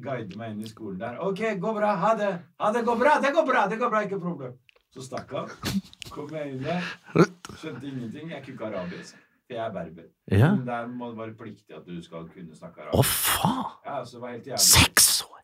Guider 0.00 0.36
meg 0.38 0.52
inn 0.54 0.60
i 0.62 0.68
skolen 0.70 1.00
der. 1.00 1.16
OK, 1.18 1.40
går 1.60 1.74
bra. 1.80 1.94
Ha 1.98 2.14
det. 2.16 2.32
Ha 2.60 2.72
det. 2.72 2.84
Går 2.86 2.96
bra. 3.00 3.16
Det 3.22 3.32
går 3.34 3.46
bra. 3.48 3.64
Det 3.68 3.78
går 3.80 3.90
bra. 3.90 4.02
Ikke 4.06 4.20
problem. 4.22 4.52
Så 4.94 5.02
stakk 5.02 5.32
han. 5.34 5.50
Kom 6.10 6.30
jeg 6.34 6.52
inn 6.52 6.62
der. 6.62 6.86
Skjønte 7.58 7.86
ingenting. 7.90 8.30
Jeg 8.30 8.42
kunne 8.44 8.54
ikke 8.54 8.68
arabisk. 8.70 9.16
For 9.50 9.58
jeg 9.58 9.66
er 9.66 9.72
berber. 9.72 10.02
Ja. 10.30 10.54
Men 10.54 10.66
der 10.66 10.86
må 10.86 11.08
det 11.10 11.18
være 11.18 11.32
pliktig 11.34 11.74
at 11.74 11.86
du 11.86 11.96
skal 12.02 12.28
kunne 12.30 12.54
snakke 12.54 12.84
Å, 12.94 13.02
faen! 13.02 13.72
Ja, 13.82 13.96
så 14.06 14.20
var 14.22 14.36
helt 14.36 14.46
jævlig. 14.46 14.62
Seks 14.62 15.08
år! 15.24 15.40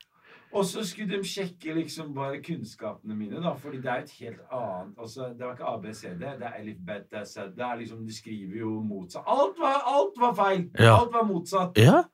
Og 0.55 0.63
så 0.65 0.85
skulle 0.87 1.19
de 1.19 1.27
sjekke 1.27 1.75
liksom 1.75 2.13
bare 2.15 2.39
kunnskapene 2.39 3.17
mine, 3.19 3.41
da, 3.43 3.57
fordi 3.59 3.81
det 3.83 3.91
er 3.91 4.05
et 4.05 4.13
helt 4.21 4.45
annet 4.55 5.01
altså, 5.03 5.33
Det 5.35 5.43
var 5.43 5.57
ikke 5.57 5.73
ABCD, 5.73 6.23
det 6.23 6.47
er 6.47 6.61
Elif 6.61 6.77
Bet 6.87 7.11
Det 7.11 7.65
er 7.67 7.81
liksom, 7.81 8.05
De 8.07 8.15
skriver 8.15 8.61
jo 8.61 8.77
motsatt. 8.93 9.27
Alt 9.27 9.59
var, 9.59 9.83
alt 9.97 10.23
var 10.23 10.39
feil! 10.39 10.63
Ja. 10.79 10.95
Alt 11.01 11.13
var 11.19 11.27
motsatt. 11.27 11.83
Ja. 11.83 12.05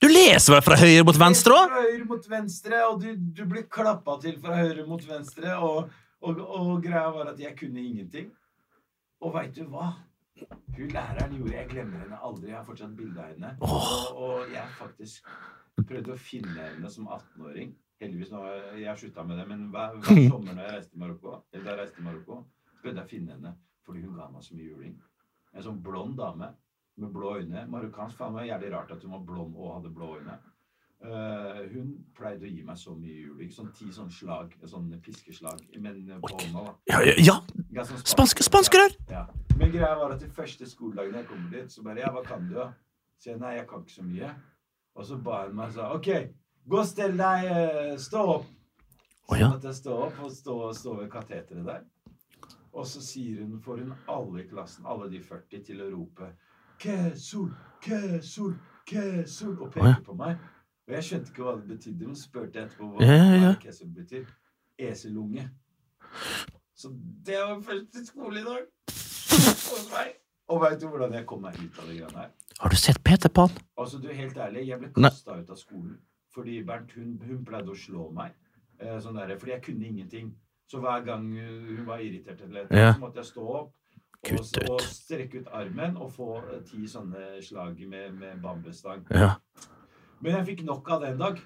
Du 0.00 0.08
leser 0.08 0.56
vel 0.56 0.64
fra 0.64 0.80
høyre 0.80 1.04
mot 1.04 1.20
venstre 1.20 1.58
òg? 1.58 1.76
Fra 1.76 1.84
høyre 1.90 2.08
mot 2.08 2.30
venstre, 2.30 2.80
og 2.88 3.04
du, 3.04 3.12
du 3.36 3.44
blir 3.52 3.68
klappa 3.68 4.16
til 4.24 4.40
fra 4.40 4.56
høyre 4.62 4.88
mot 4.88 5.04
venstre, 5.12 5.52
og, 5.60 5.92
og, 6.24 6.40
og 6.40 6.74
greia 6.88 7.12
var 7.12 7.34
at 7.36 7.44
jeg 7.44 7.52
kunne 7.60 7.84
ingenting. 7.84 8.32
Og 9.20 9.36
veit 9.36 9.52
du 9.60 9.68
hva? 9.68 9.92
Hun 10.76 10.88
læreren 10.90 11.36
gjorde 11.36 11.54
Jeg 11.54 11.68
glemmer 11.70 11.98
henne 12.02 12.18
aldri. 12.26 12.48
Jeg 12.50 12.56
har 12.58 12.64
fortsatt 12.66 12.96
bilde 12.98 13.20
av 13.22 13.28
henne. 13.34 13.52
Og, 13.60 14.16
og 14.18 14.50
jeg 14.52 14.68
faktisk 14.78 15.28
prøvde 15.86 16.14
å 16.14 16.18
finne 16.18 16.56
henne 16.68 16.90
som 16.90 17.06
18-åring. 17.06 17.74
Heldigvis 18.02 18.32
nå 18.34 18.40
har 18.42 18.74
jeg- 18.80 18.98
slutta 19.04 19.22
med 19.26 19.38
det, 19.38 19.46
men 19.48 19.68
hver, 19.70 19.94
hver 20.02 20.20
sommer 20.32 20.54
når 20.56 20.62
jeg 20.66 20.74
reiste 20.76 20.90
til 20.94 21.00
Marokko, 21.04 21.36
eller 21.52 21.64
da 21.64 21.70
jeg 21.70 21.78
reiste 21.80 21.96
til 22.00 22.04
Marokko, 22.08 22.40
prøvde 22.82 22.98
jeg 23.00 23.06
å 23.06 23.12
finne 23.14 23.36
henne 23.38 23.54
fordi 23.84 24.00
hun 24.00 24.16
ga 24.16 24.26
meg 24.32 24.42
så 24.42 24.54
mye 24.56 24.66
juling. 24.70 24.94
En 25.54 25.62
sånn 25.62 25.82
blond 25.84 26.16
dame 26.18 26.48
med 26.96 27.10
blå 27.12 27.34
øyne. 27.38 27.66
Marokkansk 27.70 28.16
faen 28.16 28.32
meg 28.34 28.46
jævlig 28.48 28.70
rart 28.72 28.90
at 28.94 29.02
hun 29.04 29.12
var 29.12 29.24
blond 29.28 29.56
og 29.60 29.74
hadde 29.76 29.90
blå 29.94 30.14
øyne. 30.18 30.38
Eh, 31.04 31.58
hun 31.74 31.90
pleide 32.16 32.46
å 32.46 32.48
gi 32.48 32.62
meg 32.64 32.78
så 32.80 32.94
mye 32.96 33.12
juling. 33.26 33.50
Sånn 33.52 33.68
ti 33.76 33.90
sånn 33.92 34.08
slag, 34.12 34.54
sånne 34.64 34.96
piskeslag. 35.04 35.60
Men 35.76 36.00
på 36.22 36.30
hånda, 36.32 36.62
da. 36.70 36.72
Ja, 36.88 37.00
ja, 37.04 37.14
ja. 37.20 37.84
Sånn 37.84 38.00
Spansk- 38.08 38.40
spanskrør! 38.46 38.94
Ja. 39.10 39.26
Men 39.58 39.70
greia 39.74 39.92
var 40.00 40.14
at 40.14 40.24
de 40.24 40.30
første 40.32 40.66
skoledagene 40.66 41.20
jeg 41.20 41.28
kommer 41.28 41.50
dit, 41.50 41.72
så 41.72 41.84
bare 41.84 42.00
Ja, 42.00 42.10
hva 42.14 42.24
kan 42.24 42.48
du, 42.48 42.54
da? 42.54 42.72
Jeg 43.24 43.38
nei, 43.40 43.54
jeg 43.56 43.68
kan 43.68 43.84
ikke 43.84 43.92
så 43.92 44.04
mye. 44.04 44.30
Og 44.96 45.06
så 45.06 45.16
ba 45.16 45.46
hun 45.46 45.56
meg 45.56 45.68
og 45.68 45.74
sa 45.74 45.90
OK, 45.94 46.08
gå 46.68 46.78
og 46.78 46.86
stell 46.86 47.16
deg, 47.16 47.44
eh, 47.52 47.96
stå 48.00 48.24
opp. 48.38 48.46
Sånn 49.28 49.36
at 49.36 49.62
ja. 49.62 49.68
jeg 49.68 49.74
står 49.74 50.06
opp 50.06 50.18
og 50.24 50.32
står, 50.32 50.72
stå 50.76 50.96
ved 51.02 51.10
kateteret 51.12 51.64
der. 51.68 51.84
Og 52.74 52.86
så 52.86 53.00
sier 53.04 53.42
hun, 53.44 53.60
får 53.60 53.84
hun 53.84 53.94
alle 54.08 54.42
i 54.42 54.48
klassen, 54.48 54.86
alle 54.86 55.10
de 55.10 55.20
40, 55.20 55.62
til 55.64 55.84
å 55.84 55.90
rope 55.92 56.32
Kesul, 56.80 57.52
kesul, 57.80 58.56
kesul, 58.86 59.54
og 59.62 59.76
Å, 59.78 59.86
ja. 59.86 59.94
på 60.04 60.16
meg. 60.18 60.40
Og 60.88 60.94
jeg 60.98 61.04
skjønte 61.06 61.32
ikke 61.32 61.44
hva 61.46 61.54
det 61.58 61.68
betydde, 61.68 62.06
men 62.06 62.16
spurte 62.18 62.60
etterpå 62.64 62.88
hva, 62.92 63.04
Ja, 63.06 63.14
ja, 63.16 63.36
ja. 63.40 63.52
hva 63.62 63.88
betyr. 64.00 64.26
Eselunge. 64.78 65.48
Så 66.74 66.90
det 67.26 67.38
var 67.40 67.60
første 67.62 68.06
skoledag 68.06 68.66
hos 68.90 69.86
meg. 69.92 70.16
Og 70.52 70.60
veit 70.60 70.80
du 70.82 70.88
hvordan 70.90 71.14
jeg 71.16 71.24
kom 71.26 71.40
meg 71.46 71.56
ut 71.56 71.78
av 71.80 71.86
det 71.88 71.96
greiene 72.00 72.18
her? 72.26 72.32
Har 72.60 72.70
du 72.70 72.76
sett 72.76 73.00
Peter 73.04 73.28
Pan? 73.32 73.50
Altså, 73.80 73.98
du, 73.98 74.10
helt 74.12 74.36
ærlig, 74.36 74.66
jeg 74.68 74.78
ble 74.82 74.90
kasta 74.98 75.38
ut 75.40 75.50
av 75.50 75.56
skolen 75.60 75.94
fordi 76.34 76.64
Bernt, 76.66 76.90
hun, 76.98 77.12
hun 77.22 77.44
pleide 77.46 77.70
å 77.70 77.76
slå 77.78 78.08
meg. 78.10 78.32
Eh, 78.82 78.96
sånn 78.98 79.14
der, 79.14 79.36
fordi 79.38 79.52
jeg 79.52 79.62
kunne 79.68 79.86
ingenting. 79.86 80.32
Så 80.66 80.80
hver 80.82 81.04
gang 81.06 81.28
uh, 81.30 81.68
hun 81.68 81.84
var 81.86 82.00
irritert, 82.02 82.40
eller, 82.42 82.66
Ja. 82.74 82.88
så 82.96 83.04
måtte 83.04 83.20
jeg 83.22 83.28
stå 83.28 83.44
opp 83.60 83.70
og, 84.32 84.70
og 84.72 84.80
strekke 84.82 85.44
ut 85.44 85.50
armen 85.54 85.94
og 86.00 86.10
få 86.16 86.28
eh, 86.40 86.62
ti 86.66 86.88
sånne 86.90 87.38
slag 87.44 87.78
med, 87.86 88.16
med 88.18 88.42
bambusstang. 88.42 89.04
Ja. 89.14 89.36
Men 90.22 90.38
jeg 90.38 90.46
fikk 90.52 90.64
nok 90.68 90.88
av 90.90 91.00
det 91.04 91.08
en 91.14 91.18
dag. 91.24 91.40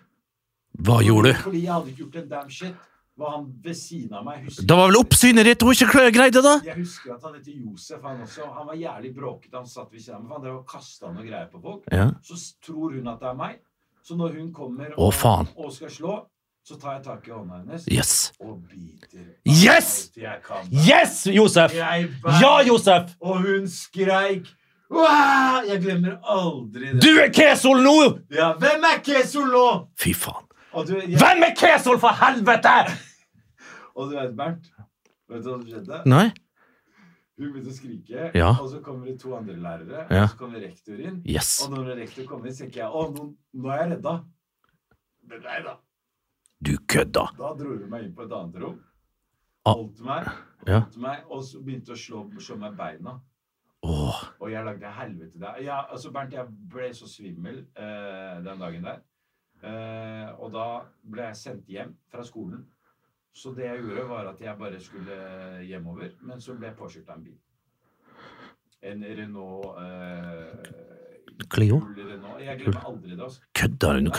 Hva 0.84 1.00
gjorde 1.02 1.32
du? 1.32 1.40
Fordi 1.42 1.62
jeg 1.64 1.72
hadde 1.72 1.90
ikke 1.92 2.04
gjort 2.04 2.16
en 2.22 2.28
damn 2.28 2.50
shit. 2.50 2.74
Var 3.18 3.32
han 3.34 3.46
ved 3.64 3.74
siden 3.74 4.12
av 4.14 4.22
meg 4.22 4.44
husker 4.46 4.62
Det 4.70 4.76
var 4.78 4.86
vel 4.92 4.96
oppsynet 5.00 5.48
ditt 5.48 5.62
hun 5.66 5.72
ikke 5.74 6.04
greide, 6.14 6.38
da? 6.44 6.52
Jeg 6.62 6.76
husker 6.78 7.16
at 7.16 7.24
han 7.26 7.34
heter 7.34 7.56
Josef, 7.64 8.02
han 8.06 8.20
også. 8.22 8.46
Han 8.54 8.68
var 8.68 8.76
jævlig 8.78 9.10
bråkete. 9.16 9.56
Han 9.58 9.66
satt 9.66 9.90
ved 9.90 10.04
siden 10.04 10.20
av 10.20 10.22
meg, 10.22 10.36
han 10.36 10.44
drev 10.44 10.58
og 10.60 10.68
kasta 10.70 11.10
noe 11.10 11.24
greier 11.26 11.48
på 11.50 11.58
folk. 11.64 11.88
Ja. 11.90 12.12
Så 12.22 12.38
tror 12.62 12.94
hun 12.94 13.08
at 13.10 13.18
det 13.24 13.30
er 13.32 13.40
meg. 13.40 13.56
Så 14.06 14.14
når 14.16 14.36
hun 14.38 14.52
kommer 14.54 14.92
Å, 14.94 15.08
og, 15.08 15.10
faen. 15.18 15.50
og 15.58 15.72
skal 15.74 15.90
slå, 15.90 16.14
så 16.68 16.78
tar 16.78 16.94
jeg 16.98 17.02
tak 17.08 17.26
i 17.26 17.32
hånda 17.34 17.58
hennes 17.58 17.88
Yes! 17.90 18.14
og 18.38 18.62
biter. 18.70 19.26
Yes! 19.48 19.90
Yes, 20.70 21.26
Josef! 21.26 21.74
Ja, 21.74 22.54
Josef! 22.68 23.16
Og 23.18 23.42
hun 23.42 23.66
skreik. 23.72 24.46
Wow! 24.90 25.62
Jeg 25.68 25.82
glemmer 25.84 26.14
aldri 26.24 26.92
det. 26.94 27.02
Du 27.04 27.10
er 27.20 27.28
Kesol 27.34 27.82
nå! 27.84 27.94
Ja, 28.32 28.52
hvem 28.60 28.84
er 28.88 29.00
Kesol 29.04 29.50
nå? 29.52 29.64
Fy 30.00 30.14
faen. 30.16 30.44
Du, 30.86 30.92
jeg, 30.94 31.16
Hvem 31.18 31.42
er 31.48 31.54
Kesol, 31.58 31.98
for 32.00 32.14
helvete?! 32.14 32.74
og 33.98 34.10
du 34.10 34.14
vet, 34.14 34.34
Bernt, 34.38 34.68
vet 35.28 35.42
du 35.42 35.48
hva 35.48 35.56
som 35.58 35.64
skjedde? 35.66 35.96
Nei? 36.06 36.28
Hun 37.38 37.52
begynte 37.52 37.70
å 37.72 37.74
skrike, 37.74 38.28
Ja. 38.34 38.50
og 38.62 38.68
så 38.70 38.78
kommer 38.82 39.06
det 39.06 39.16
to 39.20 39.32
andre 39.36 39.56
lærere, 39.58 40.06
Ja. 40.10 40.22
og 40.24 40.30
så 40.32 40.38
kommer 40.38 40.60
rektor 40.62 40.98
inn. 41.00 41.20
Yes. 41.26 41.50
Og 41.66 41.72
når 41.74 41.96
rektor 41.98 42.24
kommer 42.30 42.46
inn, 42.50 42.54
tenker 42.56 42.80
jeg 42.84 42.90
å, 42.90 43.02
nå, 43.14 43.26
nå 43.54 43.72
er 43.74 43.82
jeg 43.82 43.90
redda. 43.96 44.14
Men 45.28 45.42
nei 45.42 45.58
da. 45.66 45.74
Du 46.62 46.72
kødda. 46.78 47.26
Da 47.38 47.52
dro 47.58 47.74
hun 47.76 47.90
meg 47.90 48.04
inn 48.08 48.14
på 48.14 48.22
et 48.26 48.32
annet 48.38 48.62
rom. 48.62 48.78
Ah. 49.66 49.74
Holdt 49.74 50.00
meg, 50.06 50.30
Ja. 50.66 50.80
meg, 50.96 51.24
og 51.30 51.42
så 51.42 51.60
begynte 51.62 51.92
å 51.94 51.98
slå, 51.98 52.24
slå 52.40 52.56
meg 52.58 52.76
beina. 52.78 53.20
Åh. 54.08 54.22
Og 54.40 54.52
jeg 54.52 54.64
lagde 54.64 54.94
helvete 55.00 55.40
der. 55.42 55.60
Ja, 55.64 55.82
altså 55.92 56.10
Bernt, 56.14 56.32
jeg 56.34 56.46
ble 56.72 56.88
så 56.96 57.08
svimmel 57.10 57.62
eh, 57.76 58.38
den 58.46 58.62
dagen 58.64 58.88
der. 58.88 59.04
Eh, 59.62 60.28
og 60.38 60.52
da 60.54 60.66
ble 61.02 61.30
jeg 61.30 61.40
sendt 61.42 61.70
hjem 61.72 61.94
fra 62.12 62.24
skolen. 62.26 62.64
Så 63.34 63.52
det 63.54 63.66
jeg 63.68 63.82
gjorde, 63.84 64.08
var 64.08 64.32
at 64.32 64.40
jeg 64.40 64.58
bare 64.58 64.80
skulle 64.80 65.18
hjemover. 65.66 66.14
Men 66.26 66.40
så 66.40 66.56
ble 66.58 66.70
jeg 66.70 66.78
påkjørt 66.78 67.10
av 67.12 67.18
en 67.18 67.24
bil. 67.28 67.38
En 68.88 69.04
Renault 69.04 69.78
eh, 69.82 71.46
Clio? 71.50 71.78
Renault. 71.96 72.40
Jeg 72.42 72.58
glemmer 72.58 72.84
aldri 72.86 73.14
det. 73.14 73.22
altså. 73.22 73.40
Kødder 73.54 74.00
du? 74.00 74.10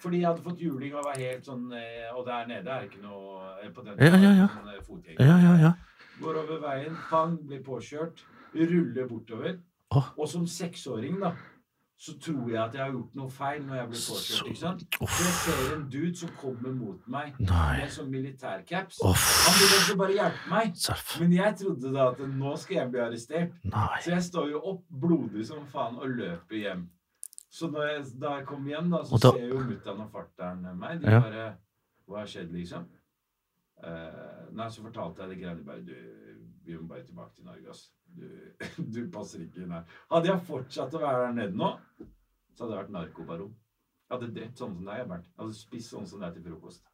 Fordi 0.00 0.20
jeg 0.20 0.28
hadde 0.28 0.42
fått 0.42 0.60
juling 0.60 0.94
og 0.96 1.04
var 1.04 1.18
helt 1.20 1.44
sånn 1.44 1.66
eh, 1.76 2.08
Og 2.16 2.24
der 2.24 2.46
nede 2.48 2.72
er 2.72 2.86
ikke 2.88 3.02
noe 3.04 3.50
eh, 3.60 3.72
på 3.76 3.84
den 3.84 4.00
Ja, 4.00 4.16
ja, 4.16 4.30
ja. 4.38 4.46
Sånn. 4.86 5.02
Ja, 5.18 5.36
ja, 5.44 5.54
ja. 5.60 5.72
Går 6.20 6.38
over 6.42 6.60
veien, 6.60 6.96
pang, 7.10 7.36
blir 7.48 7.60
påkjørt, 7.64 8.24
ruller 8.54 9.08
bortover. 9.08 9.58
Oh. 9.90 10.10
Og 10.18 10.28
som 10.28 10.46
seksåring, 10.46 11.18
da, 11.20 11.32
så 12.00 12.14
tror 12.22 12.46
jeg 12.48 12.60
at 12.62 12.74
jeg 12.74 12.80
har 12.84 12.92
gjort 12.94 13.14
noe 13.18 13.28
feil 13.30 13.64
når 13.66 13.74
jeg 13.76 13.88
blir 13.90 14.02
påkjørt. 14.08 14.46
ikke 14.48 14.60
sant? 14.60 14.84
Så 15.00 15.24
jeg 15.26 15.34
ser 15.40 15.74
en 15.76 15.82
dude 15.92 16.14
som 16.16 16.30
kommer 16.40 16.72
mot 16.72 17.08
meg 17.12 17.34
Nei. 17.40 17.80
med 17.82 17.90
sånn 17.92 18.08
militærcaps. 18.12 19.00
Oh. 19.04 19.12
Han 19.16 19.58
ville 19.58 19.74
egentlig 19.80 19.98
bare 20.00 20.14
hjelpe 20.16 20.54
meg. 20.54 20.78
Self. 20.80 21.10
Men 21.20 21.34
jeg 21.36 21.56
trodde 21.60 21.92
da 21.92 22.06
at 22.14 22.22
nå 22.38 22.54
skal 22.62 22.76
jeg 22.78 22.90
bli 22.94 23.02
arrestert. 23.04 23.52
Nei. 23.64 23.98
Så 24.00 24.14
jeg 24.14 24.22
står 24.30 24.48
jo 24.54 24.62
opp 24.72 24.86
blodig 25.02 25.44
som 25.50 25.66
faen 25.74 25.98
og 26.00 26.08
løper 26.22 26.56
hjem. 26.62 26.86
Så 27.50 27.66
når 27.68 27.86
jeg, 27.90 28.06
da 28.22 28.36
jeg 28.38 28.46
kom 28.46 28.64
hjem, 28.70 28.90
da, 28.94 29.02
så 29.04 29.18
da- 29.20 29.32
ser 29.36 29.48
jo 29.50 29.58
mutter'n 29.66 30.00
og 30.06 30.10
fatter'n 30.14 30.64
meg. 30.78 31.00
De 31.02 31.10
Ja. 31.10 31.20
bare 31.20 31.56
Hva 32.08 32.18
har 32.24 32.26
skjedd, 32.26 32.50
liksom? 32.50 32.86
Uh, 33.84 34.48
nei, 34.52 34.66
så 34.68 34.82
fortalte 34.82 35.22
jeg 35.22 35.28
det 35.30 35.38
greiene. 35.42 35.64
Bare 35.64 35.80
Du, 35.84 35.94
vi 36.64 36.76
må 36.76 36.86
bare 36.88 37.04
tilbake 37.06 37.34
til 37.34 37.44
Norge, 37.44 37.68
ass. 37.70 37.90
Du, 38.16 38.26
du 38.94 39.00
passer 39.12 39.44
ikke 39.44 39.64
inn 39.64 39.74
her. 39.74 39.88
Hadde 40.10 40.32
jeg 40.32 40.46
fortsatt 40.48 40.94
å 40.96 41.02
være 41.02 41.24
der 41.26 41.34
nede 41.38 41.58
nå, 41.60 41.72
så 42.54 42.64
hadde 42.64 42.76
jeg 42.76 42.82
vært 42.84 42.94
narkobaron. 42.98 43.56
Jeg 44.06 44.16
hadde 44.16 44.34
drept 44.36 44.60
sånn 44.60 44.76
som 44.76 44.86
deg. 44.88 45.02
Jeg 45.02 45.42
hadde 45.42 45.56
spist 45.56 45.94
sånn 45.94 46.08
som 46.10 46.22
deg 46.24 46.36
til 46.36 46.46
frokost. 46.50 46.86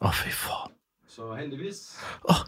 Å, 0.00 0.10
fy 0.12 0.32
faen. 0.34 0.74
Så 1.14 1.28
heldigvis 1.36 1.80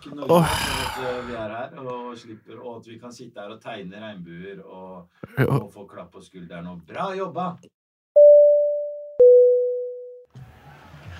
kunne 0.02 0.24
Norge 0.24 0.48
at 0.48 1.00
eh, 1.04 1.18
vi 1.28 1.34
er 1.36 1.52
her 1.52 1.74
og 1.82 2.16
slipper, 2.18 2.56
og 2.56 2.78
at 2.78 2.88
vi 2.88 2.96
kan 2.98 3.12
sitte 3.12 3.42
her 3.42 3.52
og 3.52 3.60
tegne 3.62 4.00
regnbuer 4.00 4.62
og, 4.64 5.10
og 5.44 5.68
få 5.74 5.84
klapp 5.90 6.14
på 6.16 6.24
skulderen 6.24 6.70
og 6.72 6.80
bra 6.88 7.10
jobba! 7.14 7.50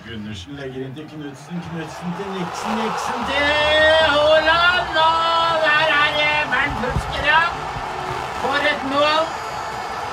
Gundersen 0.07 0.55
legger 0.55 0.87
inn 0.87 0.95
til 0.95 1.09
Knutsen, 1.11 1.65
Knutsen 1.69 2.15
til 2.19 2.31
Nixon, 2.37 2.79
Nixon 2.83 3.27
til 3.29 3.51
Haaland! 4.15 5.46
Er 6.77 7.25
ja. 7.25 7.43
For 8.41 8.65
et 8.71 8.83
mål! 8.91 9.23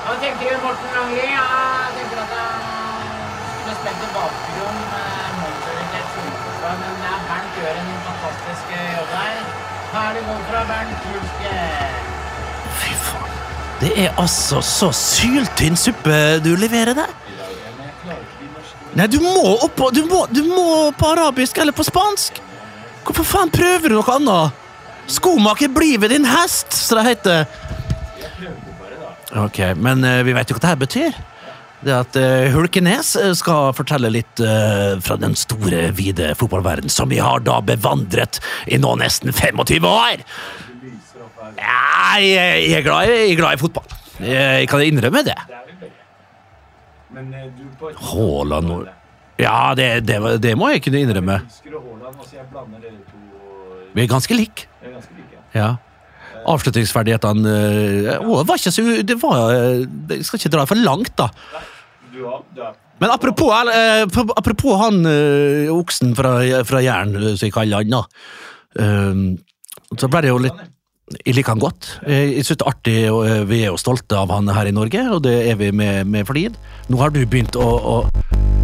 Hva 0.05 0.15
tenker 0.23 0.49
du, 0.49 0.63
Morten 0.63 0.95
Langli? 0.97 1.27
Jeg 1.29 1.91
tenker 1.97 2.21
at 2.23 2.33
han 2.37 3.67
har 3.67 3.77
spilt 3.81 4.07
i 4.07 4.09
bakgrunn 4.15 4.79
med 4.93 5.35
målorientert 5.41 6.15
solforsvar, 6.15 6.79
men 6.81 7.05
Bernt 7.29 7.59
gjør 7.61 7.83
en 7.83 7.93
fantastisk 8.07 8.73
eh, 8.79 8.89
jobb 8.95 9.13
der. 9.13 9.43
Herlig 9.93 10.25
mål 10.31 10.41
fra 10.49 10.65
Bernt 10.71 11.05
Hulsker. 11.11 12.01
Fy 12.81 12.97
faen. 13.11 13.39
Det 13.85 13.93
er 14.07 14.19
altså 14.25 14.65
så 14.65 14.91
syltynn 14.97 15.77
suppe 15.77 16.19
du 16.49 16.55
leverer 16.65 16.97
der. 16.97 17.15
Nei, 18.95 19.11
du 19.13 19.21
må 19.21 19.37
opp 19.53 19.77
på, 19.77 19.93
du 19.93 20.05
må, 20.09 20.25
du 20.33 20.47
må 20.49 20.67
på 20.97 21.13
arabisk 21.13 21.61
eller 21.61 21.77
på 21.77 21.85
spansk. 21.85 22.41
Hvorfor 23.05 23.33
faen 23.37 23.53
prøver 23.53 23.93
du 23.93 24.01
noe 24.01 24.21
annet? 24.21 24.64
Skomaker 25.07 25.69
bli 25.69 25.97
ved 26.01 26.11
din 26.11 26.25
hest, 26.25 26.73
som 26.73 27.01
det 27.01 27.09
heter. 27.11 27.47
Ok, 29.35 29.59
men 29.77 30.05
uh, 30.05 30.23
vi 30.23 30.35
vet 30.37 30.51
jo 30.51 30.57
hva 30.57 30.63
dette 30.63 30.83
betyr. 30.85 31.17
Det 31.85 31.93
at 31.93 32.17
uh, 32.17 32.47
Hulkenes 32.55 33.11
eh, 33.21 33.33
skal 33.37 33.75
fortelle 33.77 34.09
litt 34.13 34.41
uh, 34.41 34.95
fra 35.05 35.19
den 35.21 35.35
store, 35.37 35.91
vide 35.97 36.31
fotballverden 36.39 36.93
som 36.93 37.11
vi 37.11 37.19
har 37.21 37.43
da 37.45 37.59
bevandret 37.61 38.41
i 38.73 38.79
nå 38.81 38.95
nesten 39.03 39.35
25 39.35 39.89
år. 39.91 40.23
Ja, 41.59 42.17
jeg, 42.23 42.63
jeg, 42.71 42.79
er 42.79 42.87
glad, 42.87 43.11
jeg 43.11 43.35
er 43.35 43.41
glad 43.43 43.59
i 43.59 43.61
fotball. 43.61 43.99
Jeg, 44.23 44.63
jeg 44.63 44.71
kan 44.71 44.87
innrømme 44.87 45.25
det. 45.27 45.37
Det 45.45 47.43
Haaland 48.09 48.89
Ja, 49.37 49.75
det, 49.75 50.07
det, 50.07 50.19
det 50.43 50.55
må 50.59 50.71
jeg 50.73 50.83
kunne 50.87 51.05
innrømme. 51.05 51.43
Altså 51.43 52.39
jeg 52.39 52.49
blander 52.55 52.81
dere 52.81 53.03
to 53.11 53.24
Vi 53.95 54.03
er 54.03 54.11
ganske 54.11 54.37
like. 54.37 54.69
Ja. 55.55 55.75
Avslutningsferdighetene 56.51 57.53
øh, 58.21 58.33
var 58.45 58.59
ikke 58.59 58.73
så 58.75 58.83
Det 59.07 59.15
var 59.23 59.53
eh, 59.55 59.85
Jeg 60.11 60.27
skal 60.27 60.41
ikke 60.41 60.51
dra 60.53 60.67
for 60.69 60.77
langt, 60.77 61.15
da. 61.17 61.31
Men 63.01 63.11
apropos, 63.11 63.49
øh, 63.49 64.03
apropos 64.37 64.77
han 64.85 65.07
øh, 65.07 65.73
oksen 65.73 66.15
fra, 66.17 66.63
fra 66.63 66.83
Jæren, 66.85 67.37
som 67.37 67.47
jeg 67.47 67.55
kaller 67.55 67.83
han, 67.83 67.97
da. 67.97 68.03
Eh, 68.79 69.25
så 69.99 70.11
ble 70.11 70.23
det 70.25 70.33
jo 70.35 70.39
litt 70.43 70.63
Jeg 71.27 71.35
liker 71.37 71.53
han 71.53 71.61
godt. 71.61 71.89
Jeg 72.09 72.45
synes 72.47 72.59
det 72.59 72.65
er 72.65 72.71
artig, 72.71 72.99
og 73.13 73.49
vi 73.51 73.59
er 73.63 73.75
jo 73.75 73.81
stolte 73.81 74.17
av 74.17 74.31
han 74.33 74.49
her 74.49 74.71
i 74.71 74.73
Norge, 74.73 75.03
og 75.13 75.21
det 75.27 75.35
er 75.51 75.59
vi 75.61 75.69
med, 75.71 76.09
med 76.09 76.25
flid. 76.27 76.57
Nå 76.89 76.97
har 77.03 77.13
du 77.13 77.21
begynt 77.29 77.59
å, 77.61 77.69
å 77.77 78.64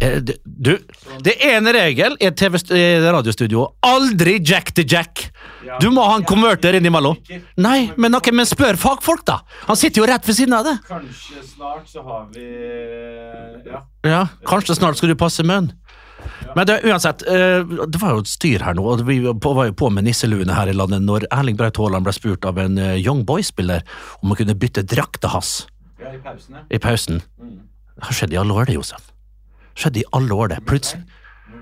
Du, 0.00 0.72
det 1.20 1.34
er 1.44 1.58
en 1.58 1.68
regel 1.76 2.14
i 2.24 2.30
TV 2.32 2.56
et 2.56 3.04
radiostudio. 3.04 3.66
Aldri 3.84 4.38
Jack 4.40 4.72
til 4.76 4.86
Jack. 4.88 5.26
Du 5.82 5.90
må 5.92 6.04
ha 6.08 6.14
en 6.16 6.24
konverter 6.24 6.78
innimellom. 6.78 7.18
Nei, 7.60 7.90
men, 8.00 8.16
okay, 8.16 8.32
men 8.32 8.48
spør 8.48 8.80
fagfolk, 8.80 9.26
da. 9.28 9.40
Han 9.68 9.76
sitter 9.76 10.00
jo 10.00 10.08
rett 10.08 10.24
ved 10.24 10.38
siden 10.38 10.56
av 10.56 10.64
det. 10.64 10.78
Kanskje 10.88 11.44
snart 11.44 11.90
så 11.92 12.04
har 12.06 12.24
vi 12.32 12.46
Ja. 13.68 13.84
Ja, 14.06 14.22
kanskje 14.48 14.78
snart 14.78 14.96
skal 14.96 15.12
du 15.12 15.18
passe 15.20 15.44
munn. 15.44 15.68
Men 16.56 16.66
det, 16.66 16.80
uansett, 16.88 17.22
eh, 17.28 17.60
det 17.62 18.00
var 18.00 18.16
jo 18.16 18.24
et 18.24 18.32
styr 18.32 18.64
her 18.64 18.74
nå, 18.76 18.84
og 18.84 19.04
vi 19.08 19.20
var 19.20 19.68
jo 19.68 19.76
på 19.76 19.90
med 19.92 20.04
nisseluene 20.08 20.56
her 20.56 20.72
i 20.72 20.76
landet 20.76 21.04
når 21.04 21.28
Erling 21.30 21.60
Braut 21.60 21.76
Haaland 21.80 22.08
ble 22.08 22.16
spurt 22.16 22.48
av 22.48 22.58
en 22.60 22.80
eh, 22.80 22.96
Young 23.00 23.22
Boy-spiller 23.28 23.84
om 24.24 24.32
å 24.32 24.38
kunne 24.38 24.56
bytte 24.58 24.84
drakta 24.88 25.30
hans 25.36 25.66
ja, 26.00 26.12
i 26.16 26.20
pausene. 26.24 26.64
i 26.72 26.80
pausen. 26.82 27.22
Mm. 27.40 27.56
Det 27.94 28.08
har 28.08 28.16
skjedd 28.16 28.34
i 28.34 28.40
alle 28.40 28.56
år, 28.56 28.68
det, 28.70 28.80
Josef. 28.80 29.12
Skjedd 29.80 29.96
i 30.00 30.04
alle 30.16 30.36
år, 30.36 30.52
det. 30.52 30.60
Plutselig. 30.68 31.02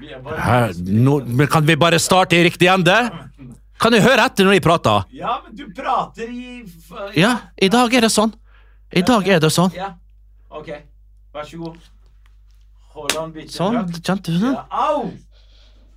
Er 0.08 0.38
Her, 0.42 0.72
nå, 0.88 1.18
men 1.26 1.46
kan 1.50 1.66
vi 1.68 1.76
bare 1.78 1.98
starte 2.02 2.38
i 2.38 2.42
riktig 2.46 2.68
ende? 2.72 2.96
Kan 3.78 3.94
du 3.94 4.00
høre 4.02 4.24
etter 4.26 4.46
når 4.46 4.56
jeg 4.56 4.64
prater? 4.64 5.04
Ja, 5.14 5.36
men 5.44 5.54
du 5.58 5.68
prater 5.76 6.26
i 6.26 6.64
Ja, 7.18 7.36
i 7.62 7.68
dag 7.70 7.94
er 7.94 8.06
det 8.06 8.10
sånn. 8.14 8.32
I 8.90 9.04
dag 9.06 9.28
er 9.28 9.42
det 9.44 9.52
sånn. 9.54 9.70
Ja. 9.76 9.92
Ok. 10.50 10.72
Vær 11.34 11.46
så 11.46 11.60
god. 11.60 11.78
Haaland 12.94 13.36
bytter 13.36 13.54
Sånn, 13.54 13.92
kjente 14.00 14.32
du 14.34 14.38
den? 14.42 14.56
Ja, 14.56 14.64
au! 14.88 15.10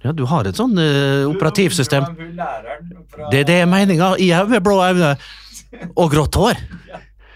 Ja, 0.01 0.11
du 0.17 0.23
har 0.29 0.47
et 0.49 0.57
sånn 0.57 0.73
uh, 0.77 1.29
operativsystem. 1.29 2.07
Det 2.17 2.45
er 2.45 2.81
Det, 3.31 3.41
det 3.47 3.57
er 3.61 3.69
meninga. 3.69 4.15
I 4.17 4.31
hodet, 4.33 4.61
blå 4.65 4.79
øyne 4.81 5.15
og 5.95 6.11
grått 6.11 6.37
hår. 6.41 6.61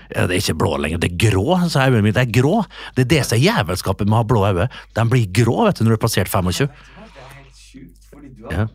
Det 0.10 0.18
er 0.26 0.36
ikke 0.38 0.58
blå 0.58 0.78
lenger, 0.78 0.98
det 1.02 1.12
er 1.12 1.18
grå. 1.30 1.58
sa 1.70 1.86
øynene 1.88 2.02
mine 2.06 2.22
er 2.22 2.32
grå. 2.32 2.64
Det 2.96 3.06
er 3.06 3.10
det 3.16 3.22
som 3.26 3.38
er 3.38 3.44
jævelskapet 3.46 4.08
med 4.08 4.14
å 4.18 4.22
ha 4.22 4.28
blå 4.30 4.44
øyne. 4.50 4.68
De 4.96 5.06
blir 5.10 5.26
grå 5.34 5.66
vet 5.66 5.80
du, 5.80 5.84
når 5.84 5.96
du 5.96 5.98
er 6.00 6.04
passert 6.08 6.30
25. 6.30 6.68
Det 6.68 7.24
er 7.24 7.38
helt 7.40 7.56
sjukt, 7.62 8.10
fordi 8.12 8.30
du 8.36 8.44
Ja, 8.52 8.58
har 8.66 8.70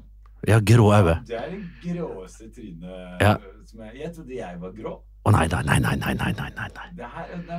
ja 0.49 0.59
grå 0.61 0.91
øyne. 0.97 1.17
Du 1.29 1.35
er 1.35 1.47
det 1.51 1.63
gråeste 1.85 2.51
trynet 2.55 3.21
Ja. 3.23 3.37
som 3.67 3.81
jeg 3.81 4.03
Jeg 4.03 4.15
trodde 4.17 4.35
jeg 4.37 4.61
var 4.61 4.73
grå. 4.73 4.97
Å 5.27 5.31
nei, 5.33 5.47
nei, 5.53 5.63
nei, 5.63 5.79
nei, 5.79 5.97
nei, 6.01 6.15
nei, 6.17 6.33
nei, 6.33 6.51
nei. 6.57 6.89
Det 6.97 7.07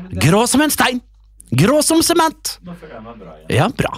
det, 0.10 0.22
Grå 0.26 0.48
som 0.48 0.62
en 0.62 0.70
stein! 0.74 1.02
Grå 1.52 1.82
som 1.84 2.00
sement! 2.04 2.60
Ja, 3.52 3.70
bra. 3.78 3.98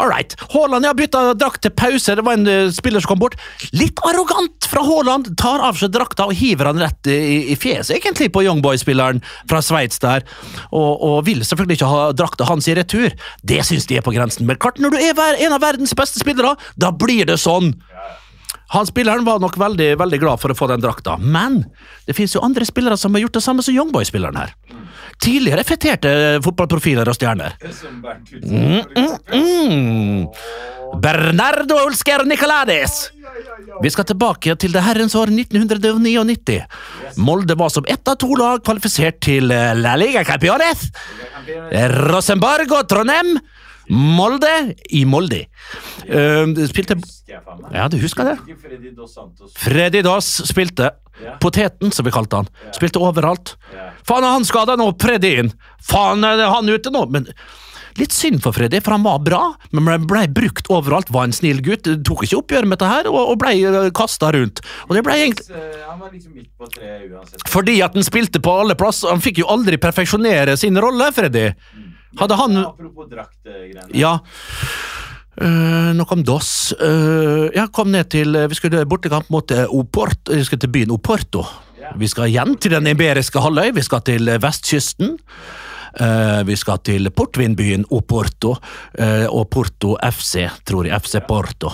All 0.00 0.08
right. 0.08 0.36
Haaland 0.52 0.86
har 0.86 0.94
bytta 0.94 1.34
drakt 1.34 1.62
til 1.64 1.72
pause. 1.76 2.14
Det 2.16 2.24
var 2.24 2.36
en 2.36 2.48
uh, 2.48 2.70
spiller 2.72 3.00
som 3.00 3.12
kom 3.12 3.20
bort. 3.20 3.36
Litt 3.76 4.00
arrogant 4.04 4.68
fra 4.68 4.82
Haaland. 4.84 5.30
Tar 5.40 5.64
av 5.64 5.76
seg 5.80 5.92
drakta 5.92 6.28
og 6.28 6.36
hiver 6.36 6.70
han 6.70 6.80
rett 6.80 7.10
i, 7.10 7.52
i 7.52 7.56
fjeset, 7.56 7.96
egentlig, 7.98 8.30
på 8.32 8.44
Youngboy-spilleren 8.46 9.20
fra 9.50 9.60
Sveits 9.64 10.00
der. 10.00 10.24
Og, 10.70 11.04
og 11.04 11.18
vil 11.28 11.44
selvfølgelig 11.44 11.80
ikke 11.80 11.92
ha 11.92 12.06
drakta 12.16 12.48
hans 12.48 12.68
i 12.68 12.76
retur. 12.76 13.16
Det 13.44 13.60
syns 13.68 13.88
de 13.88 14.00
er 14.00 14.04
på 14.04 14.14
grensen. 14.16 14.48
Men 14.48 14.60
klart, 14.60 14.80
når 14.80 14.96
du 14.96 15.00
er 15.00 15.44
en 15.44 15.56
av 15.56 15.64
verdens 15.64 15.96
beste 15.96 16.20
spillere, 16.20 16.56
da 16.80 16.92
blir 16.92 17.28
det 17.28 17.40
sånn. 17.40 17.74
Han 18.70 18.86
spilleren 18.86 19.24
var 19.26 19.40
nok 19.42 19.56
veldig, 19.58 19.96
veldig 19.98 20.20
glad 20.22 20.40
for 20.40 20.52
å 20.52 20.56
få 20.56 20.68
den 20.70 20.82
drakta, 20.82 21.16
men 21.18 21.64
det 22.06 22.14
finnes 22.14 22.36
jo 22.36 22.42
andre 22.46 22.62
spillere 22.68 22.94
som 23.00 23.16
har 23.16 23.24
gjort 23.24 23.40
det 23.40 23.42
samme 23.42 23.64
som 23.66 23.74
Youngboy-spilleren 23.74 24.38
her. 24.38 24.54
Tidligere 25.20 25.64
feterte 25.68 26.12
fotballprofiler 26.44 27.08
og 27.10 27.16
stjerner. 27.16 27.56
Mm, 28.40 28.80
mm. 28.96 29.14
Mm. 29.36 30.26
Bernardo 31.00 31.76
Ulsker 31.86 32.24
Nicolades! 32.24 33.10
Vi 33.82 33.90
skal 33.92 34.06
tilbake 34.08 34.56
til 34.60 34.72
det 34.74 34.82
herrens 34.84 35.14
år 35.14 35.30
1999. 35.32 36.58
Molde 37.20 37.56
var 37.56 37.70
som 37.72 37.86
ett 37.88 38.08
av 38.08 38.16
to 38.20 38.32
lag 38.36 38.64
kvalifisert 38.64 39.20
til 39.22 39.52
eh, 39.54 39.72
La 39.78 39.94
Liga 40.00 40.24
Campeones. 40.26 40.88
Rosenborg 42.10 42.72
og 42.74 42.88
Trondheim. 42.90 43.36
Molde 43.90 44.50
i 44.94 45.04
Molde. 45.08 45.44
Det 46.06 46.68
spilte. 46.70 46.96
Ja, 47.74 47.88
du 47.90 47.98
husker 48.02 48.30
det? 48.30 48.36
Freddy 49.58 50.02
Dos 50.06 50.28
spilte. 50.50 50.92
Poteten, 51.42 51.90
som 51.92 52.06
vi 52.06 52.12
kalte 52.14 52.38
han. 52.40 52.48
Spilte 52.72 53.02
overalt. 53.02 53.56
Faen, 54.08 54.24
er 54.24 54.36
han 54.38 54.46
skada 54.48 54.76
nå, 54.80 54.86
Freddy 55.02 55.34
inn! 55.42 55.50
Faen, 55.84 56.24
er 56.24 56.46
han 56.48 56.70
ute 56.70 56.92
nå? 56.94 57.02
Men 57.12 57.26
Litt 57.98 58.14
synd 58.14 58.38
for 58.40 58.54
Freddy, 58.54 58.78
for 58.80 58.94
han 58.94 59.02
var 59.02 59.18
bra, 59.26 59.40
men 59.74 59.82
ble, 59.84 59.96
ble 60.08 60.20
brukt 60.32 60.68
overalt. 60.70 61.08
Var 61.12 61.26
en 61.26 61.34
snill 61.34 61.58
gutt, 61.66 61.88
tok 62.06 62.22
ikke 62.24 62.38
oppgjør 62.38 62.68
med 62.70 62.78
dette 62.78 62.86
her, 62.88 63.08
og, 63.10 63.32
og 63.32 63.40
ble 63.42 63.90
kasta 63.98 64.30
rundt. 64.36 64.62
Og 64.86 64.94
det 64.96 65.02
ble 65.04 65.16
egentlig 65.18 65.50
Eh, 65.50 65.82
Han 65.90 65.98
var 65.98 66.12
liksom 66.14 66.36
midt 66.38 66.52
på 66.56 66.68
treet 66.70 67.10
uansett. 67.10 67.42
fordi 67.50 67.80
at 67.82 67.98
han 67.98 68.06
spilte 68.06 68.40
på 68.40 68.54
alle 68.62 68.76
plasser. 68.78 69.10
Han 69.10 69.20
fikk 69.20 69.42
jo 69.42 69.48
aldri 69.50 69.76
perfeksjonere 69.82 70.54
sin 70.56 70.78
rolle, 70.80 71.10
Freddy. 71.12 71.48
Hadde 72.18 72.36
han 72.40 72.56
Apropos 72.64 73.06
draktgreiene. 73.10 73.86
Ja. 73.94 74.16
Uh, 75.40 75.94
noe 75.96 76.16
om 76.16 76.22
DOS. 76.26 76.74
Uh, 76.80 77.48
jeg 77.54 77.70
kom 77.72 77.92
ned 77.94 78.10
til 78.12 78.34
Vi 78.50 78.58
skulle 78.58 78.82
bortekamp 78.88 79.30
mot 79.32 79.54
eh, 79.54 79.68
Oporto, 79.70 80.34
vi 80.34 80.42
skulle 80.44 80.66
til 80.66 80.72
byen 80.74 80.94
Oporto. 80.96 81.44
Vi 81.98 82.08
skal 82.10 82.30
igjen 82.30 82.56
til 82.60 82.74
den 82.76 82.90
iberiske 82.92 83.40
halvøy. 83.42 83.72
Vi 83.74 83.84
skal 83.86 84.04
til 84.06 84.28
eh, 84.28 84.40
vestkysten. 84.42 85.16
Uh, 85.90 86.46
vi 86.46 86.54
skal 86.54 86.78
til 86.86 87.10
portvinbyen 87.10 87.82
Oporto 87.90 88.52
uh, 88.54 89.26
og 89.26 89.48
Porto 89.50 89.96
FC, 90.06 90.44
tror 90.62 90.86
jeg. 90.86 90.94
FC 91.02 91.18
Porto. 91.26 91.72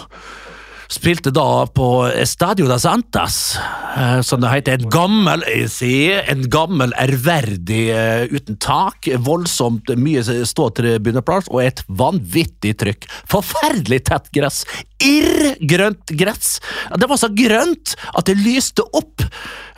Spilte 0.87 1.33
da 1.35 1.67
på 1.67 2.07
Estadio 2.15 2.69
das 2.71 2.85
Antas, 2.87 3.59
eh, 3.97 4.21
som 4.23 4.41
det 4.41 4.53
heter. 4.53 4.79
En 4.79 4.91
gammel, 4.91 5.43
jeg 5.51 6.23
en 6.31 6.45
gammel 6.51 6.95
ærverdig 6.95 7.89
eh, 7.91 8.27
uten 8.31 8.59
tak. 8.63 9.09
Voldsomt 9.27 9.91
mye 9.99 10.23
ståtribuneplass 10.23 11.51
og 11.51 11.65
et 11.65 11.83
vanvittig 11.89 12.77
trykk. 12.79 13.09
Forferdelig 13.27 14.05
tett 14.13 14.31
gress. 14.37 14.63
Irrgrønt 15.05 16.13
gress. 16.17 16.57
Det 16.97 17.09
var 17.11 17.19
så 17.21 17.29
grønt 17.37 17.95
at 18.17 18.27
det 18.29 18.37
lyste 18.41 18.85
opp. 18.97 19.25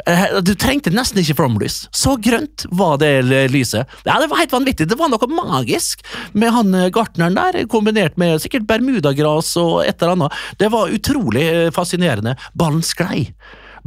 Eh, 0.06 0.38
Du 0.44 0.54
trengte 0.54 0.92
nesten 0.94 1.20
ikke 1.22 1.36
flomlys. 1.40 1.88
Så 1.92 2.16
grønt 2.22 2.66
var 2.70 2.98
det 3.02 3.24
lyset. 3.52 3.86
Ja, 4.06 4.18
Det 4.20 4.28
var 4.30 4.38
helt 4.42 4.52
vanvittig. 4.54 4.88
Det 4.88 4.98
var 4.98 5.08
noe 5.10 5.30
magisk 5.32 6.02
med 6.32 6.52
han 6.54 6.74
eh, 6.74 6.90
gartneren 6.94 7.34
der, 7.34 7.64
kombinert 7.66 8.16
med 8.18 8.40
sikkert 8.40 8.66
bermudagras 8.68 9.56
og 9.56 9.84
et 9.86 10.00
eller 10.00 10.14
annet. 10.16 10.32
Det 10.58 10.70
var 10.72 10.88
utrolig 10.94 11.46
eh, 11.48 11.70
fascinerende. 11.74 12.36
Ballen 12.54 12.82
sklei. 12.82 13.28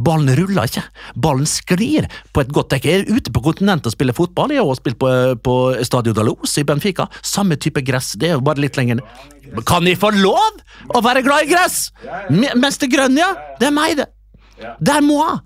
Ballen 0.02 0.32
ruller 0.40 0.70
ikke. 0.70 0.84
Ballen 1.16 1.50
sklir 1.50 2.08
på 2.34 2.44
et 2.44 2.54
godt 2.54 2.74
dekk. 2.74 2.88
Jeg 2.88 3.02
er 3.04 3.12
ute 3.12 3.34
på 3.34 3.44
kontinentet 3.46 3.92
og 3.92 3.96
spiller 3.96 4.18
fotball. 4.18 4.54
Jeg 4.54 4.64
har 4.64 4.72
også 4.72 4.84
spilt 4.84 5.00
på, 5.02 5.12
på 5.46 5.58
Stadio 5.88 6.16
Dalos 6.18 6.58
i 6.62 6.66
Benfica. 6.68 7.08
Samme 7.26 7.60
type 7.62 7.84
gress. 7.86 8.14
Det 8.20 8.32
er 8.32 8.38
jo 8.38 8.46
bare 8.46 8.64
litt 8.64 8.80
lenger. 8.80 9.04
Kan 9.68 9.86
de 9.88 9.98
få 10.00 10.14
lov 10.16 10.64
å 10.96 11.04
være 11.04 11.24
glad 11.26 11.46
i 11.46 11.54
gress? 11.54 11.84
Mester 12.32 12.90
Grønn, 12.92 13.20
ja. 13.20 13.34
Det 13.60 13.70
er 13.70 13.76
meg, 13.76 14.00
det. 14.00 14.10
Det 14.82 14.94
er 14.94 15.02
moi! 15.02 15.40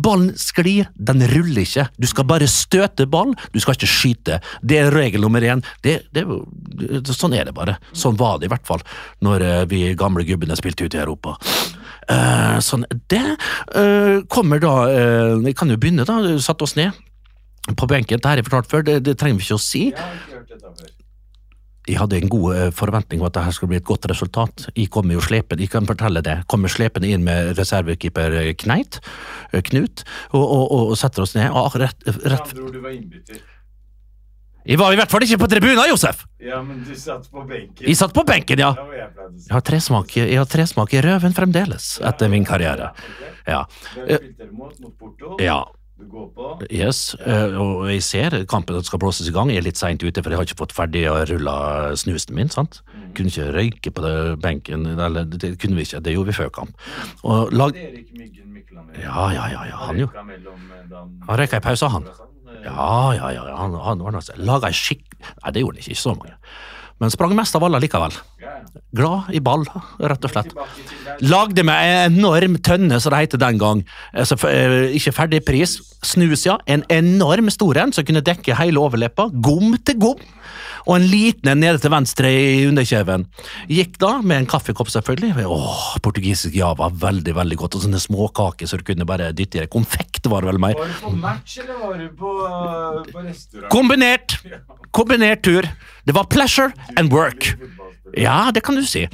Ballen 0.00 0.32
sklir, 0.38 0.88
den 0.94 1.22
ruller 1.30 1.62
ikke. 1.62 1.86
Du 2.00 2.06
skal 2.10 2.26
bare 2.28 2.48
støte 2.50 3.06
ball, 3.10 3.34
du 3.54 3.60
skal 3.62 3.76
ikke 3.76 3.90
skyte. 3.90 4.40
Det 4.62 4.80
er 4.80 4.94
regel 4.94 5.24
nummer 5.24 5.44
én. 5.44 5.62
Det, 5.84 6.00
det, 6.14 6.26
sånn 7.14 7.36
er 7.36 7.48
det 7.48 7.54
bare. 7.56 7.78
Sånn 7.96 8.18
var 8.20 8.40
det 8.40 8.50
i 8.50 8.52
hvert 8.52 8.66
fall 8.66 8.82
når 9.24 9.46
eh, 9.46 9.62
vi 9.70 9.84
gamle 9.98 10.26
gubbene 10.26 10.58
spilte 10.58 10.88
ute 10.88 10.98
i 10.98 11.04
Europa. 11.04 11.36
Eh, 12.10 12.58
sånn, 12.64 12.86
det 13.12 13.22
eh, 13.78 14.16
kommer 14.32 14.62
da 14.62 14.74
eh, 14.90 15.34
Vi 15.44 15.54
kan 15.54 15.70
jo 15.70 15.78
begynne, 15.80 16.06
da. 16.08 16.18
Satt 16.42 16.62
oss 16.64 16.76
ned 16.78 16.96
på 17.76 17.86
benken. 17.86 18.18
Dette 18.18 18.30
har 18.30 18.40
jeg 18.40 18.48
fortalt 18.48 18.70
før, 18.70 18.86
det, 18.86 18.96
det 19.06 19.18
trenger 19.20 19.38
vi 19.38 19.46
ikke 19.46 19.58
å 19.60 19.62
si. 19.62 19.84
Jeg 19.90 20.00
har 20.00 20.16
ikke 20.16 20.38
hørt 20.40 20.54
dette 20.54 20.72
før. 20.80 20.96
Jeg 21.88 21.96
hadde 21.98 22.18
en 22.20 22.30
god 22.30 22.74
forventning 22.76 23.22
om 23.22 23.26
at 23.26 23.34
dette 23.34 23.54
skulle 23.56 23.72
bli 23.72 23.78
et 23.80 23.86
godt 23.88 24.06
resultat. 24.10 24.66
Jeg 24.76 24.90
kommer 24.94 25.16
jo 25.16 25.22
slepende, 25.24 25.64
jeg 25.64 25.72
kan 25.72 25.88
fortelle 25.88 26.22
det, 26.22 26.36
kommer 26.50 26.70
slepende 26.70 27.08
inn 27.10 27.24
med 27.26 27.54
reservekeeper 27.58 28.36
Kneit, 28.60 29.00
Knut, 29.70 30.04
og, 30.30 30.44
og, 30.44 30.66
og, 30.76 30.92
setter 31.00 31.24
oss 31.24 31.34
ned. 31.38 31.48
Og 31.56 31.78
rett, 31.80 32.04
rett. 32.06 32.52
andre 32.52 32.66
ord, 32.66 32.76
du 32.76 32.84
var 32.84 32.94
innbytter. 32.94 33.40
Jeg 34.68 34.76
var 34.78 34.92
i 34.92 34.98
hvert 35.00 35.10
fall 35.10 35.24
ikke 35.24 35.38
på 35.40 35.48
tribunen, 35.48 35.80
Josef! 35.88 36.24
Ja, 36.40 36.60
men 36.62 36.82
du 36.84 36.92
satt 36.98 37.26
på 37.32 37.42
benken. 37.48 37.86
Jeg 37.86 37.96
satt 37.96 38.12
på 38.16 38.24
benken, 38.28 38.60
ja. 38.60 38.74
Jeg 38.76 39.54
har 39.54 39.64
tresmak, 39.64 40.12
jeg 40.20 40.36
har 40.36 40.48
tresmak 40.48 40.92
i 40.94 41.00
røven 41.04 41.32
fremdeles, 41.36 41.94
etter 42.04 42.28
min 42.32 42.44
karriere. 42.48 42.90
Ja. 43.48 43.64
Porto? 44.98 45.36
ja. 45.40 45.60
Du 46.00 46.06
går 46.08 46.28
på? 46.32 46.44
Yes, 46.72 47.14
eh, 47.28 47.52
og 47.60 47.82
jeg 47.90 48.00
ser 48.00 48.32
kampen 48.48 48.78
som 48.78 48.84
skal 48.88 49.00
blåses 49.02 49.26
i 49.28 49.32
gang. 49.36 49.50
Jeg 49.52 49.60
er 49.60 49.66
litt 49.66 49.76
seint 49.76 50.00
ute, 50.00 50.22
for 50.24 50.32
jeg 50.32 50.38
har 50.40 50.46
ikke 50.48 50.56
fått 50.62 50.72
ferdig 50.72 51.02
å 51.10 51.18
rulle 51.28 51.56
snusen 52.00 52.32
min. 52.38 52.48
sant? 52.48 52.78
Kunne 53.12 53.28
ikke 53.28 53.50
røyke 53.52 53.92
på 53.92 54.12
benken, 54.40 54.86
eller 54.96 55.28
det 55.28 55.50
kunne 55.60 55.76
vi 55.76 55.84
ikke, 55.84 56.00
det 56.00 56.14
gjorde 56.16 56.32
vi 56.32 56.38
før 56.38 56.48
kamp. 56.56 56.72
Og 57.20 57.52
lag... 57.52 57.76
Ja, 58.96 59.26
ja, 59.34 59.44
ja, 59.52 59.60
ja, 59.68 59.76
han 59.90 60.00
jo. 60.00 60.08
eh, 60.08 60.96
Han 61.28 61.36
røyka 61.36 61.60
i 61.60 61.64
pausa, 61.68 61.92
han. 61.92 62.08
Eh, 62.60 62.66
Ja, 62.70 63.14
ja, 63.16 63.30
ja, 63.36 63.56
han, 63.56 63.74
han 63.74 64.02
ordna 64.04 64.20
seg. 64.24 64.38
Laga 64.38 64.70
ei 64.70 64.76
skikk... 64.76 65.06
Nei, 65.20 65.52
det 65.54 65.62
gjorde 65.64 65.78
han 65.78 65.84
ikke, 65.84 65.94
ikke 65.96 66.02
så 66.04 66.14
mange. 66.16 66.36
Men 67.00 67.12
sprang 67.12 67.32
mest 67.36 67.56
av 67.56 67.64
alle 67.64 67.80
likevel. 67.80 68.12
Glad 68.96 69.30
i 69.32 69.40
ball, 69.40 69.62
rett 70.04 70.26
og 70.28 70.32
slett. 70.34 70.50
Lagde 71.24 71.64
meg 71.64 71.80
ei 71.86 71.94
enorm 72.10 72.58
tønne, 72.60 72.98
som 73.00 73.14
det 73.14 73.22
heter 73.24 73.40
den 73.40 73.60
gang. 73.60 73.80
Altså, 74.12 74.36
eh, 74.50 74.92
ikke 74.98 75.14
ferdig 75.16 75.40
pris. 75.48 75.78
Snus, 76.02 76.46
ja. 76.46 76.58
En 76.66 76.84
enorm 76.88 77.50
stor 77.52 77.76
en 77.82 77.92
som 77.92 78.06
kunne 78.08 78.22
dekke 78.24 78.56
hele 78.56 78.80
overleppa. 78.80 79.28
Gom 79.44 79.74
til 79.84 79.98
gom. 80.00 80.22
Og 80.88 80.94
en 80.96 81.06
liten 81.10 81.50
en 81.52 81.60
nede 81.60 81.80
til 81.82 81.92
venstre 81.92 82.30
i 82.32 82.62
underkjeven. 82.68 83.26
Gikk 83.68 83.98
da 84.00 84.14
med 84.24 84.42
en 84.42 84.48
kaffekopp, 84.48 84.88
selvfølgelig. 84.92 85.44
Åh, 85.44 85.82
portugisisk 86.04 86.56
java, 86.56 86.88
veldig, 87.02 87.34
veldig 87.36 87.58
godt. 87.60 87.76
Og 87.76 87.84
sånne 87.84 88.00
småkaker 88.00 88.70
så 88.70 88.80
du 88.80 88.86
kunne 88.88 89.06
bare 89.08 89.28
dytte 89.36 89.60
i 89.60 89.64
det. 89.64 89.70
Konfekt 89.72 90.30
var 90.32 90.44
det 90.44 90.54
vel 90.54 90.62
mer. 90.62 90.78
Var 90.80 90.88
du 90.88 90.96
på 91.04 91.12
match, 91.20 91.58
eller 91.60 91.82
var 91.84 92.00
du 92.00 92.08
på, 92.16 92.32
eh, 92.48 93.12
på 93.12 93.26
restaurant? 93.26 93.70
Kombinert! 93.74 94.38
Kombinert 94.96 95.44
tur. 95.46 95.68
Det 96.08 96.16
var 96.16 96.24
pleasure 96.32 96.72
and 96.96 97.12
work. 97.12 97.52
Ja, 98.18 98.50
det 98.54 98.64
kan 98.66 98.78
du 98.78 98.84
si. 98.86 99.04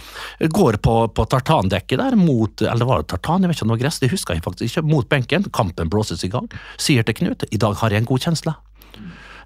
Går 0.40 0.78
på, 0.84 0.94
på 1.08 1.26
tartandekket 1.30 2.00
der 2.00 2.16
mot 2.16 2.62
Eller 2.62 2.88
var 2.88 3.02
det 3.02 3.10
tartan? 3.12 3.44
Jeg 3.44 3.50
vet 3.50 3.58
ikke 3.58 3.66
om 3.66 3.72
det 3.72 3.76
var 3.76 3.84
gress, 3.84 4.00
det 4.02 4.12
husker 4.12 4.36
jeg 4.36 4.44
faktisk 4.46 4.70
ikke. 4.70 4.86
Mot 4.88 5.08
benken. 5.08 5.50
Kampen 5.52 5.92
blåses 5.92 6.24
i 6.24 6.32
gang. 6.32 6.48
Sier 6.80 7.06
til 7.06 7.20
Knut 7.20 7.46
i 7.50 7.60
dag 7.60 7.76
har 7.82 7.92
jeg 7.92 8.04
en 8.04 8.08
god 8.08 8.28
kjensle. 8.28 8.56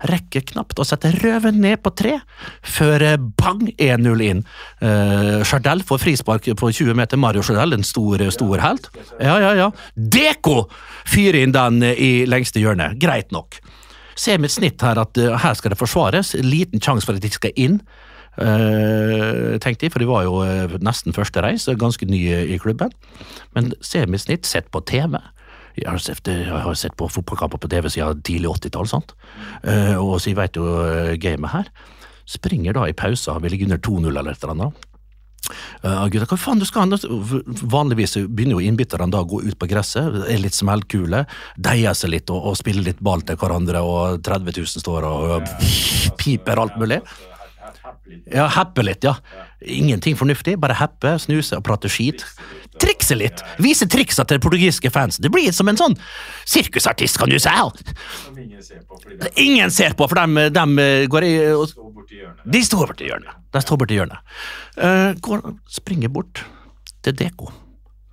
Rekker 0.09 0.46
knapt 0.48 0.78
å 0.80 0.84
sette 0.86 1.11
røven 1.18 1.59
ned 1.61 1.82
på 1.84 1.92
tre, 1.92 2.14
før 2.64 3.03
eh, 3.05 3.18
bang 3.20 3.66
1-0 3.74 4.22
inn. 4.24 4.40
Uh, 4.80 5.42
Chardell 5.44 5.82
får 5.84 6.01
frispark 6.01 6.48
på 6.57 6.70
20 6.72 6.96
meter. 6.96 7.20
Mario 7.20 7.44
Chardell, 7.44 7.76
en 7.76 7.84
stor, 7.84 8.24
stor 8.32 8.64
helt. 8.64 8.88
Ja, 9.20 9.36
ja, 9.42 9.53
ja. 9.59 9.68
Deko 9.94 10.62
fyrer 11.05 11.42
inn 11.42 11.53
den 11.57 11.82
eh, 11.84 12.01
i 12.01 12.12
lengste 12.28 12.62
hjørne. 12.62 12.94
Greit 13.01 13.28
nok. 13.34 13.61
Ser 14.16 14.40
mitt 14.40 14.55
snitt 14.57 14.80
her 14.84 15.01
at 15.01 15.20
uh, 15.20 15.36
her 15.42 15.59
skal 15.59 15.74
det 15.74 15.80
forsvares. 15.80 16.32
Liten 16.40 16.80
sjanse 16.80 17.05
for 17.05 17.20
at 17.20 17.24
de 17.24 17.32
skal 17.36 17.53
inn. 17.61 17.82
Uh, 18.39 19.59
tenkte 19.61 19.87
jeg, 19.87 19.93
for 19.93 20.03
de 20.03 20.09
var 20.09 20.24
jo 20.24 20.39
eh, 20.47 20.78
nesten 20.85 21.16
første 21.16 21.43
reis, 21.45 21.66
ganske 21.81 22.07
nye 22.09 22.45
i 22.55 22.59
klubben. 22.62 22.95
Men 23.57 23.72
semisnitt 23.85 24.49
sett 24.49 24.70
på 24.70 24.83
TV. 24.87 25.18
Jeg 25.78 25.89
har 25.89 26.74
sett, 26.74 26.97
på 26.99 27.09
fotballkamper 27.09 27.61
på 27.62 27.70
TV 27.70 27.89
siden 27.93 28.22
tidlig 28.26 28.51
80-tall. 28.51 28.91
Eh, 29.62 29.97
og 29.97 30.18
så 30.20 30.33
jeg 30.33 30.39
veit 30.39 30.59
jo 30.59 30.66
eh, 30.85 31.16
gamet 31.20 31.55
her. 31.55 31.72
Springer 32.28 32.76
da 32.76 32.87
i 32.89 32.97
pausa, 32.97 33.39
vi 33.43 33.53
ligger 33.53 33.70
under 33.70 33.83
2-0 33.87 34.11
eller 34.11 34.33
et 34.33 34.45
eller 34.45 34.57
annet. 34.57 34.87
Uh, 35.81 36.05
gutta, 36.12 36.26
hva 36.28 36.37
faen 36.39 36.61
du 36.61 36.66
skal 36.68 36.93
Vanligvis 37.72 38.12
begynner 38.28 38.59
jo 38.59 38.66
innbytterne 38.68 39.09
å 39.16 39.24
gå 39.26 39.41
ut 39.49 39.57
på 39.59 39.66
gresset, 39.70 40.20
er 40.28 40.39
litt 40.39 40.55
smellkule, 40.55 41.24
deier 41.59 41.97
seg 41.97 42.12
litt 42.12 42.31
og, 42.31 42.45
og 42.53 42.59
spiller 42.61 42.85
litt 42.87 43.01
ball 43.03 43.24
til 43.26 43.41
hverandre, 43.41 43.81
og 43.83 44.20
30 44.26 44.61
000 44.61 44.85
står 44.85 45.09
og, 45.09 45.41
og 45.41 46.14
piper 46.20 46.61
alt 46.61 46.76
mulig. 46.78 47.01
Ja, 48.32 48.46
happe 48.54 48.82
litt, 48.86 49.04
ja. 49.04 49.16
Ingenting 49.61 50.16
fornuftig, 50.16 50.56
bare 50.61 50.76
happe, 50.78 51.16
snuse 51.22 51.58
og 51.58 51.64
prate 51.66 51.90
skit. 51.92 52.24
Trikse 52.80 53.16
litt! 53.18 53.42
Vise 53.61 53.88
triksa 53.90 54.24
til 54.28 54.40
portugisiske 54.40 54.90
fans. 54.94 55.18
Det 55.20 55.30
blir 55.32 55.52
som 55.52 55.68
en 55.68 55.78
sånn 55.80 55.96
sirkusartist, 56.48 57.18
kan 57.20 57.30
du 57.30 57.38
si! 57.38 57.50
Som 57.50 58.38
ingen 58.38 58.62
ser 58.64 58.84
på, 58.86 59.00
fordi 59.02 59.30
Ingen 59.44 59.70
ser 59.74 59.96
på, 59.98 60.08
for 60.08 60.20
de, 60.20 60.48
de 60.54 60.90
går 61.12 61.26
i 61.26 61.32
og 61.52 61.66
står 61.68 61.90
borti 61.96 62.20
hjørnet. 62.20 62.44
De 62.56 62.62
står 62.64 62.86
borti 62.92 63.11
hjørnet. 63.11 63.40
De 63.52 63.64
står 63.64 63.82
borti 63.82 63.98
hjørnet. 63.98 64.36
Uh, 64.78 65.11
går, 65.20 65.44
springer 65.68 66.12
bort 66.12 66.44
til 67.04 67.16
Deko. 67.18 67.50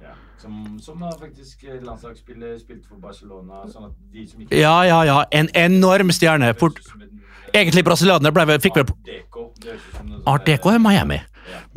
Ja. 0.04 0.16
Som, 0.42 0.78
som 0.84 1.06
faktisk 1.20 1.64
landslagsspiller 1.84 2.58
spilt 2.60 2.88
for 2.90 3.00
Barcelona, 3.04 3.64
sånn 3.72 3.90
at 3.92 3.96
de 4.14 4.28
som 4.28 4.44
ikke 4.44 4.60
Ja, 4.60 4.82
ja, 4.88 5.04
ja. 5.08 5.22
En 5.32 5.52
enorm 5.56 6.12
stjerne. 6.16 6.52
Port 6.60 6.84
som 6.84 7.02
en- 7.02 7.17
Egentlig 7.56 7.84
brasilianer 7.88 8.34
ble, 8.36 8.46
fikk 8.64 8.76
vel 8.80 8.88
Art 10.28 10.46
Deco. 10.48 10.70
Sånn 10.72 10.80
er 10.80 10.84
Miami. 10.84 11.20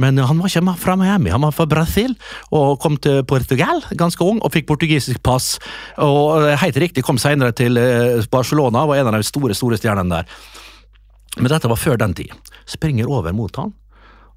Men 0.02 0.18
han 0.18 0.38
var 0.40 0.50
ikke 0.50 0.72
fra 0.82 0.96
Miami, 0.98 1.30
han 1.30 1.44
var 1.44 1.52
fra 1.54 1.66
Brasil 1.70 2.16
og 2.50 2.80
kom 2.82 2.96
til 2.98 3.20
Portugal 3.28 3.78
ganske 3.94 4.24
ung 4.26 4.40
og 4.42 4.50
fikk 4.54 4.66
portugisisk 4.66 5.22
pass. 5.22 5.58
Og 6.02 6.42
eh, 6.42 6.56
helt 6.58 6.80
riktig 6.82 7.04
kom 7.06 7.20
senere 7.22 7.54
til 7.56 7.78
eh, 7.78 8.18
Barcelona, 8.32 8.82
var 8.88 8.98
en 8.98 9.12
av 9.12 9.18
de 9.20 9.26
store 9.28 9.54
store 9.54 9.78
stjernene 9.78 10.10
der. 10.20 10.34
Men 11.38 11.52
dette 11.52 11.70
var 11.70 11.78
før 11.78 12.00
den 12.02 12.16
tid. 12.18 12.34
Springer 12.66 13.06
over 13.10 13.32
mot 13.36 13.54
han 13.62 13.70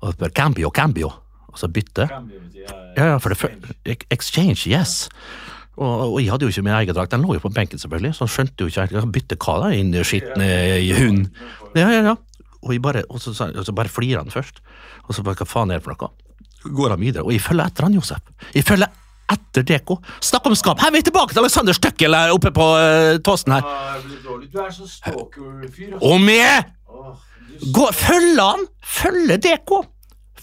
og 0.03 0.13
spør 0.17 0.33
Cambio, 0.35 0.69
Cambio, 0.75 1.09
og 1.49 1.57
så 1.59 1.69
bytte. 1.71 2.09
Ja, 2.11 2.21
Ja, 2.93 3.17
for 3.17 3.33
det 3.33 3.39
fø- 3.39 3.95
Exchange, 4.13 4.67
yes. 4.69 5.07
Og, 5.73 6.13
og 6.13 6.17
jeg 6.21 6.29
hadde 6.29 6.45
jo 6.45 6.53
ikke 6.53 6.65
min 6.67 6.75
egen 6.77 6.95
drakt, 6.95 7.13
den 7.15 7.23
lå 7.25 7.37
jo 7.37 7.41
på 7.41 7.51
benken 7.53 7.81
selvfølgelig, 7.81 8.13
så 8.13 8.27
han 8.27 8.33
skjønte 8.35 8.61
jo 8.65 8.69
ikke 8.69 8.85
helt 8.91 9.13
bytte 9.15 9.37
hva 9.41 9.55
da, 9.63 9.71
inn 9.73 9.93
i 9.95 10.03
skitne 10.05 10.49
i 10.83 10.91
hund. 10.97 11.31
Ja, 11.73 11.87
ja, 11.89 12.01
ja. 12.11 12.17
Og, 12.61 12.73
jeg 12.75 12.83
bare, 12.83 13.01
og, 13.09 13.17
så, 13.19 13.33
og 13.33 13.65
så 13.65 13.73
bare 13.75 13.91
flirer 13.91 14.21
han 14.21 14.33
først, 14.33 14.61
og 15.07 15.17
så 15.17 15.25
bare 15.25 15.41
hva 15.41 15.47
faen 15.49 15.73
er 15.73 15.81
det 15.81 15.87
for 15.87 15.97
noe? 15.97 16.11
Går 16.63 16.93
han 16.93 17.01
videre, 17.01 17.25
og 17.25 17.33
jeg 17.33 17.41
følger 17.43 17.65
etter 17.65 17.87
han, 17.89 17.97
Josef. 17.97 18.21
Jeg 18.53 18.67
følger 18.67 18.93
etter 19.33 19.65
Deko. 19.67 19.97
Snakk 20.23 20.45
om 20.47 20.55
skap! 20.59 20.79
Her 20.83 20.91
er 20.91 20.95
vi 20.95 21.03
tilbake 21.09 21.33
til 21.33 21.41
Alexander 21.41 21.75
Støkkel 21.75 22.15
her 22.15 22.35
oppe 22.35 22.53
på 22.55 22.69
uh, 22.77 23.17
Tåsen 23.25 23.55
her. 23.55 23.65
Ah. 23.65 23.97
Du 24.53 24.61
er 24.61 24.71
så 24.75 24.87
stalker-fyr. 24.87 25.97
Om 25.97 26.29
med! 26.29 26.71
Gå, 27.73 27.89
følger 27.97 28.45
han! 28.45 28.65
Følger 29.01 29.41
Deko! 29.41 29.81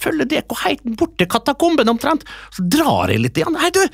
Følger 0.01 0.29
Deko 0.29 0.57
helt 0.65 0.85
bort 0.99 1.17
til 1.21 1.29
katakomben 1.31 1.89
omtrent. 1.93 2.27
Så 2.57 2.65
drar 2.73 3.13
jeg 3.13 3.23
litt 3.23 3.41
igjen. 3.41 3.59
Hei, 3.61 3.73
du! 3.77 3.85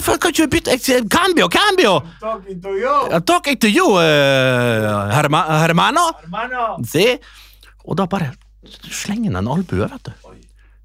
Faen, 0.00 0.18
kan 0.18 0.30
ikke 0.32 0.46
du 0.46 0.52
bytte 0.54 0.70
Jeg- 0.78 1.08
Cambio, 1.10 1.48
cambio! 1.52 2.00
Talking 2.20 2.62
to 2.62 2.70
you, 2.78 2.94
I'm 3.12 3.24
talking 3.28 3.58
to 3.60 3.68
you, 3.68 3.86
uh, 3.98 5.10
herma, 5.12 5.42
hermano! 5.60 6.00
hermano! 6.22 6.78
Si. 6.88 7.04
Og 7.84 7.96
da 7.98 8.06
bare 8.06 8.30
slenger 8.88 9.32
han 9.34 9.42
en 9.44 9.52
albue, 9.52 9.88
vet 9.90 10.06
du. 10.08 10.12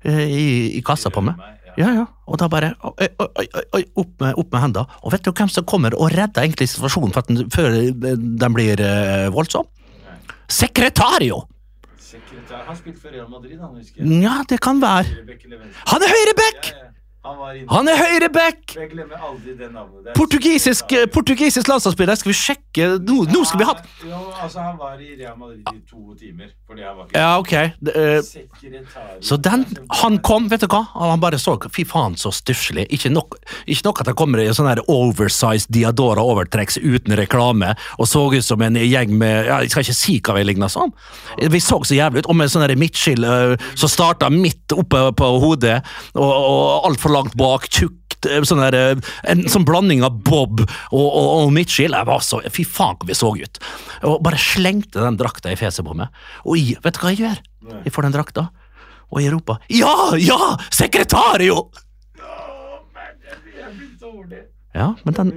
Eh, 0.08 0.24
I, 0.28 0.43
i 0.78 0.82
kassa 0.86 1.10
på 1.14 1.22
meg. 1.24 1.36
Ja, 1.78 1.91
ja. 1.93 2.05
Og 2.26 2.39
da 2.41 2.47
bare 2.49 2.72
oi, 2.89 3.08
oi, 3.22 3.45
oi, 3.78 3.84
opp 4.01 4.14
med, 4.24 4.34
opp 4.41 4.51
med 4.55 4.62
henda. 4.64 4.86
Og 5.05 5.12
vet 5.14 5.24
du 5.24 5.32
hvem 5.32 5.49
som 5.53 5.64
kommer 5.70 5.93
og 5.93 6.10
redder 6.12 6.41
egentlig 6.47 6.68
situasjonen 6.72 7.14
den, 7.30 7.43
før 7.53 7.78
den 8.01 8.55
blir 8.55 8.82
uh, 8.82 9.28
voldsom? 9.36 9.68
Sekretario! 10.49 11.43
Sekretær. 12.01 12.64
Han 12.66 12.76
spilte 12.80 13.01
for 13.03 13.14
Real 13.14 13.30
Madrid, 13.30 13.60
han 13.62 13.76
husker 13.78 14.01
jeg. 14.01 14.22
Ja, 14.24 14.39
det 14.49 14.60
kan 14.64 14.82
være. 14.82 15.05
Han 15.91 16.01
er 16.08 16.14
høyreback! 16.16 16.72
Ja, 16.72 16.78
ja. 16.82 16.84
Han. 17.26 17.65
Han 17.70 17.89
er 17.91 17.97
høyreback! 17.99 18.78
Portugisisk, 20.15 20.91
eh, 20.95 21.07
portugisisk 21.11 21.68
landslagsspiller. 21.68 22.15
Skal 22.15 22.32
vi 22.32 22.38
sjekke 22.38 22.88
Nå, 23.03 23.18
nå 23.28 23.41
skal 23.47 23.59
vi 23.59 23.65
ha 23.68 23.74
Jo, 24.05 24.20
altså, 24.38 24.61
han 24.63 24.78
var 24.80 25.01
i 25.01 25.15
Real 25.18 25.36
Madrid 25.36 25.65
i 25.74 25.82
to 25.89 26.15
timer. 26.20 26.53
Fordi 26.68 26.86
han 26.86 26.95
var 26.95 27.09
ikke 27.09 27.20
Ja, 27.20 27.32
ok. 27.41 27.53
Det, 27.82 27.95
eh, 27.95 29.20
Så 29.20 29.38
den, 29.38 29.65
han 30.01 30.20
kom, 30.24 30.47
vet 30.47 30.63
du 30.63 30.68
hva? 30.72 30.86
Han 30.93 31.20
bare 31.24 31.39
så 31.41 31.57
Fy 31.74 31.84
faen, 31.89 32.15
så 32.15 32.32
stusslig. 32.32 32.86
Ikke 32.93 33.11
ikke 33.68 33.86
nok 33.88 34.01
at 34.01 34.11
han 34.11 34.15
kommer 34.15 34.39
i 34.43 34.47
sånn 34.53 34.70
her 34.70 34.84
oversized 34.88 35.72
Diadora-overtrekk 35.74 36.78
uten 36.78 37.15
reklame 37.18 37.74
og 37.97 38.07
så 38.07 38.24
ut 38.32 38.45
som 38.45 38.61
en 38.61 38.76
gjeng 38.76 39.13
med 39.18 39.47
ja, 39.47 39.59
Jeg 39.63 39.72
skal 39.72 39.86
ikke 39.86 39.97
si 39.97 40.18
hva 40.22 40.36
vi 40.38 40.45
ligner 40.47 40.72
som. 40.72 40.93
Vi 41.38 41.59
så 41.63 41.80
så 41.84 41.97
jævlig 41.97 42.24
ut. 42.24 42.30
Og 42.32 42.38
med 42.38 42.51
sånn 42.51 42.65
midtskill 42.78 43.26
uh, 43.26 43.55
som 43.76 43.91
starta 43.91 44.30
midt 44.34 44.76
oppe 44.76 44.99
på 45.18 45.30
hodet 45.41 45.80
og, 46.13 46.28
og 46.28 46.88
altfor 46.89 47.07
langt 47.14 47.38
bak. 47.39 47.70
Tjukt. 47.72 48.03
Sånn 48.47 48.64
der, 48.64 48.74
eh, 48.74 49.10
en 49.30 49.43
sånn 49.51 49.66
blanding 49.68 50.01
av 50.03 50.16
bob 50.26 50.64
og, 50.64 51.08
og, 51.08 51.28
og 51.43 51.51
Mitchell. 51.53 51.93
Jeg 51.93 52.10
var 52.10 52.24
så, 52.26 52.41
fy 52.53 52.66
faen, 52.66 52.97
hvor 52.97 53.10
vi 53.10 53.18
så 53.18 53.30
ut. 53.38 53.60
Og 54.10 54.22
bare 54.26 54.41
slengte 54.41 55.03
den 55.03 55.20
drakta 55.20 55.53
i 55.53 55.60
fjeset 55.60 55.86
på 55.86 55.95
meg. 55.97 56.14
Og 56.45 56.58
jeg, 56.58 56.82
vet 56.84 56.97
du 56.97 57.03
hva 57.03 57.14
jeg 57.14 57.24
gjør? 57.26 57.43
Jeg 57.86 57.93
får 57.93 58.08
den 58.08 58.18
drakta. 58.18 58.47
Og 59.08 59.22
jeg 59.24 59.32
roper 59.32 59.62
Ja, 59.72 59.93
ja! 60.20 60.55
Sekretario! 60.74 61.68
Ja, 64.78 64.95
men 65.03 65.14
den. 65.14 65.32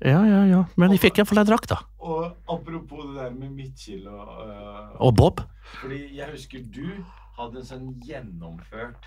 Ja, 0.00 0.20
ja, 0.26 0.40
ja. 0.48 0.60
Men 0.74 0.94
jeg 0.94 1.00
fikk 1.04 1.20
iallfall 1.20 1.42
den 1.42 1.50
drakta. 1.52 1.76
Og 2.02 2.32
apropos 2.50 3.04
det 3.06 3.20
der 3.20 3.34
med 3.36 3.52
Mitchell 3.54 4.08
og 4.10 4.40
uh, 4.48 4.96
Og 5.06 5.14
Bob. 5.16 5.42
Fordi 5.80 6.00
jeg 6.16 6.32
husker 6.32 6.64
du 6.74 6.88
hadde 7.38 7.62
en 7.62 7.68
sånn 7.68 7.92
gjennomført 8.04 9.06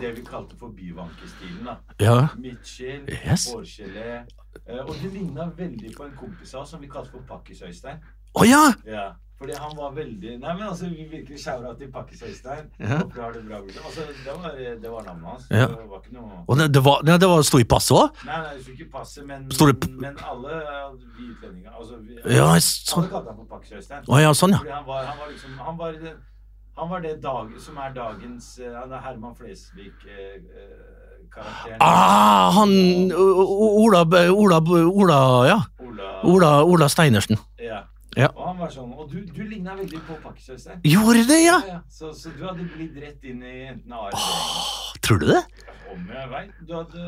det 0.00 0.12
vi 0.16 0.22
kalte 0.26 0.56
for 0.60 0.68
byvankestilen. 0.76 1.64
da. 1.64 1.76
Ja. 2.00 2.28
Midtskill, 2.38 3.08
Yes. 3.08 3.48
hårgelé. 3.52 4.22
Eh, 4.68 4.78
og 4.84 4.94
det 5.02 5.12
ligna 5.12 5.48
veldig 5.56 5.94
på 5.96 6.04
en 6.04 6.16
kompis 6.20 6.54
av 6.54 6.62
oss 6.62 6.70
som 6.70 6.80
vi 6.80 6.88
kalte 6.92 7.10
for 7.10 7.20
Pakkis-Øystein. 7.28 7.98
Oh, 8.34 8.44
ja! 8.48 8.72
Ja, 8.86 9.12
fordi 9.38 9.52
han 9.58 9.72
var 9.76 9.90
veldig 9.92 10.38
Nei, 10.40 10.52
men 10.54 10.62
altså, 10.68 10.86
vi 10.88 11.04
virkelig 11.10 11.38
shoura 11.44 11.74
til 11.78 11.90
Pakkis-Øystein. 11.92 12.68
Ja. 12.80 12.98
Håper 13.02 13.22
har 13.22 13.32
det 13.32 13.42
bra. 13.48 13.58
Gutten. 13.60 13.80
Altså, 13.84 14.00
det 14.24 14.32
var, 14.42 14.50
det 14.82 14.90
var 14.90 15.02
navnet 15.08 15.26
hans. 15.28 15.46
Ja. 15.50 15.66
Det 15.66 15.88
var 15.90 16.00
ikke 16.04 16.14
noe 16.14 16.44
Og 16.48 16.56
det, 16.58 16.68
det 16.74 16.84
var, 16.84 17.00
det, 17.02 17.20
det 17.20 17.28
var 17.28 17.42
sto 17.42 17.58
i 17.58 17.64
passet 17.64 17.96
òg? 17.96 18.22
Nei, 18.28 18.38
nei, 18.44 18.54
det 18.56 18.62
sto 18.64 18.72
ikke 18.76 18.90
passet 18.92 19.26
men, 19.26 19.48
men 20.00 20.16
alle 20.32 20.52
eh, 20.60 20.92
vi 21.18 21.30
utlendinger 21.32 21.70
altså, 21.78 21.96
vi, 22.00 22.16
Ja, 22.36 22.46
Alle 22.52 22.60
sånn. 22.60 23.08
kalte 23.10 23.28
han 23.32 23.36
for 23.40 23.48
Pakkis-Øystein. 23.56 24.04
Oh, 24.08 24.20
ja, 24.22 24.32
sånn, 24.36 24.52
ja. 24.56 24.60
Fordi 24.62 24.76
han 24.78 24.86
var, 24.86 25.04
han 25.10 25.18
var 25.18 25.28
liksom 25.32 25.58
Han 25.58 25.76
var 25.78 25.92
han 26.76 26.88
var 26.90 27.00
det 27.04 27.18
dag, 27.22 27.50
som 27.60 27.76
er 27.76 27.92
dagens 27.94 28.58
uh, 28.62 28.66
er 28.82 29.00
Herman 29.04 29.34
Flesvig-karakteren. 29.36 31.80
Ah, 31.80 32.50
han 32.56 32.70
O- 33.12 33.44
O- 33.44 33.84
Ola 33.84 34.04
Ola 34.30 34.60
Ola 34.60 35.46
Ja. 35.48 35.60
Ola, 36.24 36.62
Ola 36.64 36.88
Steinersen. 36.88 37.36
Ja. 37.58 37.82
Ja. 38.16 38.28
Og 38.36 38.46
han 38.50 38.58
var 38.60 38.68
sånn 38.74 38.90
Og 38.92 39.06
du, 39.08 39.22
du 39.24 39.42
ligna 39.48 39.72
veldig 39.78 40.00
på 40.04 40.16
Pakkis-Øystein. 40.20 40.82
Gjorde 40.84 41.22
det, 41.30 41.38
ja? 41.46 41.58
Ja, 41.68 41.78
Så, 41.88 42.10
så 42.12 42.28
du 42.36 42.42
hadde 42.44 42.66
blitt 42.74 42.96
rett 43.00 43.24
inn 43.24 43.40
i 43.42 43.54
enten 43.70 43.92
A 43.96 44.08
eller 44.10 44.98
Tror 45.02 45.18
du 45.22 45.26
det? 45.32 45.40
Om 45.92 46.10
jeg 46.12 46.28
veit. 46.30 46.50
Du 46.68 46.74
hadde 46.76 47.06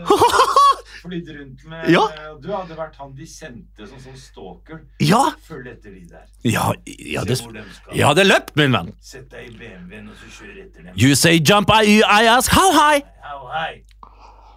flydd 1.04 1.28
rundt 1.36 1.64
med 1.68 1.90
Ja. 1.92 2.02
Du 2.42 2.48
hadde 2.52 2.76
vært 2.78 2.96
han 3.00 3.12
de 3.16 3.26
sendte 3.28 3.86
som 3.88 4.00
sånn 4.02 4.16
stalker. 4.18 4.80
Ja! 5.04 5.20
Følg 5.46 5.68
etter 5.74 5.92
de 5.94 6.02
der. 6.10 6.24
Ja, 6.48 6.70
ja 6.88 7.24
det, 7.28 7.36
Se 7.38 7.44
hvor 7.46 7.54
de 7.56 7.64
skal. 7.76 7.96
ja, 8.00 8.10
det 8.16 8.26
løpt, 8.26 8.54
min 8.60 8.72
venn. 8.76 8.90
Sett 9.04 9.28
deg 9.32 9.50
i 9.52 9.56
BMW-en 9.60 10.08
og 10.12 10.16
så 10.20 10.30
kjør 10.38 10.56
etter 10.64 10.88
dem. 10.88 10.96
You 11.00 11.14
say 11.16 11.36
jump, 11.38 11.70
I, 11.72 12.00
I 12.00 12.26
ask 12.32 12.52
how 12.52 12.72
high. 12.72 13.04
How 13.24 13.44
high? 13.52 13.82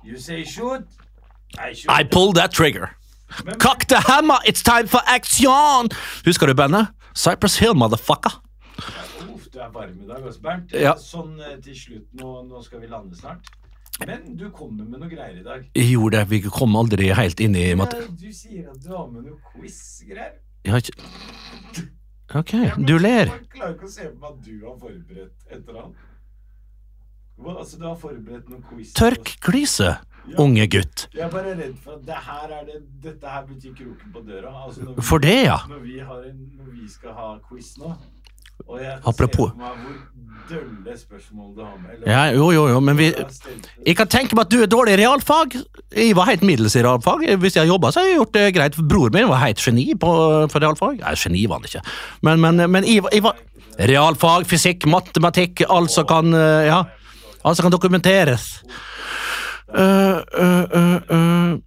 You 0.04 0.18
say 0.20 0.44
shoot? 0.44 0.88
I 1.60 1.74
shoot. 1.74 1.92
I 1.92 2.04
pull 2.04 2.34
that 2.40 2.52
trigger. 2.56 2.90
Cock 3.60 3.86
the 3.88 4.00
hammer, 4.08 4.40
it's 4.46 4.64
time 4.64 4.88
for 4.88 5.02
action! 5.06 5.90
Husker 6.26 6.48
du 6.48 6.54
bandet? 6.54 6.88
Cypress 7.16 7.58
Hill, 7.60 7.74
motherfucker. 7.76 8.40
Uff, 9.34 9.48
du 9.52 9.60
er 9.60 9.70
varm 9.74 10.00
i 10.04 10.08
dag, 10.08 10.24
også, 10.24 10.42
Bernt. 10.42 10.72
Ja. 10.72 10.94
Sånn 11.02 11.36
eh, 11.42 11.58
til 11.66 11.76
slutt, 11.76 12.08
nå, 12.20 12.34
nå 12.48 12.62
skal 12.66 12.84
vi 12.84 12.90
lande 12.92 13.18
snart. 13.20 13.50
Men 14.06 14.36
du 14.38 14.48
kommer 14.54 14.86
med 14.86 15.02
noe 15.02 15.10
greier 15.10 15.40
i 15.40 15.46
dag. 15.46 15.66
Jeg 15.76 15.90
gjorde 15.96 16.20
det, 16.22 16.30
vi 16.30 16.42
kom 16.54 16.76
aldri 16.78 17.10
helt 17.18 17.40
inn 17.42 17.58
i. 17.58 17.72
Ja, 17.74 17.88
du 17.88 18.28
sier 18.32 18.70
at 18.72 18.84
du 18.84 18.92
har 18.94 19.08
med 19.10 19.26
noe 19.26 19.40
quiz-greier. 19.54 20.38
Jeg 20.64 20.76
har 20.76 20.84
ikke 20.84 21.88
Ok, 22.36 22.52
du 22.84 22.98
ler. 23.00 23.30
Jeg 23.32 23.46
klarer 23.54 23.74
ikke 23.78 23.88
å 23.88 23.92
se 23.92 24.04
på 24.12 24.18
meg 24.20 24.34
at 24.34 24.40
du 24.44 24.56
har 24.66 24.74
forberedt 24.82 25.46
et 25.48 25.62
eller 25.62 25.78
annet. 25.86 26.02
Hva, 27.38 27.58
altså, 27.62 27.78
du 27.78 27.86
har 27.88 27.96
forberedt 28.02 28.50
noen 28.50 28.64
quiz. 28.70 28.94
Tørk 28.98 29.36
gliset, 29.46 30.00
unge 30.42 30.66
gutt. 30.74 31.08
Jeg 31.16 31.24
er 31.28 31.32
bare 31.32 31.54
redd 31.56 31.76
for 31.84 31.94
at 32.00 32.06
det 32.08 32.18
her 32.28 32.54
er 32.60 32.66
det, 32.68 32.82
dette 33.04 33.28
her 33.30 33.44
betyr 33.48 33.76
kroken 33.78 34.14
på 34.16 34.24
døra. 34.28 34.52
Altså, 34.66 34.82
vi, 34.90 35.02
For 35.06 35.18
det, 35.24 35.38
ja. 35.46 35.58
Når 35.70 35.80
vi, 35.86 36.00
har 36.00 36.24
en, 36.32 36.40
når 36.58 36.72
vi 36.74 36.88
skal 36.90 37.14
ha 37.18 37.34
quiz 37.50 37.76
nå, 37.78 37.94
Og 38.68 38.80
jeg 38.82 38.98
Apropos- 39.06 39.52
ser 39.54 39.58
meg 39.62 39.76
hvor 39.84 39.98
dølle 40.50 40.94
spørsmål 40.98 41.52
du 41.56 41.62
har 41.64 41.76
med. 41.78 41.92
eller- 41.94 42.08
Ja, 42.12 42.24
jo, 42.34 42.50
jo, 42.52 42.68
jo, 42.68 42.80
men 42.80 42.98
vi 42.98 43.14
Jeg 43.86 43.96
kan 43.96 44.08
tenke 44.08 44.34
meg 44.36 44.46
at 44.48 44.50
du 44.50 44.62
er 44.64 44.66
dårlig 44.66 44.94
i 44.98 45.06
realfag. 45.06 45.54
Jeg 45.96 46.16
var 46.16 46.26
helt 46.26 46.42
middels 46.42 46.76
i 46.76 46.82
realfag. 46.82 47.38
Hvis 47.38 47.56
jeg 47.56 47.68
jobba, 47.68 47.92
så 47.92 48.00
har 48.02 48.08
jeg 48.08 48.18
gjort 48.18 48.34
det 48.34 48.56
greit. 48.56 48.76
Broren 48.90 49.14
min 49.14 49.28
var 49.30 49.38
helt 49.46 49.58
geni 49.62 49.94
på, 49.94 50.50
for 50.52 50.60
realfag. 50.60 50.98
Nei, 51.00 51.14
geni 51.16 51.46
var 51.48 51.60
han 51.62 51.70
ikke. 51.70 51.84
Men, 52.24 52.42
men, 52.42 52.72
men 52.72 52.84
jeg, 52.84 53.04
jeg 53.14 53.24
var 53.24 53.36
Realfag, 53.80 54.48
fysikk, 54.50 54.88
matematikk, 54.90 55.62
alt 55.70 55.92
som 55.92 56.04
kan 56.10 56.34
eh, 56.34 56.66
Ja, 56.66 56.80
alt 57.48 57.60
som 57.60 57.68
kan 57.68 57.74
dokumenteres. 57.74 58.62
Uh, 59.68 60.20
uh, 60.40 60.66
uh, 60.72 61.00
uh. 61.12 61.58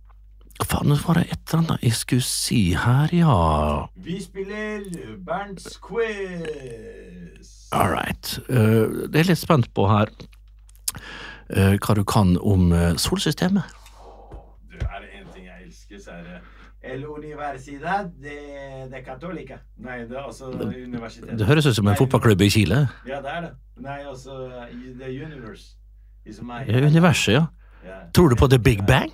Faen, 0.60 0.92
var 1.06 1.16
det 1.16 1.30
et 1.32 1.38
eller 1.48 1.62
annet 1.62 1.84
jeg 1.84 1.96
skulle 1.96 2.24
si 2.24 2.60
her, 2.76 3.08
ja. 3.16 3.86
Vi 3.96 4.18
spiller 4.22 4.84
Bernts 5.24 5.78
quiz. 5.80 7.48
All 7.72 7.88
right. 7.88 8.38
Uh, 8.50 9.08
det 9.08 9.22
er 9.22 9.30
litt 9.32 9.40
spent 9.40 9.70
på 9.74 9.88
her 9.88 10.12
uh, 11.56 11.76
hva 11.80 11.96
du 11.96 12.04
kan 12.04 12.36
om 12.44 12.72
solsystemet. 13.00 13.79
El 16.82 17.04
Universidad 17.04 18.06
de, 18.22 18.36
de 18.90 19.02
Católica. 19.04 19.58
Nei, 19.84 19.98
det 20.08 20.16
er 20.16 20.24
altså 20.24 20.48
universitetet. 20.50 21.36
Det 21.38 21.46
høres 21.46 21.66
ut 21.68 21.76
som 21.76 21.88
en 21.92 21.96
fotballklubb 21.98 22.40
i 22.40 22.48
Chile. 22.50 22.86
Ja, 23.06 23.18
det 23.20 23.34
er 23.36 23.40
det. 23.48 23.50
Nei, 23.84 23.98
altså 24.08 24.38
The 25.00 25.10
Universe. 25.24 25.74
Er- 26.26 26.68
Ja, 26.70 26.86
Universet, 26.86 27.32
ja. 27.34 27.46
Ja. 27.84 27.98
Tror 28.14 28.28
du 28.28 28.36
på 28.36 28.46
The 28.48 28.58
Big 28.58 28.80
Bang? 28.86 29.10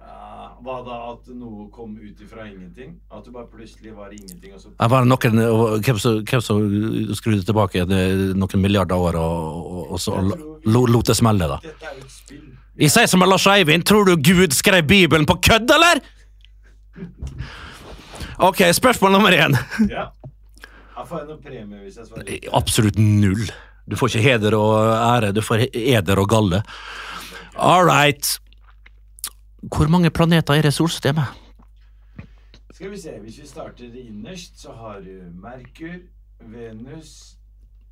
Ja, 0.00 0.48
hva 0.64 0.76
da? 0.86 0.96
At 1.12 1.28
noe 1.36 1.66
kom 1.72 1.92
ut 2.00 2.20
ifra 2.24 2.46
ingenting? 2.48 2.94
At 3.12 3.24
det 3.26 3.32
bare 3.34 3.46
plutselig 3.52 3.92
var 3.96 4.08
ingenting, 4.12 4.54
og 4.54 4.60
så 4.60 4.72
Var 4.78 5.04
det 5.04 5.10
noen, 5.12 5.80
hvem 5.84 6.40
som, 6.40 6.64
skrudde 7.14 7.44
tilbake 7.44 7.84
noen 7.88 8.60
milliarder 8.64 8.96
år 8.96 9.16
og, 9.20 9.72
og, 9.72 9.92
og 9.92 10.00
så 10.00 10.16
lo- 10.64 10.86
lot 10.86 11.06
det 11.06 11.16
smelle, 11.16 11.48
da? 11.48 11.58
Dette 11.62 11.84
er 11.84 11.96
jo 12.00 12.04
et 12.04 12.10
spill. 12.12 12.44
Jeg 12.76 12.90
sier 12.90 13.06
som 13.06 13.20
Lars 13.22 13.46
Eivind, 13.46 13.84
tror 13.86 14.04
du 14.08 14.16
Gud 14.16 14.52
skrev 14.56 14.82
Bibelen 14.88 15.26
på 15.28 15.36
kødd, 15.44 15.70
eller? 15.70 16.00
Ok, 18.38 18.62
spørsmål 18.72 19.12
nummer 19.16 19.34
én. 19.34 19.56
Ja. 19.90 20.10
Jeg 20.94 21.08
får 21.08 21.18
jeg 21.18 21.28
noen 21.28 21.42
premie 21.42 21.80
hvis 21.82 21.96
jeg 21.98 22.06
svarer 22.06 22.26
riktig? 22.28 22.50
Absolutt 22.54 22.98
null. 22.98 23.48
Du 23.90 23.96
får 24.00 24.14
ikke 24.14 24.24
heder 24.24 24.56
og 24.56 24.74
ære, 24.94 25.32
du 25.36 25.42
får 25.44 25.66
eder 25.74 26.20
og 26.22 26.28
galle. 26.30 26.62
All 27.56 27.84
right. 27.84 28.38
Hvor 29.62 29.88
mange 29.88 30.10
planeter 30.10 30.54
er 30.54 30.66
i 30.66 30.72
solsystemet? 30.72 31.24
Skal 32.74 32.90
vi 32.90 32.98
se, 32.98 33.12
hvis 33.22 33.38
vi 33.42 33.46
starter 33.46 33.92
innerst, 33.94 34.60
så 34.60 34.72
har 34.72 34.98
du 35.04 35.12
Merkur, 35.42 36.00
Venus, 36.40 37.36